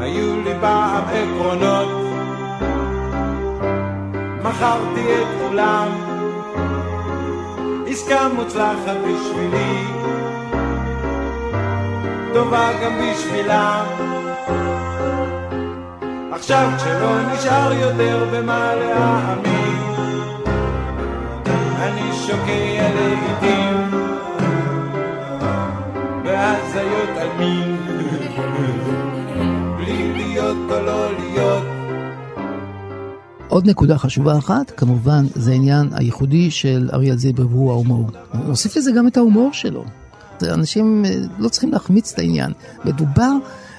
היו 0.00 0.42
לי 0.44 0.54
פעם 0.60 1.04
עקרונות 1.04 1.88
מכרתי 4.42 5.14
את 5.14 5.26
כולם 5.40 6.13
עסקה 7.94 8.28
מוצלחת 8.28 8.96
בשבילי. 8.96 9.84
טובה 12.32 12.70
גם 12.82 12.92
בשבילם 12.98 13.84
עכשיו 16.32 16.68
כשלא 16.76 17.32
נשאר 17.32 17.72
יותר 17.72 18.26
במה 18.32 18.74
להאמין 18.74 19.82
אני 21.78 22.12
שוקע 22.26 22.88
לעיתים 22.94 23.90
בהזיות 26.24 27.16
על 27.16 27.28
מין 27.38 27.76
בלי 29.76 30.12
להיות 30.12 30.56
או 30.70 30.80
לא 30.80 31.12
להיות 31.12 31.73
עוד 33.54 33.68
נקודה 33.68 33.98
חשובה 33.98 34.38
אחת, 34.38 34.70
כמובן, 34.76 35.26
זה 35.34 35.50
העניין 35.52 35.88
הייחודי 35.92 36.50
של 36.50 36.88
אריאל 36.92 37.16
זילבר 37.16 37.46
והוא 37.46 37.70
ההומור. 37.70 38.10
נוסיף 38.34 38.76
לזה 38.76 38.92
גם 38.92 39.06
את 39.06 39.16
ההומור 39.16 39.52
שלו. 39.52 39.84
אנשים 40.42 41.04
אה, 41.04 41.10
לא 41.38 41.48
צריכים 41.48 41.72
להחמיץ 41.72 42.12
את 42.12 42.18
העניין. 42.18 42.52
מדובר 42.84 43.30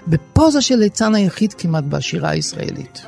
בפוזה 0.07 0.61
של 0.61 0.75
ליצן 0.75 1.15
היחיד 1.15 1.53
כמעט 1.53 1.83
בשירה 1.83 2.29
הישראלית. 2.29 3.05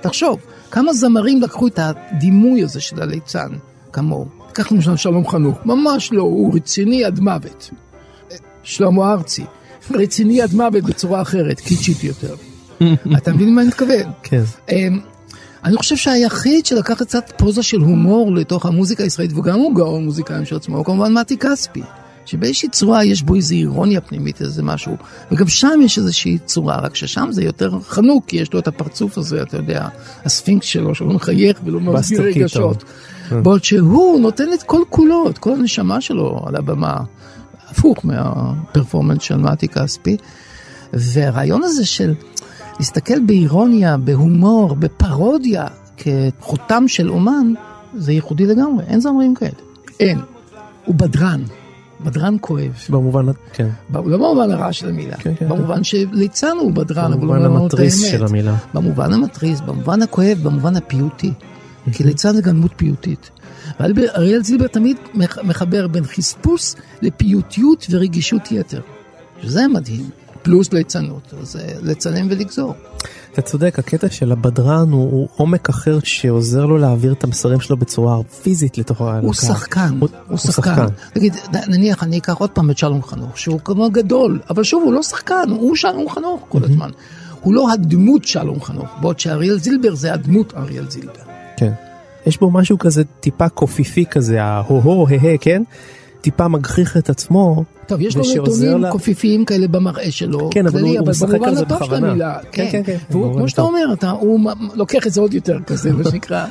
תחשוב, 0.00 0.38
כמה 0.70 0.92
זמרים 0.92 1.42
לקחו 1.42 1.66
את 1.66 1.78
הדימוי 1.78 2.62
הזה 2.62 2.80
של 2.80 3.02
הליצן 3.02 3.48
כמוהו. 3.92 4.26
קח 4.52 4.72
למשל 4.72 4.96
שלום 4.96 5.28
חנוך, 5.28 5.58
ממש 5.64 6.12
לא, 6.12 6.22
הוא 6.22 6.54
רציני 6.54 7.04
עד 7.04 7.20
מוות. 7.20 7.70
שלמה 8.62 9.12
ארצי, 9.12 9.44
רציני 9.90 10.42
עד 10.42 10.54
מוות 10.54 10.84
בצורה 10.84 11.22
אחרת, 11.22 11.60
קיצ'ית 11.60 12.04
יותר. 12.04 12.34
אתה 13.16 13.32
מבין 13.32 13.54
מה 13.54 13.60
אני 13.60 13.68
מתכוון? 13.68 14.12
כן. 14.22 14.42
אני 15.64 15.76
חושב 15.76 15.96
שהיחיד 15.96 16.66
שלקח 16.66 17.02
קצת 17.02 17.32
פוזה 17.36 17.62
של 17.62 17.80
הומור 17.80 18.34
לתוך 18.34 18.66
המוזיקה 18.66 19.04
הישראלית, 19.04 19.38
וגם 19.38 19.58
הוא 19.58 19.74
גאון 19.74 20.04
מוזיקאים 20.04 20.44
של 20.44 20.56
עצמו, 20.56 20.76
הוא 20.76 20.84
כמובן 20.84 21.12
מתי 21.12 21.36
כספי. 21.36 21.82
שבאיזושהי 22.26 22.68
צורה 22.68 23.04
יש 23.04 23.22
בו 23.22 23.34
איזו 23.34 23.54
אירוניה 23.54 24.00
פנימית, 24.00 24.42
איזה 24.42 24.62
משהו, 24.62 24.96
וגם 25.32 25.48
שם 25.48 25.80
יש 25.84 25.98
איזושהי 25.98 26.38
צורה, 26.38 26.76
רק 26.76 26.94
ששם 26.94 27.28
זה 27.30 27.42
יותר 27.42 27.80
חנוק, 27.80 28.24
כי 28.26 28.36
יש 28.36 28.52
לו 28.52 28.58
את 28.58 28.68
הפרצוף 28.68 29.18
הזה, 29.18 29.42
אתה 29.42 29.56
יודע, 29.56 29.88
הספינקס 30.24 30.66
שלו, 30.66 30.94
שהוא 30.94 31.12
מחייך 31.14 31.60
ולא 31.64 31.78
מסגיר 31.78 32.22
רגשות. 32.22 32.84
כן. 33.28 33.42
בעוד 33.42 33.64
שהוא 33.64 34.20
נותן 34.20 34.52
את 34.52 34.62
כל 34.62 34.82
כולו, 34.88 35.30
את 35.30 35.38
כל 35.38 35.52
הנשמה 35.52 36.00
שלו 36.00 36.40
על 36.46 36.56
הבמה, 36.56 36.96
הפוך 37.68 38.04
מה 38.04 38.22
performance 38.22 39.22
של 39.22 39.36
מתי 39.36 39.68
כספי. 39.68 40.16
והרעיון 40.92 41.62
הזה 41.62 41.86
של 41.86 42.14
להסתכל 42.80 43.20
באירוניה, 43.26 43.96
בהומור, 43.96 44.74
בפרודיה, 44.76 45.66
כחותם 45.96 46.84
של 46.88 47.10
אומן, 47.10 47.52
זה 47.94 48.12
ייחודי 48.12 48.46
לגמרי, 48.46 48.84
אין 48.86 49.00
זמרים 49.00 49.34
כאלה. 49.34 49.50
אין. 50.00 50.18
הוא 50.84 50.94
בדרן. 50.94 51.42
בדרן 52.04 52.36
כואב. 52.40 52.72
במובן, 52.90 53.26
כן. 53.52 53.68
לא 53.94 54.16
במובן 54.16 54.50
הרע 54.50 54.72
של 54.72 54.88
המילה, 54.88 55.16
כן, 55.16 55.32
כן, 55.38 55.48
במובן 55.48 55.84
שליצן 55.84 56.56
הוא 56.60 56.72
בדרן, 56.72 57.04
אבל 57.04 57.12
הוא 57.12 57.20
במובן 57.20 57.44
אומר 57.46 57.66
את 57.66 57.74
האמת. 57.74 57.90
של 57.90 58.24
המילה. 58.24 58.54
במובן 58.74 59.12
המתריס, 59.12 59.60
במובן 59.60 60.02
הכואב, 60.02 60.38
במובן 60.42 60.76
הפיוטי. 60.76 61.32
כי 61.92 62.04
ליצן 62.04 62.32
זה 62.34 62.42
גם 62.42 62.56
דמות 62.56 62.72
פיוטית. 62.76 63.30
ואריאל 63.80 64.42
זילבר 64.42 64.66
תמיד 64.66 64.96
מח- 65.14 65.38
מחבר 65.44 65.86
בין 65.88 66.04
חספוס 66.04 66.76
לפיוטיות 67.02 67.86
ורגישות 67.90 68.52
יתר. 68.52 68.80
שזה 69.42 69.68
מדהים. 69.68 70.10
פלוס 70.42 70.72
ליצנות, 70.72 71.34
אז 71.40 71.56
אה, 71.56 71.72
לצלם 71.82 72.26
ולגזור. 72.30 72.74
אתה 73.32 73.42
צודק, 73.42 73.78
הקטע 73.78 74.10
של 74.10 74.32
הבדרן 74.32 74.92
הוא, 74.92 75.10
הוא 75.10 75.28
עומק 75.36 75.68
אחר 75.68 75.98
שעוזר 76.04 76.66
לו 76.66 76.78
להעביר 76.78 77.12
את 77.12 77.24
המסרים 77.24 77.60
שלו 77.60 77.76
בצורה 77.76 78.22
פיזית 78.42 78.78
לתוך 78.78 79.00
הקהל. 79.00 79.24
הוא 79.24 79.34
שחקן, 79.34 79.96
הוא, 80.00 80.08
הוא 80.28 80.38
שחקן. 80.38 80.86
נגיד, 81.16 81.34
נ- 81.34 81.70
נניח 81.72 82.02
אני 82.02 82.18
אקח 82.18 82.34
עוד 82.36 82.50
פעם 82.50 82.70
את 82.70 82.78
שלום 82.78 83.02
חנוך, 83.02 83.38
שהוא 83.38 83.60
כמו 83.64 83.90
גדול, 83.90 84.40
אבל 84.50 84.62
שוב, 84.62 84.82
הוא 84.84 84.92
לא 84.92 85.02
שחקן, 85.02 85.50
הוא 85.50 85.76
שלום 85.76 86.08
חנוך 86.08 86.40
כל 86.48 86.64
הזמן. 86.64 86.90
הוא 87.40 87.54
לא 87.54 87.72
הדמות 87.72 88.24
שלום 88.24 88.60
חנוך, 88.62 88.88
בעוד 89.00 89.20
שאריאל 89.20 89.58
זילבר 89.58 89.94
זה 89.94 90.12
הדמות 90.14 90.54
אריאל 90.56 90.90
זילבר. 90.90 91.22
כן. 91.56 91.72
יש 92.26 92.38
בו 92.40 92.50
משהו 92.50 92.78
כזה 92.78 93.02
טיפה 93.20 93.48
קופיפי 93.48 94.04
כזה, 94.10 94.42
ההו-הו, 94.44 95.06
הה, 95.08 95.38
כן? 95.40 95.62
טיפה 96.20 96.48
מגחיך 96.48 96.96
את 96.96 97.10
עצמו. 97.10 97.64
טוב, 97.86 98.00
יש 98.00 98.16
לו 98.16 98.22
נתונים 98.42 98.82
לה- 98.82 98.90
קופיפיים 98.90 99.44
כאלה 99.44 99.68
במראה 99.68 100.10
שלו, 100.10 100.50
כן, 100.52 100.66
אבל 100.66 100.78
כללי, 100.78 100.88
הוא- 100.88 100.96
הוא 100.98 101.02
אבל 101.04 101.10
משחק 101.10 101.28
במובן 101.28 101.48
על 101.48 101.54
זה 101.54 101.62
הטוב 101.62 101.78
של 101.78 101.84
בכוונה. 101.84 102.08
המילה. 102.10 102.38
כן, 102.52 102.68
כן, 102.72 102.82
כן, 102.86 102.96
והוא, 103.10 103.22
במובן 103.22 103.38
כמו 103.38 103.48
שאתה. 103.48 103.62
אומר, 103.62 103.92
אתה, 103.92 104.10
הוא 104.10 104.40
לוקח 104.74 105.06
את 105.06 105.12
זה 105.12 105.20
עוד 105.20 105.34
יותר 105.34 105.58
כזה, 105.66 105.92
מה 105.92 106.04
שנקרא. 106.10 106.46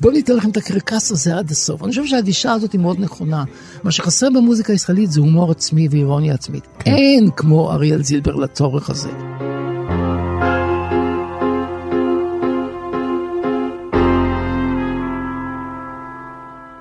בוא 0.00 0.12
ניתן 0.12 0.36
לכם 0.36 0.50
את 0.50 0.56
הקרקס 0.56 1.10
הזה 1.12 1.36
עד 1.36 1.50
הסוף. 1.50 1.82
אני 1.82 1.90
חושב 1.90 2.06
שהגישה 2.06 2.52
הזאת 2.52 2.72
היא 2.72 2.80
מאוד 2.80 2.96
נכונה. 3.00 3.44
מה 3.84 3.90
שחסר 3.90 4.28
במוזיקה 4.34 4.72
הישראלית 4.72 5.10
זה 5.12 5.20
הומור 5.20 5.50
עצמי 5.50 5.88
ואירוניה 5.90 6.34
עצמית. 6.34 6.66
כן. 6.78 6.94
אין 6.94 7.30
כמו 7.36 7.72
אריאל 7.72 8.02
זילבר 8.02 8.34
לצורך 8.34 8.90
הזה. 8.90 9.08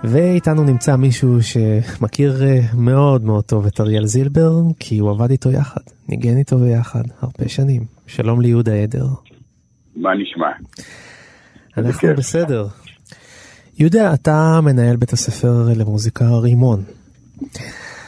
ואיתנו 0.07 0.63
נמצא 0.63 0.95
מישהו 0.95 1.37
שמכיר 1.43 2.43
אה, 2.43 2.59
מאוד 2.73 3.23
מאוד 3.23 3.43
טוב 3.43 3.65
את 3.65 3.79
אריאל 3.81 4.05
זילבר, 4.05 4.51
כי 4.79 4.97
הוא 4.97 5.11
עבד 5.11 5.31
איתו 5.31 5.51
יחד, 5.51 5.81
ניגן 6.09 6.37
איתו 6.37 6.57
ביחד 6.57 7.03
הרבה 7.21 7.49
שנים. 7.49 7.85
שלום 8.07 8.41
ליהודה 8.41 8.73
עדר. 8.73 9.07
מה 9.95 10.09
נשמע? 10.15 10.47
אנחנו. 11.77 12.09
בסדר. 12.17 12.67
יהודה, 13.79 14.13
אתה 14.13 14.59
מנהל 14.63 14.95
בית 14.95 15.13
הספר 15.13 15.67
למוזיקה 15.75 16.25
רימון. 16.29 16.83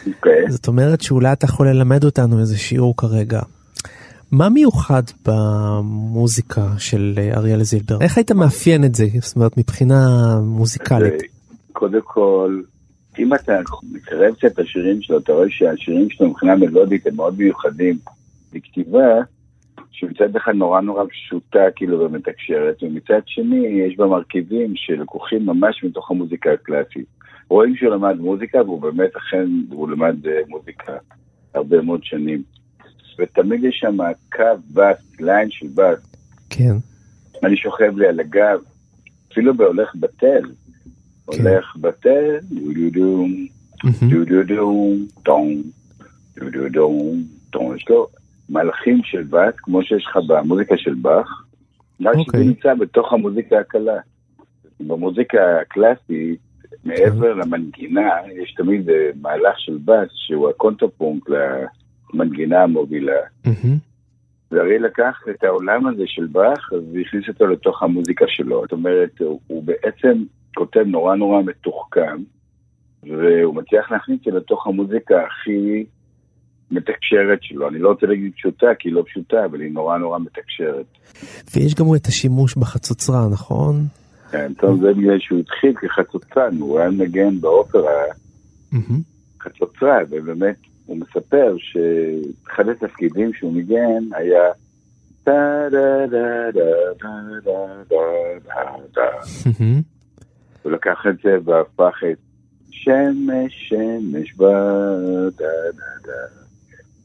אוקיי. 0.08 0.50
זאת 0.50 0.68
אומרת 0.68 1.02
שאולי 1.02 1.32
אתה 1.32 1.46
יכול 1.46 1.70
ללמד 1.70 2.04
אותנו 2.04 2.40
איזה 2.40 2.58
שיעור 2.58 2.98
כרגע. 2.98 3.42
מה 4.32 4.50
מיוחד 4.50 5.04
במוזיקה 5.26 6.68
של 6.78 7.14
אה, 7.18 7.38
אריאל 7.38 7.64
זילבר? 7.64 8.02
איך 8.02 8.18
היית 8.18 8.32
מאפיין 8.32 8.84
את 8.84 8.96
זה? 8.96 9.06
זאת 9.22 9.36
אומרת, 9.36 9.58
מבחינה 9.58 10.06
מוזיקלית. 10.42 11.37
קודם 11.78 12.02
כל, 12.04 12.62
אם 13.20 13.34
אתה 13.34 13.60
מקרב 13.92 14.36
קצת 14.36 14.46
את 14.46 14.60
השירים 14.60 15.02
שלו, 15.02 15.18
אתה 15.18 15.34
רואה 15.34 15.50
שהשירים 15.50 16.10
שלו 16.10 16.30
מבחינה 16.30 16.56
מלודית 16.56 17.08
הם 17.08 17.16
מאוד 17.16 17.38
מיוחדים. 17.38 17.98
בכתיבה 18.54 19.08
שמצד 19.92 20.36
אחד 20.36 20.56
נורא 20.56 20.82
נורא 20.82 21.04
פשוטה 21.10 21.60
כאילו 21.76 22.00
ומתקשרת, 22.00 22.84
ומצד 22.84 23.20
שני 23.26 23.68
יש 23.68 23.98
בה 23.98 24.06
מרכיבים 24.08 24.74
שלקוחים 24.76 25.46
ממש 25.46 25.84
מתוך 25.84 26.12
המוזיקה 26.12 26.54
הקלאסית. 26.54 27.06
רואים 27.50 27.76
שהוא 27.76 27.94
למד 27.94 28.16
מוזיקה, 28.20 28.62
והוא 28.62 28.82
באמת 28.82 29.16
אכן, 29.16 29.48
הוא 29.70 29.90
למד 29.90 30.28
אה, 30.28 30.40
מוזיקה 30.48 30.94
הרבה 31.54 31.82
מאוד 31.82 32.04
שנים. 32.04 32.44
ותמיד 33.20 33.64
יש 33.64 33.76
שם 33.80 33.98
קו 34.32 34.44
בס, 34.74 35.20
ליין 35.20 35.52
של 35.52 35.68
בס, 35.76 36.16
כן. 36.50 36.76
אני 37.44 37.58
שוכב 37.58 37.98
לי 37.98 38.08
על 38.08 38.20
הגב, 38.20 38.60
אפילו 39.32 39.58
בהולך 39.58 39.96
בטל. 39.96 40.42
כן. 41.32 41.48
הולך 41.48 41.76
בטל, 41.82 42.38
דו 42.52 42.74
דו 42.74 42.90
דו, 42.94 43.26
דו 44.10 44.26
דו 44.26 44.44
דו, 44.56 44.94
טום, 45.24 45.62
דו 46.40 46.50
דו 46.50 46.70
דו, 46.70 47.14
טום. 47.50 47.76
יש 47.76 47.90
לו 47.90 48.08
מהלכים 48.50 49.02
של 49.04 49.24
בס, 49.24 49.54
כמו 49.58 49.84
שיש 49.84 50.06
לך 50.06 50.18
במוזיקה 50.28 50.78
של 50.78 50.94
באך, 50.94 51.44
רק 52.02 52.14
שזה 52.14 52.22
אוקיי. 52.28 52.44
נמצא 52.48 52.74
בתוך 52.74 53.14
המוזיקה 53.14 53.60
הקלה. 53.60 53.98
במוזיקה 54.80 55.60
הקלאסית, 55.62 56.40
מעבר 56.84 57.34
למנגינה, 57.34 58.10
יש 58.44 58.54
תמיד 58.54 58.90
אה, 58.90 59.10
מהלך 59.22 59.60
של 59.60 59.78
בס, 59.86 60.08
שהוא 60.14 60.50
הקונטרפונקט 60.50 61.30
ל- 61.30 61.66
המנגינה 62.14 62.64
המובילה. 62.64 63.14
מהמם. 63.46 63.78
והרי 64.52 64.80
לקח 64.80 65.24
את 65.30 65.44
העולם 65.44 65.88
הזה 65.88 66.04
של 66.06 66.26
באך 66.26 66.72
והכניס 66.94 67.28
אותו 67.28 67.48
לתוך 67.48 67.84
המוזיקה 67.84 68.26
שלו. 68.28 68.62
זאת 68.62 68.72
אומרת, 68.72 69.20
הוא 69.48 69.64
בעצם 69.64 70.24
כותב 70.58 70.80
נורא 70.80 71.16
נורא 71.16 71.42
מתוחכם, 71.42 72.18
והוא 73.04 73.56
מצליח 73.56 73.92
להכניס 73.92 74.20
לתוך 74.26 74.68
המוזיקה 74.68 75.16
הכי 75.26 75.86
מתקשרת 76.72 77.40
שלו. 77.42 77.68
אני 77.70 77.80
לא 77.80 77.90
רוצה 77.90 78.08
להגיד 78.08 78.32
פשוטה, 78.36 78.68
כי 78.80 78.90
היא 78.90 78.96
לא 78.96 79.04
פשוטה, 79.08 79.46
אבל 79.46 79.62
היא 79.62 79.72
נורא 79.72 79.98
נורא 79.98 80.20
מתקשרת. 80.20 80.86
ויש 81.56 81.76
גם 81.76 81.86
את 81.96 82.06
השימוש 82.06 82.56
בחצוצרה, 82.56 83.28
נכון? 83.32 83.76
כן, 84.32 84.54
טוב, 84.54 84.82
זה 84.82 84.94
בגלל 84.94 85.20
שהוא 85.20 85.40
התחיל 85.40 85.74
כחצוצן, 85.76 86.58
הוא 86.60 86.80
היה 86.80 86.90
מנגן 86.90 87.40
באופרה. 87.42 88.04
חצוצרה, 89.42 89.98
ובאמת 90.10 90.56
הוא 90.86 90.98
מספר 90.98 91.56
שאחד 91.58 92.70
התפקידים 92.70 93.34
שהוא 93.34 93.54
ניגן 93.54 94.04
היה 94.16 94.52
הוא 100.64 100.72
לקח 100.72 101.06
את 101.10 101.16
זה 101.24 101.38
והפך 101.46 102.04
את 102.12 102.18
שמש, 102.72 103.70
שמש 103.70 104.34
בה 104.38 104.54
דה 105.38 105.46
דה 105.76 105.84
דה. 106.04 106.12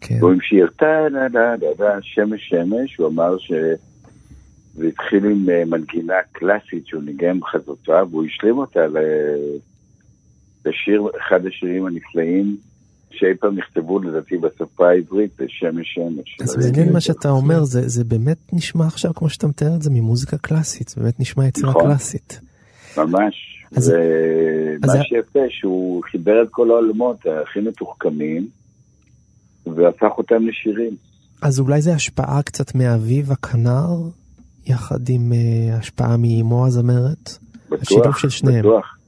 כן. 0.01 0.15
והוא 0.21 0.33
המשיך 0.33 0.71
טה 0.77 1.07
דה 1.13 1.29
דה 1.29 1.57
דה 1.57 1.67
דה, 1.79 1.99
שמש 2.03 2.49
שמש, 2.49 2.97
הוא 2.97 3.09
אמר 3.09 3.39
ש... 3.39 3.53
זה 4.75 4.87
התחיל 4.87 5.25
עם 5.25 5.51
אה, 5.51 5.65
מנגינה 5.65 6.15
קלאסית 6.33 6.87
שהוא 6.87 7.03
ניגן 7.03 7.41
בחצוצרה, 7.41 8.03
והוא 8.11 8.25
השלים 8.25 8.59
אותה. 8.59 8.81
לשיר, 10.65 11.03
אחד 11.21 11.47
השירים 11.47 11.87
הנפלאים 11.87 12.57
שאי 13.11 13.35
פעם 13.41 13.59
נכתבו 13.59 13.99
לדעתי 13.99 14.39
בשפה 14.39 14.89
העברית, 14.89 15.31
זה 15.39 15.45
שמש 15.49 15.95
שמש. 15.95 16.37
אז 16.43 16.57
מעניין 16.57 16.93
מה 16.93 17.01
שאתה 17.01 17.31
אומר, 17.31 17.65
זה, 17.65 17.89
זה 17.89 18.05
באמת 18.05 18.39
נשמע 18.53 18.87
עכשיו 18.87 19.15
כמו 19.15 19.29
שאתה 19.29 19.47
מתאר 19.47 19.77
את 19.77 19.83
זה 19.83 19.91
ממוזיקה 19.91 20.39
קלאסית, 20.39 20.89
זה 20.89 21.01
באמת 21.01 21.21
נשמע 21.21 21.47
יצירה 21.47 21.71
נכון. 21.71 21.83
קלאסית. 21.83 22.41
ממש. 22.99 23.35
אז- 23.77 23.79
אז 23.79 23.93
ומה 24.85 24.93
זה- 24.93 24.99
שיפה 25.03 25.41
שהוא 25.51 26.03
חיבר 26.11 26.43
את 26.43 26.49
כל 26.51 26.71
העולמות 26.71 27.17
הכי 27.43 27.61
מתוחכמים, 27.61 28.49
והפך 29.67 30.19
אותם 30.19 30.47
לשירים. 30.47 30.97
אז 31.43 31.61
אולי 31.61 31.83
זה 31.83 31.95
השפעה 31.95 32.43
קצת 32.43 32.75
מאביב 32.75 33.33
הכנר, 33.33 33.89
יחד 34.67 35.09
עם 35.09 35.33
אה, 35.33 35.77
השפעה 35.79 36.17
מאמו 36.17 36.67
הזמרת? 36.67 37.39
השילוב 37.83 38.03
בטוח, 38.03 38.19
של 38.19 38.29
שניהם. 38.29 38.59
בטוח. 38.61 38.99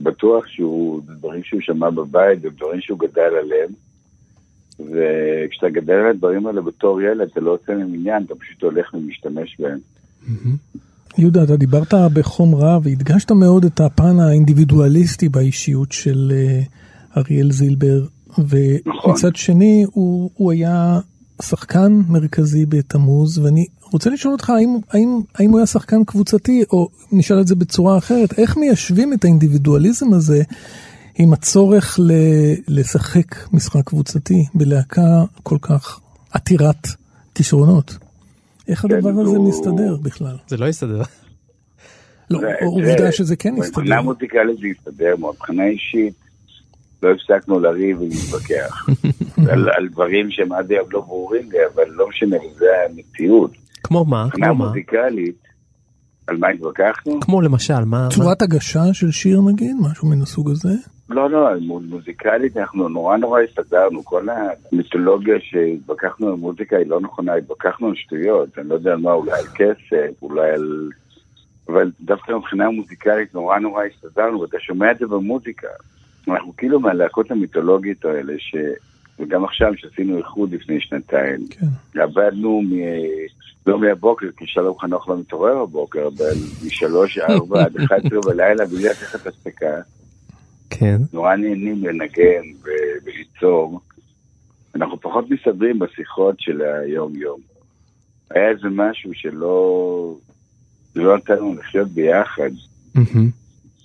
בטוח 0.00 0.46
שהוא, 0.46 1.00
דברים 1.18 1.42
שהוא 1.44 1.60
שמע 1.62 1.90
בבית, 1.90 2.40
זה 2.42 2.48
דברים 2.50 2.80
שהוא 2.80 2.98
גדל 2.98 3.20
עליהם. 3.42 3.70
וכשאתה 4.80 5.68
גדל 5.70 5.92
על 5.94 6.06
הדברים 6.10 6.46
האלה 6.46 6.60
בתור 6.60 7.02
ילד, 7.02 7.28
אתה 7.32 7.40
לא 7.40 7.50
עושה 7.54 7.74
מהם 7.74 7.94
עניין, 7.94 8.22
אתה 8.22 8.34
פשוט 8.34 8.62
הולך 8.62 8.94
ומשתמש 8.94 9.56
בהם. 9.60 9.78
יהודה, 11.18 11.42
אתה 11.42 11.56
דיברת 11.56 11.94
בחום 12.12 12.54
רב 12.54 12.82
והדגשת 12.84 13.32
מאוד 13.32 13.64
את 13.64 13.80
הפן 13.80 14.20
האינדיבידואליסטי 14.20 15.28
באישיות 15.28 15.92
של 15.92 16.32
אה, 16.34 16.62
אריאל 17.16 17.52
זילבר, 17.52 18.06
נכון. 18.28 18.44
ומצד 19.10 19.36
שני 19.36 19.84
הוא, 19.92 20.30
הוא 20.34 20.52
היה 20.52 21.00
שחקן 21.42 22.02
מרכזי 22.08 22.66
בתמוז, 22.66 23.38
ואני 23.38 23.66
רוצה 23.92 24.10
לשאול 24.10 24.32
אותך 24.32 24.50
האם, 24.50 24.76
האם, 24.90 25.20
האם 25.34 25.50
הוא 25.50 25.58
היה 25.58 25.66
שחקן 25.66 26.04
קבוצתי, 26.04 26.64
או 26.72 26.88
נשאל 27.12 27.40
את 27.40 27.46
זה 27.46 27.54
בצורה 27.54 27.98
אחרת, 27.98 28.38
איך 28.38 28.56
מיישבים 28.56 29.12
את 29.12 29.24
האינדיבידואליזם 29.24 30.12
הזה 30.12 30.42
עם 31.18 31.32
הצורך 31.32 31.98
ל, 31.98 32.12
לשחק 32.68 33.52
משחק 33.52 33.84
קבוצתי 33.84 34.46
בלהקה 34.54 35.24
כל 35.42 35.58
כך 35.60 36.00
עתירת 36.30 36.88
כישרונות? 37.34 38.05
איך 38.68 38.84
הדבר 38.84 39.12
כן, 39.12 39.18
הזה 39.18 39.36
הוא- 39.36 39.48
מסתדר 39.48 39.96
בכלל? 40.02 40.36
זה 40.46 40.56
לא 40.56 40.66
יסתדר. 40.66 41.02
לא, 42.30 42.40
עובדה 42.64 42.96
זה- 42.98 43.12
שזה 43.12 43.36
כן 43.36 43.54
מבחינה 43.54 43.70
מסתדר. 43.82 44.02
מוזיקלית 44.02 44.58
זה 44.60 44.66
הסתדר, 44.78 45.14
מבחינה 45.16 45.66
אישית 45.66 46.14
לא 47.02 47.08
הפסקנו 47.12 47.58
לריב 47.60 48.00
ולהתווכח. 48.00 48.86
על, 49.50 49.68
על 49.76 49.88
דברים 49.88 50.30
שהם 50.30 50.52
עד 50.52 50.70
היום 50.72 50.88
לא 50.90 51.00
ברורים 51.00 51.50
לי, 51.52 51.58
אבל 51.74 51.84
לא 51.88 52.08
משנה, 52.08 52.36
זה 52.58 52.66
המציאות. 52.90 53.50
כמו 53.82 54.04
מה? 54.04 54.26
מבחינה 54.26 54.46
כמו 54.46 54.54
מה? 54.54 54.66
מוזיקלית, 54.66 55.42
על 56.26 56.36
מה 56.36 56.48
התווכחנו? 56.48 57.20
כמו 57.20 57.40
למשל, 57.40 57.74
מה? 57.84 58.02
מה? 58.02 58.08
צורת 58.10 58.42
הגשה 58.42 58.84
של 58.92 59.10
שיר 59.10 59.40
נגיד, 59.52 59.76
משהו 59.80 60.08
מן 60.08 60.22
הסוג 60.22 60.50
הזה? 60.50 60.72
לא, 61.08 61.30
לא, 61.30 61.48
מוזיקלית 61.60 62.56
אנחנו 62.56 62.88
נורא 62.88 63.16
נורא 63.16 63.40
הסתדרנו. 63.40 64.04
כל 64.04 64.26
המיתולוגיה 64.72 65.36
שהתווכחנו 65.40 66.28
על 66.28 66.34
מוזיקה 66.34 66.76
היא 66.76 66.86
לא 66.86 67.00
נכונה, 67.00 67.34
התווכחנו 67.34 67.88
על 67.88 67.94
שטויות. 67.94 68.58
אני 68.58 68.68
לא 68.68 68.74
יודע 68.74 68.92
על 68.92 68.98
מה, 68.98 69.12
אולי 69.12 69.32
על 69.32 69.46
כסף, 69.54 70.22
אולי 70.22 70.50
על... 70.50 70.90
אבל 71.68 71.90
דווקא 72.00 72.32
מבחינה 72.32 72.70
מוזיקלית 72.70 73.34
נורא 73.34 73.58
נורא 73.58 73.84
הסתדרנו, 73.84 74.40
ואתה 74.40 74.56
שומע 74.60 74.90
את 74.90 74.98
זה 74.98 75.06
במוזיקה. 75.06 75.68
אנחנו 76.28 76.52
כאילו 76.56 76.80
מהלהקות 76.80 77.30
המיתולוגיות 77.30 78.04
האלה, 78.04 78.32
ש... 78.38 78.56
וגם 79.18 79.44
עכשיו 79.44 79.72
שעשינו 79.76 80.18
איחוד 80.18 80.52
לפני 80.52 80.80
שנתיים, 80.80 81.40
כן. 81.50 82.00
עבדנו 82.00 82.62
מ... 82.62 82.70
לא 83.66 83.78
מהבוקר, 83.78 84.26
כי 84.36 84.44
שלום 84.46 84.78
חנוך 84.78 85.08
לא 85.08 85.18
מתעורר 85.18 85.66
בבוקר, 85.66 86.08
אבל 86.16 86.32
משלוש, 86.66 87.18
ארבע 87.18 87.64
עד 87.64 87.76
11 87.76 88.20
בלילה 88.26 88.66
בלי 88.66 88.88
לקחת 88.88 89.26
הפסקה. 89.26 89.80
כן. 90.78 90.96
נורא 91.12 91.36
נהנים 91.36 91.84
לנגן 91.84 92.42
וליצור. 93.04 93.80
אנחנו 94.74 95.00
פחות 95.00 95.30
מסתדרים 95.30 95.78
בשיחות 95.78 96.40
של 96.40 96.62
היום-יום. 96.62 97.40
היה 98.30 98.48
איזה 98.48 98.68
משהו 98.70 99.10
שלא 99.14 100.16
לא 100.96 101.16
נתן 101.16 101.36
לנו 101.36 101.54
לחיות 101.54 101.88
ביחד. 101.88 102.50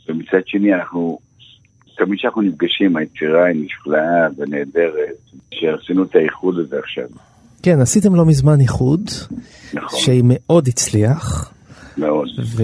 ומצד 0.09 0.41
שני 0.45 0.73
אנחנו, 0.73 1.19
תמיד 1.97 2.19
כשאנחנו 2.19 2.41
נפגשים, 2.41 2.97
היצירה 2.97 3.45
היא 3.45 3.65
נפלאה 3.65 4.27
ונהדרת, 4.37 5.17
שעשינו 5.53 6.03
את 6.03 6.15
האיחוד 6.15 6.59
הזה 6.59 6.79
עכשיו. 6.79 7.07
כן, 7.63 7.79
עשיתם 7.79 8.15
לא 8.15 8.25
מזמן 8.25 8.59
איחוד, 8.59 9.09
נכון, 9.73 9.99
שמאוד 9.99 10.67
הצליח, 10.67 11.53
מאוד. 11.97 12.27
ו... 12.45 12.63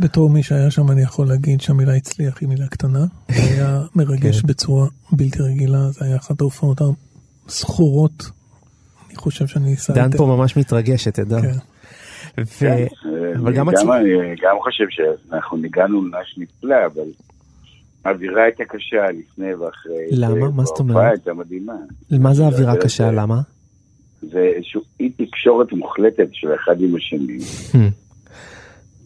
בתור 0.00 0.30
מי 0.30 0.42
שהיה 0.42 0.70
שם 0.70 0.90
אני 0.90 1.02
יכול 1.02 1.26
להגיד 1.26 1.60
שהמילה 1.60 1.94
הצליח 1.94 2.40
היא 2.40 2.48
מילה 2.48 2.66
קטנה. 2.66 3.04
זה 3.28 3.42
היה 3.54 3.80
מרגש 3.96 4.40
כן. 4.40 4.46
בצורה 4.46 4.86
בלתי 5.12 5.42
רגילה, 5.42 5.90
זה 5.90 6.04
היה 6.04 6.16
אחת 6.16 6.40
ההופעות 6.40 6.80
הזכורות. 7.48 8.30
אני 9.08 9.16
חושב 9.16 9.46
שאני 9.46 9.74
אסע... 9.74 9.92
דן. 9.92 10.16
פה 10.16 10.26
ממש 10.26 10.56
מתרגש, 10.56 11.08
תדע. 11.08 11.40
כן. 11.40 11.52
ו... 12.40 12.44
כן, 12.58 12.86
אבל 13.36 13.52
גם 13.54 13.66
גם, 13.66 13.92
אני 13.92 14.34
גם 14.42 14.56
חושב 14.62 14.84
שאנחנו 14.90 15.56
ניגענו 15.56 16.04
לנש 16.04 16.38
נפלא, 16.38 16.86
אבל 16.86 17.08
האווירה 18.04 18.42
הייתה 18.42 18.64
קשה 18.64 19.06
לפני 19.10 19.54
ואחרי. 19.54 20.06
למה? 20.10 20.50
מה 20.50 20.64
זאת 20.64 20.78
אומרת? 20.78 21.10
הייתה 21.10 21.34
מדהימה. 21.34 21.72
מה 22.10 22.34
זה 22.34 22.42
אווירה 22.46 22.76
קשה? 22.76 23.10
למה? 23.10 23.40
זה 24.22 24.38
איזושהי 24.56 24.80
אי 25.00 25.10
תקשורת 25.10 25.72
מוחלטת 25.72 26.28
של 26.32 26.48
אחד 26.54 26.80
עם 26.80 26.96
השני. 26.96 27.38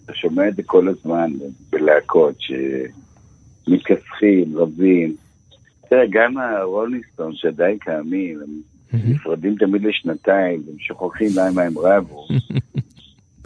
אתה 0.07 0.15
שומע 0.15 0.49
את 0.49 0.57
זה 0.57 0.63
כל 0.63 0.89
הזמן 0.89 1.33
בלהקות 1.71 2.37
שמתכסחים, 3.67 4.59
רבים. 4.59 5.17
תראה, 5.89 6.05
גם 6.11 6.39
הרולניסטון 6.39 7.35
שעדיין 7.35 7.79
קיימים, 7.79 8.41
הם 8.41 9.01
נפרדים 9.11 9.57
תמיד 9.59 9.83
לשנתיים, 9.83 10.63
והם 10.67 10.79
שוכחים 10.79 11.29
למה 11.37 11.63
הם 11.63 11.79
רבו. 11.79 12.27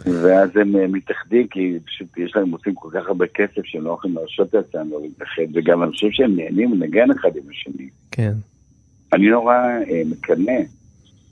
ואז 0.23 0.57
הם 0.57 0.75
אה, 0.75 0.87
מתאחדים, 0.87 1.47
כי 1.47 1.77
פשוט 1.85 2.17
יש 2.17 2.35
להם 2.35 2.51
עושים 2.51 2.75
כל 2.75 2.89
כך 2.93 3.07
הרבה 3.07 3.27
כסף 3.27 3.65
שהם 3.65 3.83
לא 3.83 3.91
יכולים 3.91 4.17
להרשות 4.17 4.53
לעצמם 4.53 4.91
לא 4.91 5.01
להתאחד, 5.01 5.41
וגם 5.53 5.83
אני 5.83 5.91
חושב 5.91 6.07
שהם 6.11 6.35
נהנים 6.35 6.73
לנגן 6.73 7.11
אחד 7.11 7.29
עם 7.35 7.43
השני. 7.51 7.89
כן. 8.11 8.33
אני 9.13 9.29
נורא 9.29 9.55
אה, 9.55 10.01
מקנא 10.05 10.61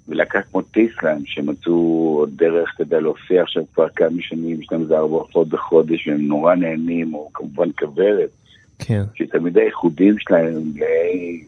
בלהקה 0.10 0.42
כמו 0.42 0.62
טיסלאם, 0.62 1.26
שמצאו 1.26 2.16
עוד 2.20 2.30
דרך, 2.36 2.72
אתה 2.76 2.84
יודע, 2.84 3.00
להופיע 3.00 3.42
עכשיו 3.42 3.64
כבר 3.74 3.90
כמה 3.90 4.22
שנים, 4.22 4.62
יש 4.62 4.68
להם 4.72 4.82
איזה 4.82 4.98
ארבע 4.98 5.16
הופעות 5.16 5.50
בחודש, 5.50 6.08
והם 6.08 6.28
נורא 6.28 6.56
נהנים, 6.56 7.14
או 7.14 7.30
כמובן 7.34 7.70
כוורת, 7.80 8.30
כן. 8.80 9.04
שתמיד 9.16 9.58
הייחודים 9.58 10.16
שלהם 10.20 10.56
הם 10.56 10.64
מלאי 10.74 11.44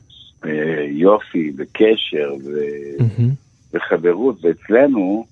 אה, 0.46 0.86
יופי 0.90 1.52
וקשר 1.58 2.34
ו... 2.46 2.50
מהמם. 3.00 3.32
וחברות, 3.74 4.46
ואצלנו 4.46 5.26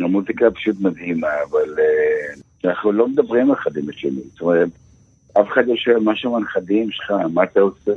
המוזיקה 0.00 0.50
פשוט 0.50 0.80
מדהימה, 0.80 1.28
אבל 1.50 1.78
אה, 1.78 2.70
אנחנו 2.70 2.92
לא 2.92 3.08
מדברים 3.08 3.50
אחד 3.50 3.76
עם 3.76 3.88
השני, 3.88 4.20
זאת 4.32 4.40
אומרת, 4.40 4.68
אף 5.32 5.46
אחד 5.52 5.62
לא 5.66 5.74
שואל 5.76 5.98
מה 5.98 6.16
שם 6.16 6.34
הנכדים 6.34 6.90
שלך, 6.90 7.10
מה 7.32 7.42
אתה 7.44 7.60
עושה. 7.60 7.92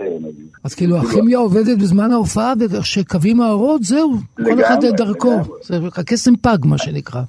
אז 0.64 0.76
כאילו 0.76 0.98
הכימיה 0.98 1.38
עובדת 1.38 1.78
בזמן 1.78 2.12
ההופעה, 2.12 2.54
וכשקווים 2.60 3.42
האורות, 3.42 3.84
זהו, 3.84 4.14
כל 4.36 4.62
אחד 4.62 4.78
דרכו. 4.98 5.32
לגמרי. 5.32 5.46
זה 5.62 5.80
הקסם 5.98 6.36
פג, 6.36 6.58
מה 6.66 6.78
שנקרא. 6.78 7.22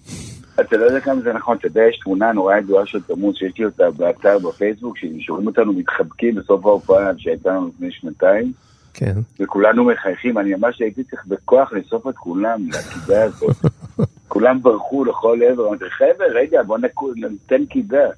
אתה 0.60 0.76
לא 0.76 0.84
יודע 0.84 1.00
כמה 1.00 1.20
זה 1.20 1.32
נכון, 1.32 1.56
אתה 1.56 1.66
יודע, 1.66 1.82
יש 1.90 1.98
תמונה 2.04 2.32
נורא 2.32 2.56
ידועה 2.56 2.86
של 2.86 3.00
תמוז, 3.02 3.36
שיש 3.36 3.52
לי 3.58 3.64
אותה 3.64 3.90
באתר 3.90 4.38
בפייסבוק, 4.38 4.96
שרואים 5.18 5.46
אותנו 5.46 5.72
מתחבקים 5.72 6.34
בסוף 6.34 6.66
ההופעה 6.66 7.10
שהייתה 7.18 7.50
לנו 7.50 7.68
לפני 7.68 7.90
שנתיים, 7.90 8.52
כן. 8.94 9.14
וכולנו 9.40 9.84
מחייכים, 9.84 10.38
אני 10.38 10.54
ממש 10.54 10.80
הייתי 10.80 11.04
צריך 11.04 11.26
בכוח 11.26 11.72
לאסוף 11.72 12.08
את 12.08 12.16
כולם 12.16 12.60
לקידה 12.68 13.24
הזאת. 13.24 13.56
כולם 14.28 14.62
ברחו 14.62 15.04
לכל 15.04 15.38
עבר, 15.42 15.68
אמרתי, 15.68 15.84
חבר'ה, 15.90 16.26
רגע, 16.34 16.62
בוא 16.62 16.78
ניתן 17.16 17.66
קידה. 17.66 18.08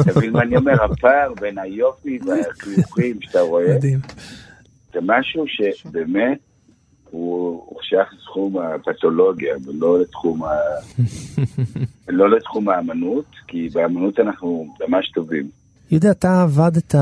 אתה 0.00 0.10
מבין 0.16 0.32
מה 0.32 0.42
אני 0.42 0.56
אומר? 0.56 0.84
הפער 0.84 1.32
בין 1.40 1.58
היופי 1.58 2.18
והחיוכים 2.26 3.16
שאתה 3.20 3.40
רואה, 3.40 3.76
מדהים. 3.76 4.00
זה 4.92 4.98
משהו 5.02 5.44
שבאמת 5.48 6.38
הוא 7.10 7.78
שייך 7.82 8.08
לתחום 8.14 8.56
הפתולוגיה 8.58 9.54
ולא 9.64 10.00
לתחום, 10.00 10.44
ה... 10.44 10.48
לא 12.08 12.30
לתחום 12.36 12.68
האמנות, 12.68 13.24
כי 13.48 13.68
באמנות 13.72 14.20
אנחנו 14.20 14.74
ממש 14.88 15.10
טובים. 15.14 15.48
יהודה, 15.90 16.10
אתה 16.10 16.42
עבדת 16.42 16.94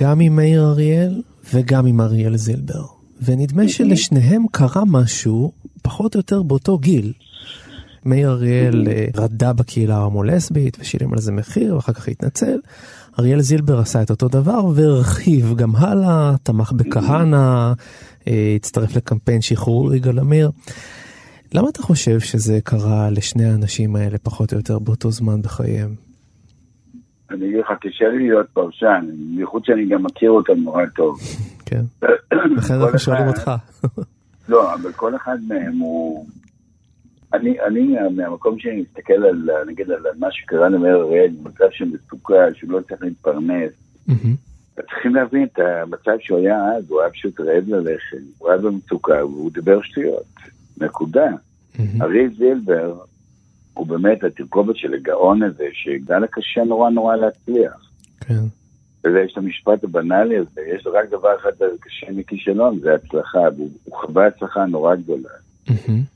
גם 0.00 0.20
עם 0.20 0.36
מאיר 0.36 0.62
אריאל 0.62 1.22
וגם 1.54 1.86
עם 1.86 2.00
אריאל 2.00 2.36
זילבר, 2.36 2.84
ונדמה 3.22 3.68
שלשניהם 3.68 4.42
קרה 4.52 4.82
משהו 4.86 5.52
פחות 5.82 6.14
או 6.14 6.20
יותר 6.20 6.42
באותו 6.42 6.78
גיל. 6.78 7.12
מאיר 8.06 8.30
אריאל 8.30 8.88
אה, 8.88 9.06
רדה 9.16 9.52
בקהילה 9.52 9.96
ההומו-לסבית 9.96 10.76
ושילם 10.80 11.12
על 11.12 11.18
זה 11.18 11.32
מחיר 11.32 11.76
ואחר 11.76 11.92
כך 11.92 12.08
התנצל. 12.08 12.58
אריאל 13.18 13.40
זילבר 13.40 13.78
עשה 13.78 14.02
את 14.02 14.10
אותו 14.10 14.28
דבר 14.28 14.66
והרחיב 14.74 15.54
גם 15.56 15.76
הלאה, 15.76 16.34
תמך 16.42 16.72
בכהנא, 16.72 17.72
אה, 18.28 18.52
הצטרף 18.56 18.96
לקמפיין 18.96 19.40
שחרור 19.40 19.94
יגאל 19.94 20.18
עמיר. 20.18 20.50
למה 21.54 21.68
אתה 21.68 21.82
חושב 21.82 22.20
שזה 22.20 22.58
קרה 22.64 23.10
לשני 23.10 23.44
האנשים 23.44 23.96
האלה 23.96 24.18
פחות 24.18 24.52
או 24.52 24.58
יותר 24.58 24.78
באותו 24.78 25.10
זמן 25.10 25.42
בחייהם? 25.42 25.94
אני 27.30 27.46
אגיד 27.46 27.58
לך, 27.58 27.66
קשה 27.80 28.08
לי 28.08 28.18
להיות 28.18 28.46
פרשן, 28.52 29.06
בייחוד 29.36 29.64
שאני 29.64 29.88
גם 29.88 30.02
מכיר 30.02 30.30
אותם 30.30 30.58
נורא 30.58 30.82
טוב. 30.96 31.18
כן, 31.66 31.84
לכן 32.56 32.74
אנחנו 32.74 32.98
שואלים 32.98 33.28
אותך. 33.28 33.50
לא, 34.48 34.74
אבל 34.74 34.92
כל 34.92 35.16
אחד 35.16 35.36
מהם 35.48 35.78
הוא... 35.78 36.26
אני, 37.34 37.60
אני 37.60 37.94
מהמקום 38.16 38.58
שאני 38.58 38.80
מסתכל 38.80 39.12
על, 39.12 39.48
נגיד, 39.66 39.90
על 39.90 40.02
מה 40.18 40.26
שקרה 40.30 40.68
למאיר 40.68 40.96
אריאל, 40.96 41.30
מצב 41.42 41.64
של 41.70 41.84
מצוקה, 41.84 42.54
שהוא 42.54 42.70
לא 42.70 42.80
צריך 42.88 43.02
להתפרנס. 43.02 43.72
מהמם. 44.06 44.34
צריכים 44.74 45.14
להבין 45.14 45.44
את 45.44 45.58
המצב 45.58 46.16
שהוא 46.20 46.38
היה 46.38 46.76
אז, 46.76 46.90
הוא 46.90 47.00
היה 47.00 47.10
פשוט 47.10 47.40
רעב 47.40 47.68
ללחם, 47.68 48.16
הוא 48.38 48.50
היה 48.50 48.58
במצוקה, 48.58 49.26
והוא 49.26 49.50
דיבר 49.52 49.82
שטויות. 49.82 50.24
נקודה. 50.80 51.26
מהמם. 51.78 52.02
ארי 52.02 52.28
זילבר 52.28 52.98
הוא 53.74 53.86
באמת 53.86 54.24
התרכובת 54.24 54.76
של 54.76 54.94
הגאון 54.94 55.42
הזה, 55.42 55.64
שהיה 55.72 56.18
לה 56.18 56.26
קשה 56.26 56.64
נורא 56.64 56.90
נורא 56.90 57.16
להצליח. 57.16 57.90
כן. 58.20 58.42
וזה, 59.04 59.20
יש 59.20 59.32
את 59.32 59.38
המשפט 59.38 59.84
הבנאלי 59.84 60.36
הזה, 60.36 60.60
יש 60.76 60.86
רק 60.86 61.10
דבר 61.10 61.36
אחד 61.40 61.52
קשה 61.80 62.06
מכישלון, 62.10 62.78
זה 62.80 62.94
הצלחה, 62.94 63.38
והוא 63.56 63.70
הוא 63.84 63.96
חווה 63.96 64.26
הצלחה 64.26 64.66
נורא 64.66 64.94
גדולה. 64.94 65.28
מהמם. 65.68 66.15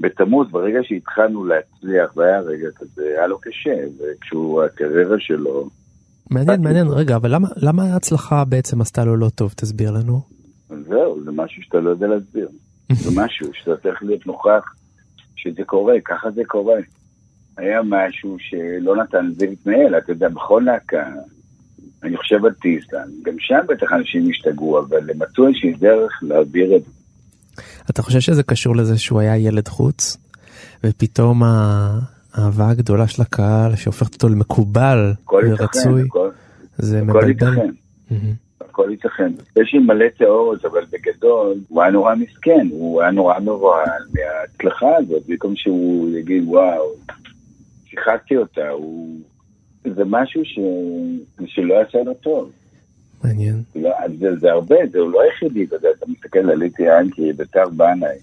בתמוז, 0.00 0.50
ברגע 0.50 0.78
שהתחלנו 0.82 1.44
להצליח, 1.44 2.16
והיה 2.16 2.40
רגע 2.40 2.68
כזה, 2.76 3.02
היה 3.02 3.26
לו 3.26 3.38
קשה, 3.38 3.74
וכשהוא, 3.98 4.62
הקריירה 4.62 5.16
שלו, 5.18 5.68
מעניין, 6.30 6.62
מעניין, 6.62 6.86
רגע, 6.88 7.16
אבל 7.16 7.34
למה, 7.34 7.48
למה 7.56 7.82
ההצלחה 7.82 8.44
בעצם 8.44 8.80
עשתה 8.80 9.04
לו 9.04 9.16
לא 9.16 9.28
טוב? 9.28 9.52
תסביר 9.56 9.90
לנו. 9.90 10.20
זהו, 10.68 11.24
זה 11.24 11.30
משהו 11.32 11.62
שאתה 11.62 11.80
לא 11.80 11.90
יודע 11.90 12.06
להסביר. 12.06 12.48
זה 12.92 13.10
משהו 13.24 13.50
שאתה 13.54 13.76
צריך 13.76 14.02
להיות 14.02 14.26
נוכח 14.26 14.74
שזה 15.36 15.64
קורה, 15.66 15.94
ככה 16.04 16.30
זה 16.30 16.42
קורה. 16.46 16.76
היה 17.56 17.80
משהו 17.82 18.36
שלא 18.38 18.96
נתן 18.96 19.26
לזה 19.26 19.46
להתנהל, 19.46 19.98
אתה 19.98 20.12
יודע, 20.12 20.28
בכל 20.28 20.62
להקה, 20.66 21.04
אני 22.02 22.16
חושב 22.16 22.44
על 22.44 22.52
טיסלן, 22.52 23.08
גם 23.22 23.34
שם 23.38 23.60
בטח 23.68 23.92
אנשים 23.92 24.30
השתגעו, 24.30 24.78
אבל 24.78 25.10
הם 25.10 25.18
מצאו 25.18 25.48
איזושהי 25.48 25.72
דרך 25.72 26.12
להעביר 26.22 26.76
את 26.76 26.84
זה. 26.84 26.90
אתה 27.90 28.02
חושב 28.02 28.20
שזה 28.20 28.42
קשור 28.42 28.76
לזה 28.76 28.98
שהוא 28.98 29.20
היה 29.20 29.36
ילד 29.36 29.68
חוץ, 29.68 30.16
ופתאום 30.84 31.42
האהבה 31.44 32.70
הגדולה 32.70 33.06
של 33.08 33.22
הקהל 33.22 33.76
שהופכת 33.76 34.14
אותו 34.14 34.28
למקובל 34.28 35.12
ורצוי, 35.32 36.02
הכל- 36.02 36.30
זה 36.78 37.02
מבלבל. 37.02 37.56
הכל 38.60 38.88
ייתכן. 38.90 39.32
יש 39.56 39.72
לי 39.72 39.78
מלא 39.78 40.04
תיאוריות, 40.18 40.64
אבל 40.64 40.80
בגדול, 40.92 41.54
הוא 41.68 41.82
היה 41.82 41.90
נורא 41.90 42.14
מסכן, 42.14 42.66
הוא 42.70 43.02
היה 43.02 43.10
נורא 43.10 43.38
מבוהל 43.38 44.02
מההצלחה 44.14 44.96
הזאת, 44.96 45.22
במקום 45.28 45.56
שהוא 45.56 46.10
יגיד, 46.18 46.42
וואו, 46.46 46.84
שיחקתי 47.90 48.36
אותה, 48.36 48.68
הוא... 48.68 49.18
זה 49.84 50.02
משהו 50.06 50.44
ש... 50.44 50.58
שלא 51.46 51.74
יעשה 51.74 51.98
לו 52.04 52.14
טוב. 52.14 52.50
מעניין. 53.24 53.62
לא, 53.76 53.90
זה, 54.18 54.36
זה 54.40 54.52
הרבה, 54.52 54.76
זה 54.90 54.98
לא 54.98 55.22
היחידי, 55.22 55.64
אתה 55.64 55.76
יודע, 55.76 55.88
אתה 55.98 56.06
מסתכל 56.08 56.38
על 56.38 56.58
ליטי 56.58 56.82
ינקי, 56.82 57.32
ביתר 57.32 57.68
בנאי. 57.76 58.16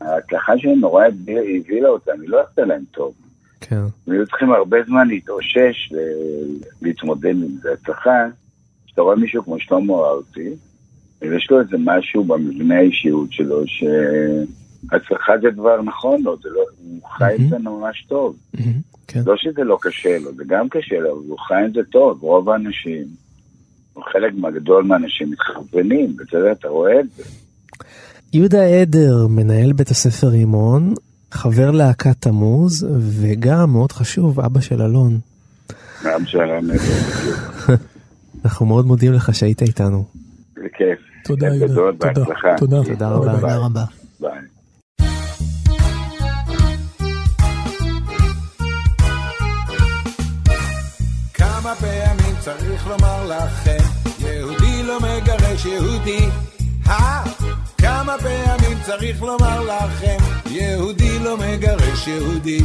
ההצלחה 0.00 0.58
שלהם 0.58 0.80
נורא 0.80 1.04
הבהילה 1.06 1.88
אותם, 1.88 2.12
היא 2.20 2.28
לא 2.28 2.40
עשתה 2.40 2.64
להם 2.64 2.82
טוב. 2.90 3.14
כן. 3.60 3.76
הם 3.76 4.12
היו 4.12 4.26
צריכים 4.26 4.52
הרבה 4.52 4.76
זמן 4.86 5.08
להתאושש, 5.08 5.92
ל- 5.92 6.56
להתמודד 6.82 7.30
עם 7.30 7.56
זה. 7.62 7.72
הצלחה, 7.72 8.26
כשאתה 8.86 9.02
רואה 9.02 9.16
מישהו 9.16 9.44
כמו 9.44 9.60
שלמה 9.60 9.94
ארצי, 9.94 10.50
יש 11.22 11.50
לו 11.50 11.60
איזה 11.60 11.76
משהו 11.78 12.24
במבנה 12.24 12.78
האישיות 12.78 13.32
שלו, 13.32 13.62
שהצלחה 13.66 15.32
זה 15.42 15.50
דבר 15.50 15.82
נכון 15.82 16.22
לו, 16.22 16.36
זה 16.42 16.48
לא, 16.48 16.64
הוא 16.84 17.00
חי 17.08 17.34
את 17.34 17.48
זה 17.48 17.58
ממש 17.58 18.04
טוב. 18.08 18.36
כן. 19.08 19.20
לא 19.26 19.36
שזה 19.36 19.64
לא 19.64 19.78
קשה 19.80 20.18
לו, 20.18 20.34
זה 20.34 20.44
גם 20.46 20.68
קשה 20.68 20.98
לו, 21.00 21.12
אבל 21.12 21.28
הוא 21.28 21.38
חי 21.38 21.64
את 21.66 21.72
זה 21.72 21.80
טוב. 21.92 22.22
רוב 22.22 22.50
האנשים, 22.50 23.04
חלק 24.12 24.32
מהגדול 24.34 24.84
מהאנשים 24.84 25.30
מתחרבנים, 25.30 26.16
ואתה 26.18 26.36
יודע, 26.36 26.52
אתה 26.52 26.68
רואה 26.68 27.00
את 27.00 27.06
זה. 27.16 27.22
יהודה 28.32 28.64
עדר, 28.64 29.26
מנהל 29.30 29.72
בית 29.72 29.88
הספר 29.88 30.26
רימון, 30.26 30.94
חבר 31.30 31.70
להקת 31.70 32.20
תמוז, 32.20 32.86
וגם, 33.20 33.70
מאוד 33.72 33.92
חשוב, 33.92 34.40
אבא 34.40 34.60
של 34.60 34.82
אלון. 34.82 35.18
גם 36.04 36.26
שלום, 36.26 36.66
בדיוק. 36.68 37.80
אנחנו 38.44 38.66
מאוד 38.66 38.86
מודים 38.86 39.12
לך 39.12 39.34
שהיית 39.34 39.62
איתנו. 39.62 40.04
זה 40.54 40.68
כיף. 40.76 40.98
תודה, 41.24 41.46
יהודה. 41.46 41.74
תודה. 42.14 42.24
תודה 42.56 43.08
רבה. 43.08 43.32
תודה 43.36 43.56
רבה. 43.56 43.84
ביי. 44.20 44.51
צריך 52.44 52.86
לומר 52.86 53.26
לכם, 53.26 53.84
יהודי 54.18 54.82
לא 54.82 54.98
מגרש 55.00 55.64
יהודי. 55.64 56.28
אה, 56.86 57.22
כמה 57.78 58.16
פעמים 58.18 58.78
צריך 58.86 59.22
לומר 59.22 59.60
לכם, 59.60 60.16
יהודי 60.50 61.18
לא 61.18 61.36
מגרש 61.36 62.06
יהודי. 62.06 62.60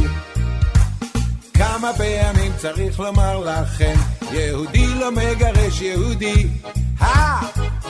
כמה 1.54 1.90
פעמים 1.96 2.52
צריך 2.56 3.00
לומר 3.00 3.38
לכם, 3.38 3.94
יהודי 4.32 4.86
לא 4.94 5.12
מגרש 5.12 5.80
יהודי. 5.80 6.46
אה, 7.02 7.40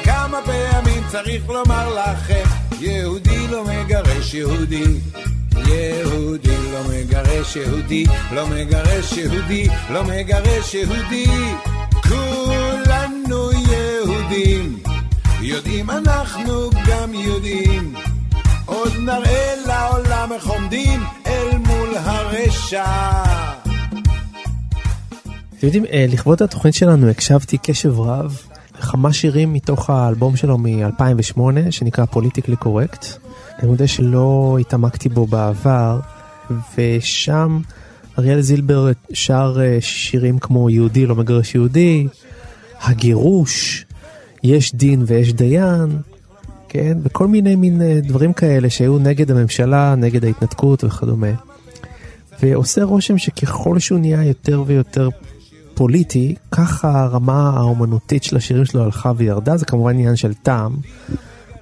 כמה 0.04 0.38
פעמים 0.44 1.02
צריך 1.10 1.48
לומר 1.48 1.94
לכם, 1.94 2.44
יהודי 2.80 3.46
לא 3.48 3.64
מגרש 3.64 4.34
יהודי. 4.34 5.00
יהודי 5.66 6.56
לא 6.72 6.80
מגרש 6.90 7.56
יהודי, 7.56 8.04
לא 8.32 8.46
מגרש 8.46 9.12
יהודי, 9.12 9.68
לא 9.90 10.04
מגרש 10.04 10.74
יהודי. 10.74 11.26
כולנו 12.08 13.50
יהודים, 13.52 14.78
יודעים 15.40 15.90
אנחנו 15.90 16.70
גם 16.88 17.14
יודעים. 17.14 17.94
עוד 18.66 18.92
נראה 18.98 19.54
לעולם 19.66 20.32
איך 20.32 20.46
עומדים 20.46 21.00
אל 21.26 21.58
מול 21.58 21.88
הרשע. 21.96 22.84
אתם 25.58 25.66
יודעים, 25.66 25.84
אה, 25.84 26.06
לכבוד 26.08 26.42
התוכנית 26.42 26.74
שלנו 26.74 27.08
הקשבתי 27.08 27.58
קשב 27.58 28.00
רב 28.00 28.38
לכמה 28.78 29.12
שירים 29.12 29.52
מתוך 29.52 29.90
האלבום 29.90 30.36
שלו 30.36 30.58
מ-2008 30.58 31.40
שנקרא 31.70 32.04
פוליטיקלי 32.04 32.56
קורקט. 32.56 33.06
אני 33.58 33.68
מודה 33.68 33.86
שלא 33.86 34.56
התעמקתי 34.60 35.08
בו 35.08 35.26
בעבר, 35.26 36.00
ושם 36.76 37.60
אריאל 38.18 38.40
זילבר 38.40 38.90
שר 39.12 39.56
אה, 39.60 39.78
שירים 39.80 40.38
כמו 40.38 40.70
יהודי 40.70 41.06
לא 41.06 41.16
מגרש 41.16 41.54
יהודי, 41.54 42.06
הגירוש, 42.80 43.86
יש 44.42 44.74
דין 44.74 45.02
ויש 45.06 45.32
דיין, 45.32 45.98
כן, 46.68 46.98
וכל 47.02 47.26
מיני 47.28 47.56
מין 47.56 47.82
אה, 47.82 48.00
דברים 48.02 48.32
כאלה 48.32 48.70
שהיו 48.70 48.98
נגד 48.98 49.30
הממשלה, 49.30 49.94
נגד 49.94 50.24
ההתנתקות 50.24 50.84
וכדומה. 50.84 51.32
ועושה 52.42 52.84
רושם 52.84 53.18
שככל 53.18 53.78
שהוא 53.78 53.98
נהיה 53.98 54.24
יותר 54.24 54.62
ויותר 54.66 55.08
פוליטי, 55.74 56.34
ככה 56.50 57.02
הרמה 57.02 57.50
האומנותית 57.56 58.24
של 58.24 58.36
השירים 58.36 58.64
שלו 58.64 58.82
הלכה 58.82 59.12
וירדה, 59.16 59.56
זה 59.56 59.64
כמובן 59.64 59.90
עניין 59.90 60.16
של 60.16 60.34
טעם. 60.34 60.76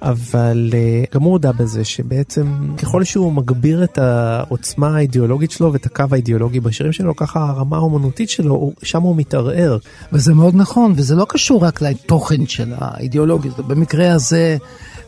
אבל 0.01 0.69
אה, 0.73 1.03
גם 1.13 1.21
הוא 1.21 1.31
הודה 1.31 1.51
בזה 1.51 1.85
שבעצם 1.85 2.47
ככל 2.77 3.03
שהוא 3.03 3.33
מגביר 3.33 3.83
את 3.83 3.97
העוצמה 3.97 4.95
האידיאולוגית 4.95 5.51
שלו 5.51 5.73
ואת 5.73 5.85
הקו 5.85 6.05
האידיאולוגי 6.11 6.59
בשירים 6.59 6.93
שלו, 6.93 7.15
ככה 7.15 7.49
הרמה 7.49 7.77
האומנותית 7.77 8.29
שלו, 8.29 8.71
שם 8.83 9.01
הוא 9.01 9.15
מתערער. 9.15 9.77
וזה 10.13 10.33
מאוד 10.33 10.55
נכון, 10.55 10.93
וזה 10.95 11.15
לא 11.15 11.25
קשור 11.29 11.65
רק 11.65 11.81
לתוכן 11.81 12.45
של 12.45 12.73
האידיאולוגיה, 12.77 13.51
במקרה 13.67 14.13
הזה... 14.13 14.57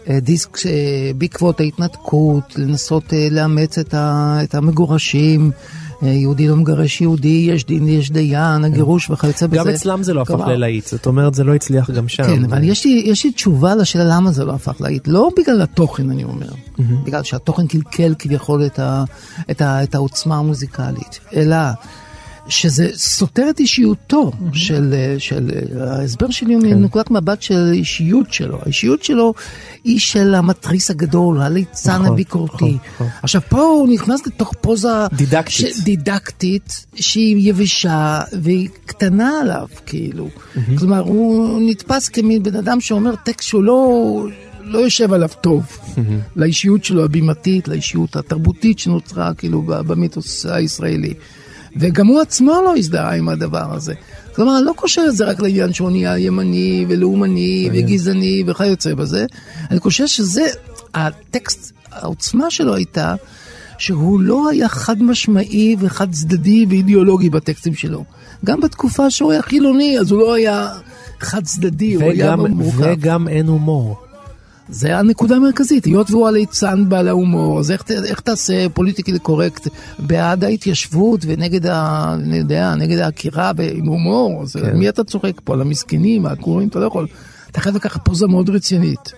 אה, 0.09 0.19
דיסק 0.19 0.57
בעקבות 1.17 1.59
ההתנתקות, 1.59 2.53
לנסות 2.57 3.13
לאמץ 3.31 3.77
את 3.77 4.55
המגורשים, 4.55 5.51
יהודי 6.01 6.47
לא 6.47 6.55
מגרש 6.55 7.01
יהודי, 7.01 7.47
יש 7.51 7.65
דין, 7.65 7.87
יש 7.87 8.11
דיין, 8.11 8.65
הגירוש 8.65 9.09
וכיוצא 9.09 9.47
בזה. 9.47 9.57
גם 9.57 9.69
אצלם 9.69 10.03
זה 10.03 10.13
לא 10.13 10.21
הפך 10.21 10.47
ללהיט, 10.47 10.87
זאת 10.87 11.05
אומרת 11.05 11.33
זה 11.33 11.43
לא 11.43 11.55
הצליח 11.55 11.89
גם 11.89 12.07
שם. 12.07 12.23
כן, 12.23 12.45
אבל 12.45 12.63
יש 12.63 12.85
לי, 12.85 13.03
יש 13.05 13.25
לי 13.25 13.31
תשובה 13.31 13.75
לשאלה 13.75 14.03
למה 14.15 14.31
זה 14.31 14.45
לא 14.45 14.53
הפך 14.53 14.81
ללהיט. 14.81 15.07
לא 15.07 15.29
בגלל 15.37 15.61
התוכן 15.61 16.09
אני 16.09 16.23
אומר, 16.23 16.49
בגלל 16.79 17.23
שהתוכן 17.23 17.67
קלקל 17.67 18.13
כביכול 18.19 18.65
את, 18.65 18.79
ה, 18.79 19.03
את, 19.51 19.61
ה, 19.61 19.83
את 19.83 19.95
העוצמה 19.95 20.37
המוזיקלית, 20.37 21.19
אלא 21.35 21.57
שזה 22.49 22.89
סותר 22.93 23.47
את 23.49 23.59
אישיותו 23.59 24.31
mm-hmm. 24.31 24.57
של, 24.57 25.15
של, 25.17 25.49
ההסבר 25.79 26.29
שלי 26.29 26.53
הוא 26.53 26.61
כן. 26.63 26.67
מנקודת 26.67 27.11
מבט 27.11 27.41
של 27.41 27.71
אישיות 27.73 28.33
שלו. 28.33 28.59
האישיות 28.61 29.03
שלו 29.03 29.33
היא 29.83 29.99
של 29.99 30.35
המתריס 30.35 30.89
הגדול, 30.89 31.41
הליצן 31.41 31.95
נכון, 31.95 32.05
הביקורתי. 32.05 32.55
נכון, 32.55 32.77
נכון. 32.93 33.07
עכשיו 33.23 33.41
פה 33.49 33.61
הוא 33.61 33.87
נכנס 33.93 34.27
לתוך 34.27 34.53
פוזה 34.61 35.07
דידקטית, 35.13 35.75
ש... 35.75 35.83
דידקטית 35.83 36.85
שהיא 36.95 37.49
יבשה 37.49 38.21
והיא 38.41 38.69
קטנה 38.85 39.31
עליו, 39.41 39.67
כאילו. 39.85 40.27
Mm-hmm. 40.27 40.79
כלומר, 40.79 40.99
הוא 40.99 41.59
נתפס 41.69 42.09
כמין 42.09 42.43
בן 42.43 42.55
אדם 42.55 42.81
שאומר 42.81 43.15
טקסט 43.15 43.47
שהוא 43.47 43.63
לא... 43.63 44.23
לא 44.63 44.79
יושב 44.79 45.13
עליו 45.13 45.29
טוב, 45.41 45.63
mm-hmm. 45.65 45.99
לאישיות 46.35 46.83
שלו 46.83 47.05
הבימתית, 47.05 47.67
לאישיות 47.67 48.15
התרבותית 48.15 48.79
שנוצרה 48.79 49.33
כאילו 49.33 49.61
במיתוס 49.61 50.45
הישראלי. 50.45 51.13
וגם 51.75 52.07
הוא 52.07 52.21
עצמו 52.21 52.61
לא 52.65 52.77
הזדהה 52.77 53.15
עם 53.15 53.29
הדבר 53.29 53.73
הזה. 53.73 53.93
כלומר, 54.35 54.57
אני 54.57 54.65
לא 54.65 54.73
קושר 54.75 55.01
את 55.07 55.15
זה 55.15 55.25
רק 55.25 55.39
לעניין 55.39 55.73
שהוא 55.73 55.91
נהיה 55.91 56.17
ימני 56.17 56.85
ולאומני 56.89 57.69
וגזעני 57.73 58.43
וכיוצא 58.47 58.93
בזה, 58.93 59.25
אני 59.71 59.79
חושב 59.79 60.07
שזה, 60.07 60.47
הטקסט, 60.93 61.73
העוצמה 61.91 62.51
שלו 62.51 62.75
הייתה 62.75 63.15
שהוא 63.77 64.19
לא 64.19 64.49
היה 64.49 64.69
חד 64.69 65.03
משמעי 65.03 65.75
וחד 65.79 66.11
צדדי 66.11 66.65
ואידיאולוגי 66.69 67.29
בטקסטים 67.29 67.73
שלו. 67.73 68.03
גם 68.45 68.61
בתקופה 68.61 69.09
שהוא 69.09 69.31
היה 69.31 69.41
חילוני, 69.41 69.99
אז 69.99 70.11
הוא 70.11 70.19
לא 70.19 70.33
היה 70.33 70.69
חד 71.19 71.43
צדדי, 71.43 71.93
הוא 71.93 72.03
היה 72.03 72.35
מורכב. 72.35 72.83
וגם 72.91 73.27
אין 73.27 73.47
הומור. 73.47 74.08
זה 74.69 74.97
הנקודה 74.97 75.35
המרכזית, 75.35 75.85
היות 75.85 76.11
והוא 76.11 76.27
הליצן 76.27 76.89
בעל 76.89 77.07
ההומור, 77.07 77.59
אז 77.59 77.71
איך, 77.71 77.83
איך 78.05 78.19
תעשה 78.19 78.69
פוליטיקלי 78.69 79.19
קורקט 79.19 79.67
בעד 79.99 80.43
ההתיישבות 80.43 81.21
ונגד 81.27 81.65
ה... 81.65 82.13
אני 82.13 82.37
יודע, 82.37 82.75
נגד 82.75 82.97
העקירה 82.97 83.51
עם 83.73 83.85
הומור? 83.85 84.43
כן. 84.53 84.77
מי 84.77 84.89
אתה 84.89 85.03
צוחק 85.03 85.41
פה? 85.43 85.53
על 85.53 85.61
המסכנים, 85.61 86.25
העקורים? 86.25 86.67
אתה 86.67 86.79
לא 86.79 86.85
יכול. 86.85 87.07
אתה 87.51 87.61
חייב 87.61 87.75
לקחת 87.75 88.05
פוזה 88.05 88.27
מאוד 88.27 88.49
רצינית. 88.49 89.13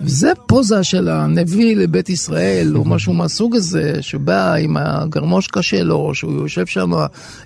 וזה 0.00 0.32
פוזה 0.46 0.84
של 0.84 1.08
הנביא 1.08 1.76
לבית 1.76 2.08
ישראל, 2.08 2.76
או 2.76 2.84
משהו 2.84 3.12
מהסוג 3.12 3.56
הזה, 3.56 3.94
שבא 4.00 4.54
עם 4.54 4.76
הגרמושקה 4.76 5.62
שלו, 5.62 6.14
שהוא 6.14 6.32
יושב 6.32 6.66
שם 6.66 6.90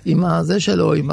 עם 0.05 0.25
הזה 0.25 0.59
שלו, 0.59 0.93
עם 0.93 1.11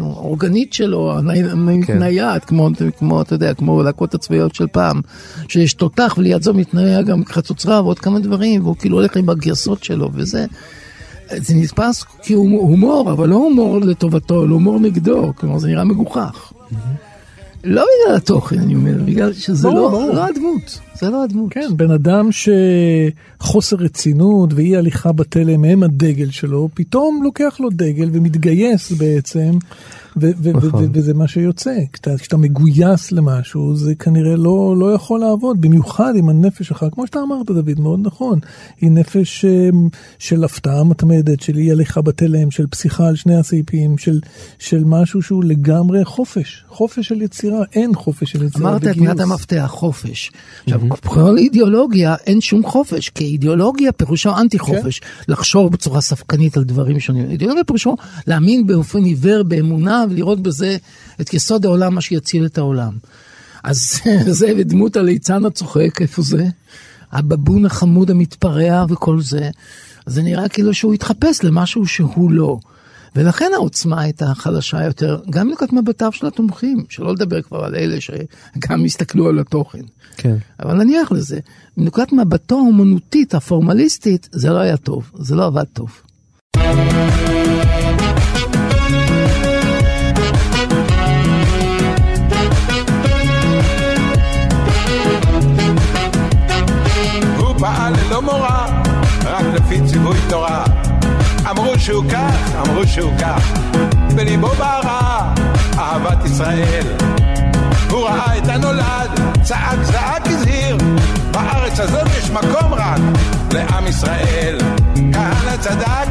האורגנית 0.00 0.72
שלו, 0.72 1.18
הנייד, 1.18 2.42
כן. 2.42 2.46
כמו, 2.46 2.70
כמו, 2.98 3.22
אתה 3.22 3.34
יודע, 3.34 3.54
כמו 3.54 3.82
להקות 3.82 4.14
הצבאיות 4.14 4.54
של 4.54 4.66
פעם, 4.66 5.00
שיש 5.48 5.74
תותח, 5.74 6.14
וליד 6.18 6.42
זו 6.42 6.54
מתנהג 6.54 7.06
גם 7.06 7.24
חצוצרה 7.24 7.82
ועוד 7.82 7.98
כמה 7.98 8.20
דברים, 8.20 8.62
והוא 8.62 8.76
כאילו 8.76 8.96
הולך 8.96 9.16
עם 9.16 9.28
הגרסות 9.28 9.84
שלו, 9.84 10.10
וזה... 10.14 10.46
זה 11.36 11.54
נתפס 11.54 12.04
כהומור, 12.22 13.12
אבל 13.12 13.28
לא 13.28 13.34
הומור 13.34 13.80
לטובתו, 13.80 14.44
אלא 14.44 14.52
הומור 14.52 14.80
נגדו, 14.80 15.32
כלומר 15.36 15.58
זה 15.58 15.68
נראה 15.68 15.84
מגוחך. 15.84 16.52
לא 17.66 17.84
בגלל 17.84 18.16
התוכן, 18.16 18.58
אני 18.58 18.74
אומר, 18.74 19.02
בגלל 19.04 19.32
שזה 19.32 19.68
ברור, 19.68 19.80
לא, 19.80 19.88
ברור. 19.90 20.12
לא 20.12 20.26
הדמות. 20.26 20.80
זה 20.94 21.10
לא 21.10 21.24
הדמות. 21.24 21.52
כן, 21.52 21.68
בן 21.76 21.90
אדם 21.90 22.28
שחוסר 22.32 23.76
רצינות 23.76 24.52
ואי 24.52 24.76
הליכה 24.76 25.12
בתלם 25.12 25.64
הם 25.64 25.82
הדגל 25.82 26.30
שלו, 26.30 26.68
פתאום 26.74 27.20
לוקח 27.24 27.56
לו 27.60 27.70
דגל 27.70 28.10
ומתגייס 28.12 28.92
בעצם 28.92 29.50
נכון. 30.54 30.90
וזה 30.92 31.14
מה 31.14 31.28
שיוצא, 31.28 31.74
כשאתה 32.18 32.36
מגויס 32.36 33.12
למשהו 33.12 33.76
זה 33.76 33.94
כנראה 33.94 34.36
לא, 34.36 34.74
לא 34.78 34.92
יכול 34.92 35.20
לעבוד, 35.20 35.60
במיוחד 35.60 36.12
עם 36.16 36.28
הנפש 36.28 36.68
שלך, 36.68 36.86
כמו 36.92 37.06
שאתה 37.06 37.18
אמרת 37.22 37.46
דוד, 37.46 37.80
מאוד 37.80 38.00
נכון, 38.02 38.38
היא 38.80 38.90
נפש 38.90 39.44
אמ, 39.44 39.88
של 40.18 40.44
הפתעה 40.44 40.84
מתמדת, 40.84 41.40
של 41.40 41.56
אי 41.56 41.70
הליכה 41.70 42.00
בתלם, 42.00 42.50
של 42.50 42.66
פסיכה 42.66 43.08
על 43.08 43.16
שני 43.16 43.36
הסעיפים, 43.36 43.98
של, 43.98 44.20
של 44.58 44.84
משהו 44.84 45.22
שהוא 45.22 45.44
לגמרי 45.44 46.04
חופש, 46.04 46.64
חופש 46.68 47.08
של 47.08 47.22
יצירה, 47.22 47.64
אין 47.72 47.94
חופש 47.94 48.32
של 48.32 48.42
יצירה 48.42 48.70
אמרת 48.70 48.86
את 48.86 48.96
מילת 48.96 49.20
המפתח, 49.20 49.66
חופש. 49.68 50.32
עכשיו, 50.64 50.80
כל 51.04 51.38
אידיאולוגיה 51.38 52.14
אין 52.26 52.40
שום 52.40 52.62
חופש, 52.62 53.08
כי 53.08 53.24
אידיאולוגיה 53.24 53.92
פירושו 53.92 54.36
אנטי 54.38 54.58
חופש, 54.58 54.98
כן. 54.98 55.06
לחשוב 55.32 55.72
בצורה 55.72 56.00
ספקנית 56.00 56.56
על 56.56 56.64
דברים 56.64 57.00
שונים. 57.00 57.30
אידיאולוגיה 57.30 57.64
פירושו 57.64 57.94
להאמין 58.26 58.66
באופן 58.66 59.04
עיוור 59.04 59.42
באמונה 59.42 60.05
ולראות 60.10 60.40
בזה 60.40 60.76
את 61.20 61.34
יסוד 61.34 61.66
העולם, 61.66 61.94
מה 61.94 62.00
שיציל 62.00 62.46
את 62.46 62.58
העולם. 62.58 62.92
אז 63.64 64.00
זה 64.38 64.54
בדמות 64.58 64.96
הליצן 64.96 65.44
הצוחק, 65.44 66.02
איפה 66.02 66.22
זה? 66.22 66.46
הבבון 67.12 67.66
החמוד 67.66 68.10
המתפרע 68.10 68.84
וכל 68.88 69.20
זה. 69.20 69.50
זה 70.06 70.22
נראה 70.22 70.48
כאילו 70.48 70.74
שהוא 70.74 70.94
התחפש 70.94 71.44
למשהו 71.44 71.86
שהוא 71.86 72.30
לא. 72.30 72.58
ולכן 73.16 73.50
העוצמה 73.54 74.00
הייתה 74.00 74.34
חלשה 74.34 74.84
יותר, 74.84 75.20
גם 75.30 75.48
מנקודת 75.48 75.72
מבטיו 75.72 76.12
של 76.12 76.26
התומכים, 76.26 76.84
שלא 76.88 77.12
לדבר 77.12 77.42
כבר 77.42 77.64
על 77.64 77.74
אלה 77.74 77.96
שגם 78.00 78.84
הסתכלו 78.84 79.28
על 79.28 79.38
התוכן. 79.38 79.82
כן. 80.16 80.36
אבל 80.60 80.74
נניח 80.74 81.12
לזה, 81.12 81.38
מנקודת 81.76 82.12
מבטו 82.12 82.56
האומנותית, 82.56 83.34
הפורמליסטית, 83.34 84.28
זה 84.32 84.50
לא 84.50 84.58
היה 84.58 84.76
טוב, 84.76 85.10
זה 85.14 85.34
לא 85.34 85.46
עבד 85.46 85.64
טוב. 85.72 86.00
פעל 97.66 97.92
ללא 98.06 98.22
מורא, 98.22 98.66
רק 99.24 99.44
לפי 99.54 99.80
ציווי 99.86 100.18
תורה. 100.28 100.64
אמרו 101.50 101.78
שהוא 101.78 102.04
כך, 102.10 102.54
אמרו 102.60 102.86
שהוא 102.86 103.12
כך, 103.18 103.52
בליבו 104.14 104.48
בערה, 104.48 105.34
אהבת 105.78 106.24
ישראל. 106.24 106.86
הוא 107.90 108.04
ראה 108.04 108.38
את 108.38 108.48
הנולד, 108.48 109.20
צעק 109.42 109.82
זעק 109.82 110.26
הזהיר, 110.26 110.76
בארץ 111.30 111.80
הזאת 111.80 112.08
יש 112.18 112.30
מקום 112.30 112.74
רק 112.74 113.00
לעם 113.52 113.86
ישראל. 113.86 114.58
כהנא 114.94 115.56
צדק, 115.60 116.08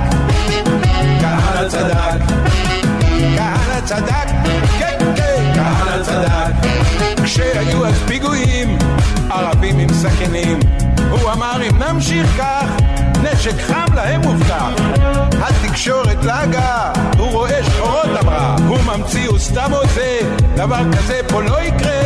כהנא 1.22 1.70
צדק, 1.70 2.36
כהנא 3.38 3.82
צדק, 3.86 4.28
כן 4.80 4.98
כן, 5.16 5.54
כהנא 5.56 6.04
צדק. 6.04 6.70
כשהיו 7.24 7.86
אז 7.86 7.96
פיגועים, 8.08 8.78
ערבים 9.30 9.80
עם 9.80 9.94
סכינים, 9.94 10.60
הוא 11.12 11.32
אמר 11.32 11.62
אם 11.70 11.84
נמשיך 11.84 12.38
כך, 12.38 12.66
נשק 13.24 13.62
חם 13.68 13.94
להם 13.96 14.22
מובטח. 14.22 14.70
התקשורת 15.42 16.24
לעגה, 16.24 16.92
הוא 17.18 17.32
רואה 17.32 17.64
שחורות 17.64 18.10
אמרה, 18.24 18.56
הוא 18.68 18.78
ממציא, 18.84 19.28
הוא 19.28 19.40
סתם 19.40 19.72
עושה, 19.72 20.20
דבר 20.56 20.82
כזה 20.98 21.22
פה 21.28 21.42
לא 21.42 21.62
יקרה. 21.62 22.02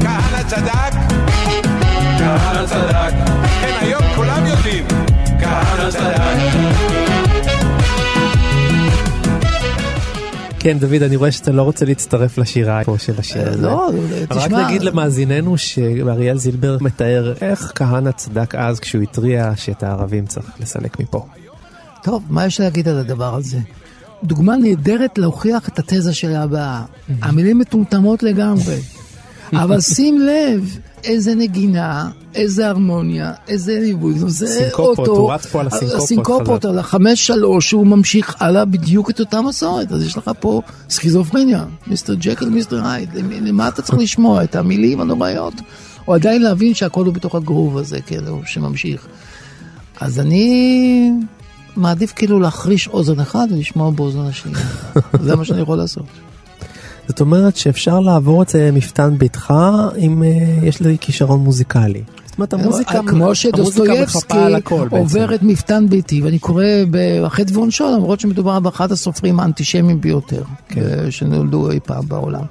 כהנא 0.00 0.42
צדק, 0.46 0.94
כהנא 2.18 2.66
צדק, 2.66 3.12
כן 3.60 3.74
היום 3.80 4.02
כולם 4.16 4.46
יודעים, 4.46 4.86
כהנא 5.40 5.90
צדק. 5.90 7.03
כן, 10.64 10.78
דוד, 10.78 11.02
אני 11.02 11.16
רואה 11.16 11.32
שאתה 11.32 11.52
לא 11.52 11.62
רוצה 11.62 11.84
להצטרף 11.84 12.38
לשירה 12.38 12.84
פה 12.84 12.96
של 12.98 13.12
השיר 13.18 13.48
הזה. 13.48 13.62
לא, 13.62 13.90
תשמע... 14.28 14.44
רק 14.44 14.66
נגיד 14.66 14.82
למאזיננו 14.82 15.58
שאריאל 15.58 16.38
זילבר 16.38 16.76
מתאר 16.80 17.34
איך 17.40 17.72
כהנא 17.74 18.10
צדק 18.10 18.54
אז 18.54 18.80
כשהוא 18.80 19.02
התריע 19.02 19.52
שאת 19.56 19.82
הערבים 19.82 20.26
צריך 20.26 20.46
לסלק 20.60 21.00
מפה. 21.00 21.26
טוב, 22.02 22.22
מה 22.28 22.46
יש 22.46 22.60
להגיד 22.60 22.88
על 22.88 22.98
הדבר 22.98 23.34
הזה? 23.34 23.58
דוגמה 24.22 24.56
נהדרת 24.56 25.18
להוכיח 25.18 25.68
את 25.68 25.78
התזה 25.78 26.14
שלה 26.14 26.42
הבאה. 26.42 26.82
המילים 27.22 27.58
מטומטמות 27.58 28.22
לגמרי. 28.22 28.76
אבל 29.62 29.80
שים 29.80 30.20
לב 30.20 30.78
איזה 31.04 31.34
נגינה, 31.34 32.10
איזה 32.34 32.68
הרמוניה, 32.68 33.32
איזה 33.48 33.80
ליווי. 33.80 34.14
זה 34.26 34.46
סינקופות, 34.46 34.98
אותו, 34.98 35.16
הוא 35.16 35.32
רץ 35.32 35.46
פה 35.46 35.60
על 35.60 35.66
הסינקופות. 35.66 36.02
הסינקופות, 36.02 36.64
על 36.64 36.78
החמש 36.78 37.26
שלוש, 37.26 37.72
הוא 37.72 37.86
ממשיך 37.86 38.36
הלאה 38.40 38.64
בדיוק 38.64 39.10
את 39.10 39.20
אותה 39.20 39.40
מסורת. 39.42 39.92
אז 39.92 40.02
יש 40.02 40.16
לך 40.16 40.30
פה 40.40 40.62
סכיזופרניה, 40.90 41.64
מיסטר 41.86 42.14
ג'קל, 42.18 42.48
מיסטר 42.48 42.86
הייד. 42.86 43.08
למה 43.30 43.68
אתה 43.68 43.82
צריך 43.82 43.98
לשמוע? 44.04 44.44
את 44.44 44.56
המילים 44.56 45.00
הנוראיות? 45.00 45.54
או 46.08 46.14
עדיין 46.14 46.42
להבין 46.42 46.74
שהכל 46.74 47.04
הוא 47.04 47.14
בתוך 47.14 47.34
הגרוב 47.34 47.78
הזה, 47.78 48.00
כאילו, 48.00 48.40
שממשיך. 48.46 49.06
אז 50.00 50.20
אני 50.20 51.10
מעדיף 51.76 52.12
כאילו 52.12 52.40
להחריש 52.40 52.88
אוזן 52.88 53.20
אחד 53.20 53.46
ולשמוע 53.50 53.90
באוזן 53.90 54.20
השנייה. 54.20 54.66
זה 55.24 55.36
מה 55.36 55.44
שאני 55.44 55.60
יכול 55.60 55.78
לעשות. 55.78 56.06
זאת 57.08 57.20
אומרת 57.20 57.56
שאפשר 57.56 58.00
לעבור 58.00 58.42
את 58.42 58.48
זה 58.48 58.70
מפתן 58.72 59.18
ביתך 59.18 59.54
אם 59.98 60.22
uh, 60.22 60.64
יש 60.64 60.80
לי 60.80 60.96
כישרון 61.00 61.40
מוזיקלי. 61.40 62.02
זאת 62.26 62.38
אומרת 62.38 62.52
המוזיקה, 62.52 63.00
כמו 63.06 63.34
שדוסטויבסקי 63.34 64.36
עובר 64.90 65.34
את 65.34 65.42
מפתן 65.42 65.86
ביתי, 65.88 66.22
ואני 66.22 66.38
קורא 66.38 66.64
בחטא 66.90 67.52
ועונשו, 67.52 67.96
למרות 67.96 68.20
שמדובר 68.20 68.60
באחד 68.60 68.92
הסופרים 68.92 69.40
האנטישמיים 69.40 70.00
ביותר 70.00 70.42
כן. 70.68 71.10
שנולדו 71.10 71.70
אי 71.70 71.80
פעם 71.80 72.08
בעולם. 72.08 72.44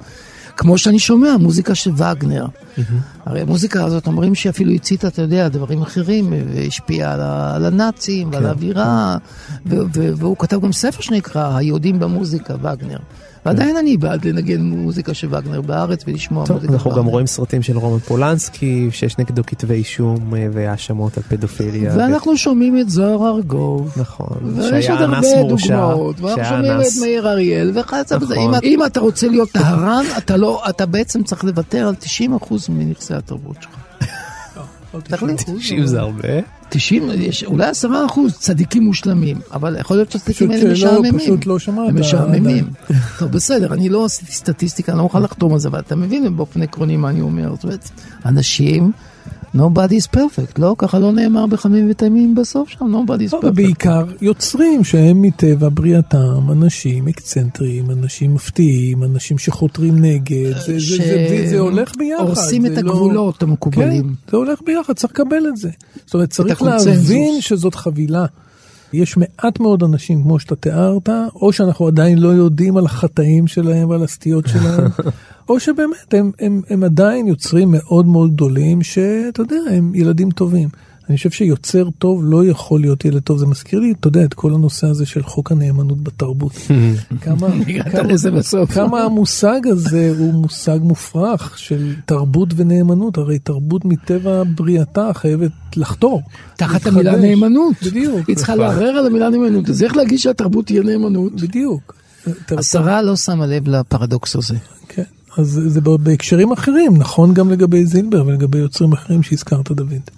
כמו 0.56 0.78
שאני 0.78 0.98
שומע, 0.98 1.36
מוזיקה 1.36 1.74
של 1.74 1.90
וגנר. 1.90 2.46
Mm-hmm. 2.46 2.80
הרי 3.26 3.40
המוזיקה 3.40 3.84
הזאת, 3.84 4.06
אומרים 4.06 4.34
שאפילו 4.34 4.72
הציתה, 4.72 5.08
אתה 5.08 5.22
יודע, 5.22 5.48
דברים 5.48 5.82
אחרים, 5.82 6.32
והשפיעה 6.54 7.12
על, 7.12 7.20
על 7.54 7.64
הנאצים 7.64 8.30
כן. 8.30 8.34
ועל 8.34 8.46
האווירה, 8.46 9.16
והוא 9.66 10.36
כתב 10.38 10.60
גם 10.60 10.72
ספר 10.72 11.02
שנקרא 11.02 11.56
היהודים 11.56 11.98
במוזיקה, 11.98 12.54
וגנר. 12.54 12.98
ועדיין 13.46 13.76
אני 13.76 13.96
בעד 13.96 14.24
לנגן 14.24 14.60
מוזיקה 14.60 15.14
של 15.14 15.34
וגנר 15.34 15.60
בארץ 15.60 16.04
ולשמוע 16.06 16.44
מוזיקה 16.50 16.72
אנחנו 16.72 16.90
גם 16.90 17.06
רואים 17.06 17.26
סרטים 17.26 17.62
של 17.62 17.78
רומן 17.78 17.98
פולנסקי, 17.98 18.88
שיש 18.90 19.18
נגדו 19.18 19.42
כתבי 19.46 19.74
אישום 19.74 20.34
אה, 20.34 20.46
והאשמות 20.52 21.16
על 21.16 21.22
פדופיליה. 21.22 21.92
ואנחנו 21.96 22.36
שומעים 22.36 22.80
את 22.80 22.90
זוהר 22.90 23.36
ארגוב. 23.36 23.92
נכון, 23.96 24.56
שהיה 24.70 25.04
אנס 25.04 25.26
מורשע. 25.36 25.96
ואנחנו 26.20 26.44
שומעים 26.44 26.80
את 26.80 27.00
מאיר 27.00 27.30
אריאל 27.30 27.72
וכיוצא 27.74 28.18
בזה. 28.18 28.34
נכון. 28.34 28.54
אם 28.62 28.84
אתה 28.86 29.00
רוצה 29.00 29.28
להיות 29.28 29.50
טהרן, 29.50 30.04
אתה 30.68 30.86
בעצם 30.86 31.22
צריך 31.22 31.44
לוותר 31.44 31.88
על 31.88 31.94
90% 32.40 32.54
מנכסי 32.68 33.14
התרבות 33.14 33.56
שלך. 33.60 33.83
תחליט. 35.00 35.40
90 35.40 35.86
זה 35.86 36.00
הרבה. 36.00 36.28
90, 36.68 37.10
יש 37.16 37.44
אולי 37.44 37.66
10 37.66 37.88
אחוז 38.06 38.38
צדיקים 38.38 38.82
מושלמים, 38.82 39.40
אבל 39.52 39.76
יכול 39.80 39.96
להיות 39.96 40.10
שהצדיקים 40.10 40.50
האלה 40.50 40.72
משעממים. 40.72 41.18
פשוט 41.18 41.46
לא 41.46 41.58
שמעת. 41.58 41.88
הם 41.88 42.00
משעממים. 42.00 42.64
טוב, 43.18 43.30
בסדר, 43.30 43.74
אני 43.74 43.88
לא 43.88 44.04
עשיתי 44.04 44.32
סטטיסטיקה, 44.32 44.92
אני 44.92 44.98
לא 44.98 45.02
מוכן 45.02 45.22
לחתום 45.22 45.52
על 45.52 45.58
זה, 45.58 45.68
אבל 45.68 45.78
אתה 45.78 45.96
מבין 45.96 46.36
באופן 46.36 46.62
עקרוני 46.62 46.96
מה 46.96 47.10
אני 47.10 47.20
אומר. 47.20 47.54
זאת 47.54 47.64
אומרת, 47.64 47.90
אנשים 48.26 48.92
nobody 49.54 49.94
is 49.94 50.16
perfect, 50.16 50.58
לא? 50.58 50.74
ככה 50.78 50.98
לא 50.98 51.12
נאמר 51.12 51.46
בחמים 51.46 51.86
וטעמים 51.90 52.34
בסוף 52.34 52.68
שם, 52.68 52.94
nobody 52.94 53.30
is 53.30 53.34
perfect. 53.34 53.46
ובעיקר 53.46 54.04
יוצרים 54.20 54.84
שהם 54.84 55.22
מטבע 55.22 55.68
בריאתם 55.74 56.50
אנשים 56.52 57.08
אקצנטריים, 57.08 57.90
אנשים 57.90 58.34
מפתיעים, 58.34 59.04
אנשים 59.04 59.38
שחותרים 59.38 59.98
נגד, 59.98 60.56
זה, 60.66 60.80
ש... 60.80 60.90
זה, 60.90 60.96
זה, 60.96 61.26
זה, 61.28 61.46
זה 61.50 61.58
הולך 61.58 61.92
ביחד. 61.98 62.24
הורסים 62.24 62.66
את 62.66 62.70
לא- 62.70 62.78
הגבולות 62.78 63.42
לא... 63.42 63.48
המקובלים. 63.48 64.02
כן, 64.02 64.30
זה 64.30 64.36
הולך 64.36 64.60
ביחד, 64.66 64.92
צריך 64.92 65.12
לקבל 65.12 65.46
את 65.48 65.56
זה. 65.56 65.70
זאת 66.06 66.14
אומרת, 66.14 66.30
צריך 66.30 66.62
להבין 66.62 67.40
שזאת 67.40 67.74
חבילה. 67.74 68.26
יש 68.94 69.16
מעט 69.16 69.60
מאוד 69.60 69.82
אנשים, 69.82 70.22
כמו 70.22 70.38
שאתה 70.38 70.56
תיארת, 70.56 71.08
או 71.34 71.52
שאנחנו 71.52 71.86
עדיין 71.86 72.18
לא 72.18 72.28
יודעים 72.28 72.76
על 72.76 72.84
החטאים 72.84 73.46
שלהם 73.46 73.88
ועל 73.88 74.02
הסטיות 74.02 74.46
שלהם, 74.46 74.86
או 75.48 75.60
שבאמת 75.60 76.14
הם, 76.14 76.30
הם, 76.40 76.62
הם 76.70 76.84
עדיין 76.84 77.26
יוצרים 77.26 77.68
מאוד 77.70 78.06
מאוד 78.06 78.34
גדולים, 78.34 78.82
שאתה 78.82 79.42
יודע, 79.42 79.56
הם 79.70 79.94
ילדים 79.94 80.30
טובים. 80.30 80.68
אני 81.08 81.16
חושב 81.16 81.30
שיוצר 81.30 81.88
טוב 81.98 82.20
לא 82.24 82.44
יכול 82.44 82.80
להיות 82.80 83.04
ילד 83.04 83.22
טוב, 83.22 83.38
זה 83.38 83.46
מזכיר 83.46 83.80
לי, 83.80 83.92
אתה 84.00 84.08
יודע, 84.08 84.24
את 84.24 84.34
כל 84.34 84.54
הנושא 84.54 84.86
הזה 84.86 85.06
של 85.06 85.22
חוק 85.22 85.52
הנאמנות 85.52 86.00
בתרבות. 86.02 86.52
כמה, 87.20 87.48
כמה, 87.92 88.66
כמה 88.74 89.00
המושג 89.06 89.60
הזה 89.66 90.14
הוא 90.18 90.34
מושג 90.34 90.78
מופרך 90.82 91.58
של 91.58 91.94
תרבות 92.06 92.48
ונאמנות, 92.56 93.18
הרי 93.18 93.38
תרבות 93.38 93.84
מטבע 93.84 94.42
בריאתה 94.54 95.10
חייבת 95.14 95.52
לחתור. 95.76 96.22
תחת 96.56 96.86
המילה 96.86 97.16
נאמנות. 97.16 97.74
בדיוק. 97.82 98.28
היא 98.28 98.36
צריכה 98.36 98.54
לערער 98.54 98.96
על 98.98 99.06
המילה 99.06 99.30
נאמנות, 99.30 99.68
אז 99.68 99.82
איך 99.82 99.96
להגיד 99.96 100.18
שהתרבות 100.18 100.66
תהיה 100.66 100.82
נאמנות? 100.82 101.40
בדיוק. 101.40 101.94
השרה 102.50 103.02
לא 103.02 103.16
שמה 103.16 103.46
לב 103.46 103.68
לפרדוקס 103.68 104.36
הזה. 104.36 104.54
כן. 104.88 105.02
אז 105.38 105.60
זה 105.66 105.80
בהקשרים 105.80 106.52
אחרים, 106.52 106.96
נכון 106.96 107.34
גם 107.34 107.50
לגבי 107.50 107.86
זילבר 107.86 108.26
ולגבי 108.26 108.58
יוצרים 108.58 108.92
אחרים 108.92 109.22
שהזכרת, 109.22 109.72
דוד. 109.72 110.10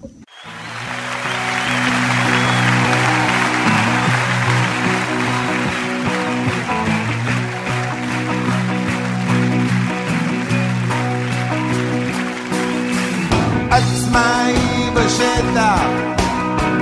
עצמאי 13.76 14.54
בשטח, 14.94 15.86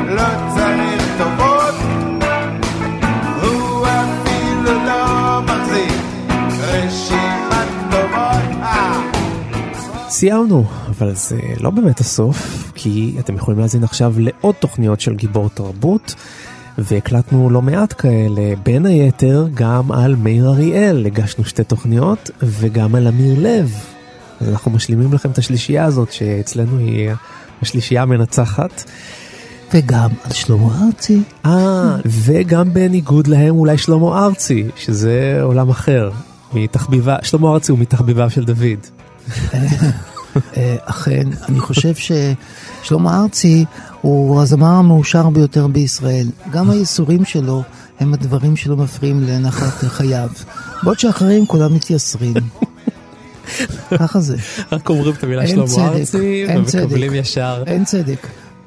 לא 0.09 0.55
צריך 0.55 1.19
טובות, 1.19 1.75
הוא 3.43 3.87
אפילו 3.87 4.73
לא 4.87 5.41
מחזיק 5.43 6.01
רשימת 6.61 7.69
טובות. 7.91 8.63
אה. 8.63 9.01
סיימנו, 10.09 10.65
אבל 10.89 11.15
זה 11.15 11.41
לא 11.61 11.71
באמת 11.71 12.01
הסוף, 12.01 12.73
כי 12.75 13.15
אתם 13.19 13.37
יכולים 13.37 13.61
להזין 13.61 13.85
עכשיו 13.85 14.15
לעוד 14.19 14.55
תוכניות 14.55 15.01
של 15.01 15.15
גיבור 15.15 15.51
תרבות, 15.51 16.15
והקלטנו 16.79 17.51
לא 17.51 17.63
מעט 17.63 17.95
כאלה, 17.99 18.57
בין 18.63 18.87
היתר 18.87 19.47
גם 19.55 19.93
על 19.93 20.17
מאיר 20.17 20.49
אריאל 20.49 21.07
הגשנו 21.07 21.45
שתי 21.45 21.65
תוכניות, 21.65 22.31
וגם 22.43 22.95
על 22.95 23.09
אמיר 23.09 23.35
לב, 23.39 23.94
אז 24.41 24.49
אנחנו 24.49 24.71
משלימים 24.71 25.13
לכם 25.13 25.31
את 25.31 25.39
השלישייה 25.39 25.85
הזאת, 25.85 26.13
שאצלנו 26.13 26.79
היא 26.79 27.11
השלישייה 27.63 28.03
המנצחת. 28.03 28.85
וגם 29.75 30.11
על 30.25 30.33
שלמה 30.33 30.87
ארצי. 30.87 31.23
אה, 31.47 31.97
וגם 32.07 32.73
בניגוד 32.75 33.27
להם 33.27 33.55
אולי 33.55 33.79
שלמה 33.79 34.25
ארצי, 34.25 34.65
שזה 34.77 35.39
עולם 35.43 35.69
אחר. 35.71 36.11
מתחביבה, 36.53 37.17
שלמה 37.23 37.53
ארצי 37.53 37.73
הוא 37.73 37.79
מתחביביו 37.79 38.31
של 38.31 38.45
דוד. 38.45 38.87
אה, 40.57 40.77
אכן, 40.85 41.29
אני 41.49 41.61
חושב 41.61 41.93
ששלמה 41.95 43.21
ארצי 43.23 43.65
הוא 44.01 44.43
הזמר 44.43 44.73
המאושר 44.73 45.31
ביותר 45.31 45.67
בישראל. 45.67 46.27
גם 46.51 46.71
הייסורים 46.71 47.25
שלו 47.25 47.63
הם 48.01 48.15
הדברים 48.15 48.57
שלא 48.57 48.77
מפריעים 48.77 49.23
לנחת 49.23 49.85
חייו. 49.89 50.29
בעוד 50.83 50.99
שאחרים 50.99 51.47
כולם 51.47 51.75
מתייסרים. 51.75 52.35
ככה 53.99 54.21
זה. 54.21 54.37
רק 54.73 54.89
אומרים 54.89 55.15
את 55.15 55.25
המילה 55.25 55.47
שלמה 55.47 55.89
ארצי 55.89 56.47
ומקבלים 56.49 57.15
ישר. 57.15 57.63
אין 57.67 57.85
צדק. 57.85 58.27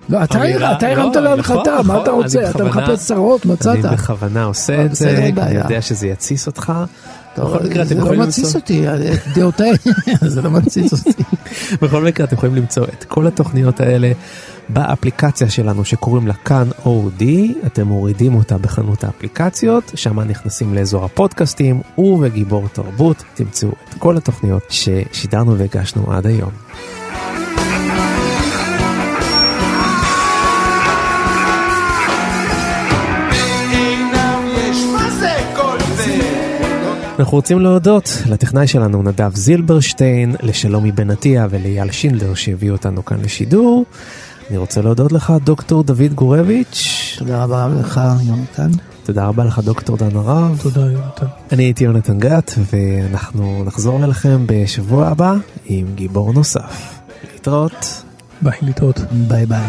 לא, 0.10 0.24
אתה 0.24 0.88
הרמת 0.88 1.16
לא, 1.16 1.22
להנחתה, 1.22 1.54
נכון, 1.54 1.88
מה 1.88 2.02
אתה 2.02 2.12
נכון, 2.12 2.24
רוצה? 2.24 2.50
אתה 2.50 2.64
מחפש 2.64 3.06
צרות, 3.06 3.46
מצאת. 3.46 3.86
אני 3.86 3.96
בכוונה 3.96 4.44
עושה 4.44 4.86
את 4.86 4.96
זה, 4.96 5.18
אני 5.38 5.56
יודע 5.56 5.82
שזה 5.82 6.08
יתסיס 6.08 6.48
אותך. 6.48 6.74
זה 7.84 7.96
לא 7.96 8.16
מתסיס 8.16 8.56
אותי, 8.56 8.86
דעותיי, 9.36 9.72
זה 10.22 10.42
לא 10.42 10.52
מתסיס 10.52 10.94
אותי. 11.08 11.24
בכל 11.82 12.04
מקרה 12.04 12.26
אתם 12.26 12.36
יכולים 12.36 12.56
למצוא 12.56 12.84
את 12.84 13.04
כל 13.04 13.28
התוכניות 13.28 13.80
האלה 13.80 14.12
באפליקציה 14.70 15.50
שלנו 15.50 15.86
שקוראים 15.86 16.28
לה 16.28 16.34
כאן 16.34 16.68
אודי, 16.86 17.54
אתם 17.66 17.88
מורידים 17.88 18.36
אותה 18.36 18.58
בחנות 18.58 19.04
האפליקציות, 19.04 19.92
שם 19.96 20.20
נכנסים 20.20 20.74
לאזור 20.74 21.06
הפודקאסטים 21.06 21.82
ובגיבור 21.98 22.68
תרבות 22.68 23.24
תמצאו 23.34 23.70
את 23.70 23.94
כל 24.00 24.18
התוכניות 24.18 24.64
ששידרנו 24.70 25.58
והגשנו 25.58 26.14
עד 26.14 26.26
היום. 26.26 26.52
אנחנו 37.20 37.38
רוצים 37.38 37.60
להודות 37.60 38.10
לטכנאי 38.30 38.68
שלנו 38.68 39.04
נדב 39.04 39.36
זילברשטיין, 39.36 40.36
לשלומי 40.44 40.92
בן 40.92 41.12
עטיה 41.12 41.48
ולאייל 41.50 41.92
שינדלר 41.92 42.34
שהביאו 42.34 42.76
אותנו 42.76 43.06
כאן 43.06 43.18
לשידור. 43.24 43.86
אני 44.50 44.58
רוצה 44.58 44.82
להודות 44.82 45.12
לך, 45.12 45.34
דוקטור 45.44 45.84
דוד 45.84 46.14
גורביץ'. 46.16 47.16
תודה 47.18 47.44
רבה 47.44 47.68
לך, 47.80 48.02
יונתן. 48.28 48.70
תודה 49.04 49.26
רבה 49.26 49.44
לך, 49.44 49.60
דוקטור 49.60 49.98
דן 49.98 50.16
הרב. 50.16 50.60
תודה, 50.64 50.82
יונתן. 50.82 51.26
אני 51.52 51.64
הייתי 51.64 51.84
יונתן 51.84 52.20
גת, 52.20 52.54
ואנחנו 52.74 53.64
נחזור 53.66 54.04
אליכם 54.04 54.44
בשבוע 54.46 55.08
הבא 55.08 55.36
עם 55.66 55.88
גיבור 55.96 56.34
נוסף. 56.34 57.00
להתראות. 57.34 58.04
ביי, 58.42 58.58
להתראות. 58.62 59.00
ביי 59.12 59.46
ביי. 59.46 59.68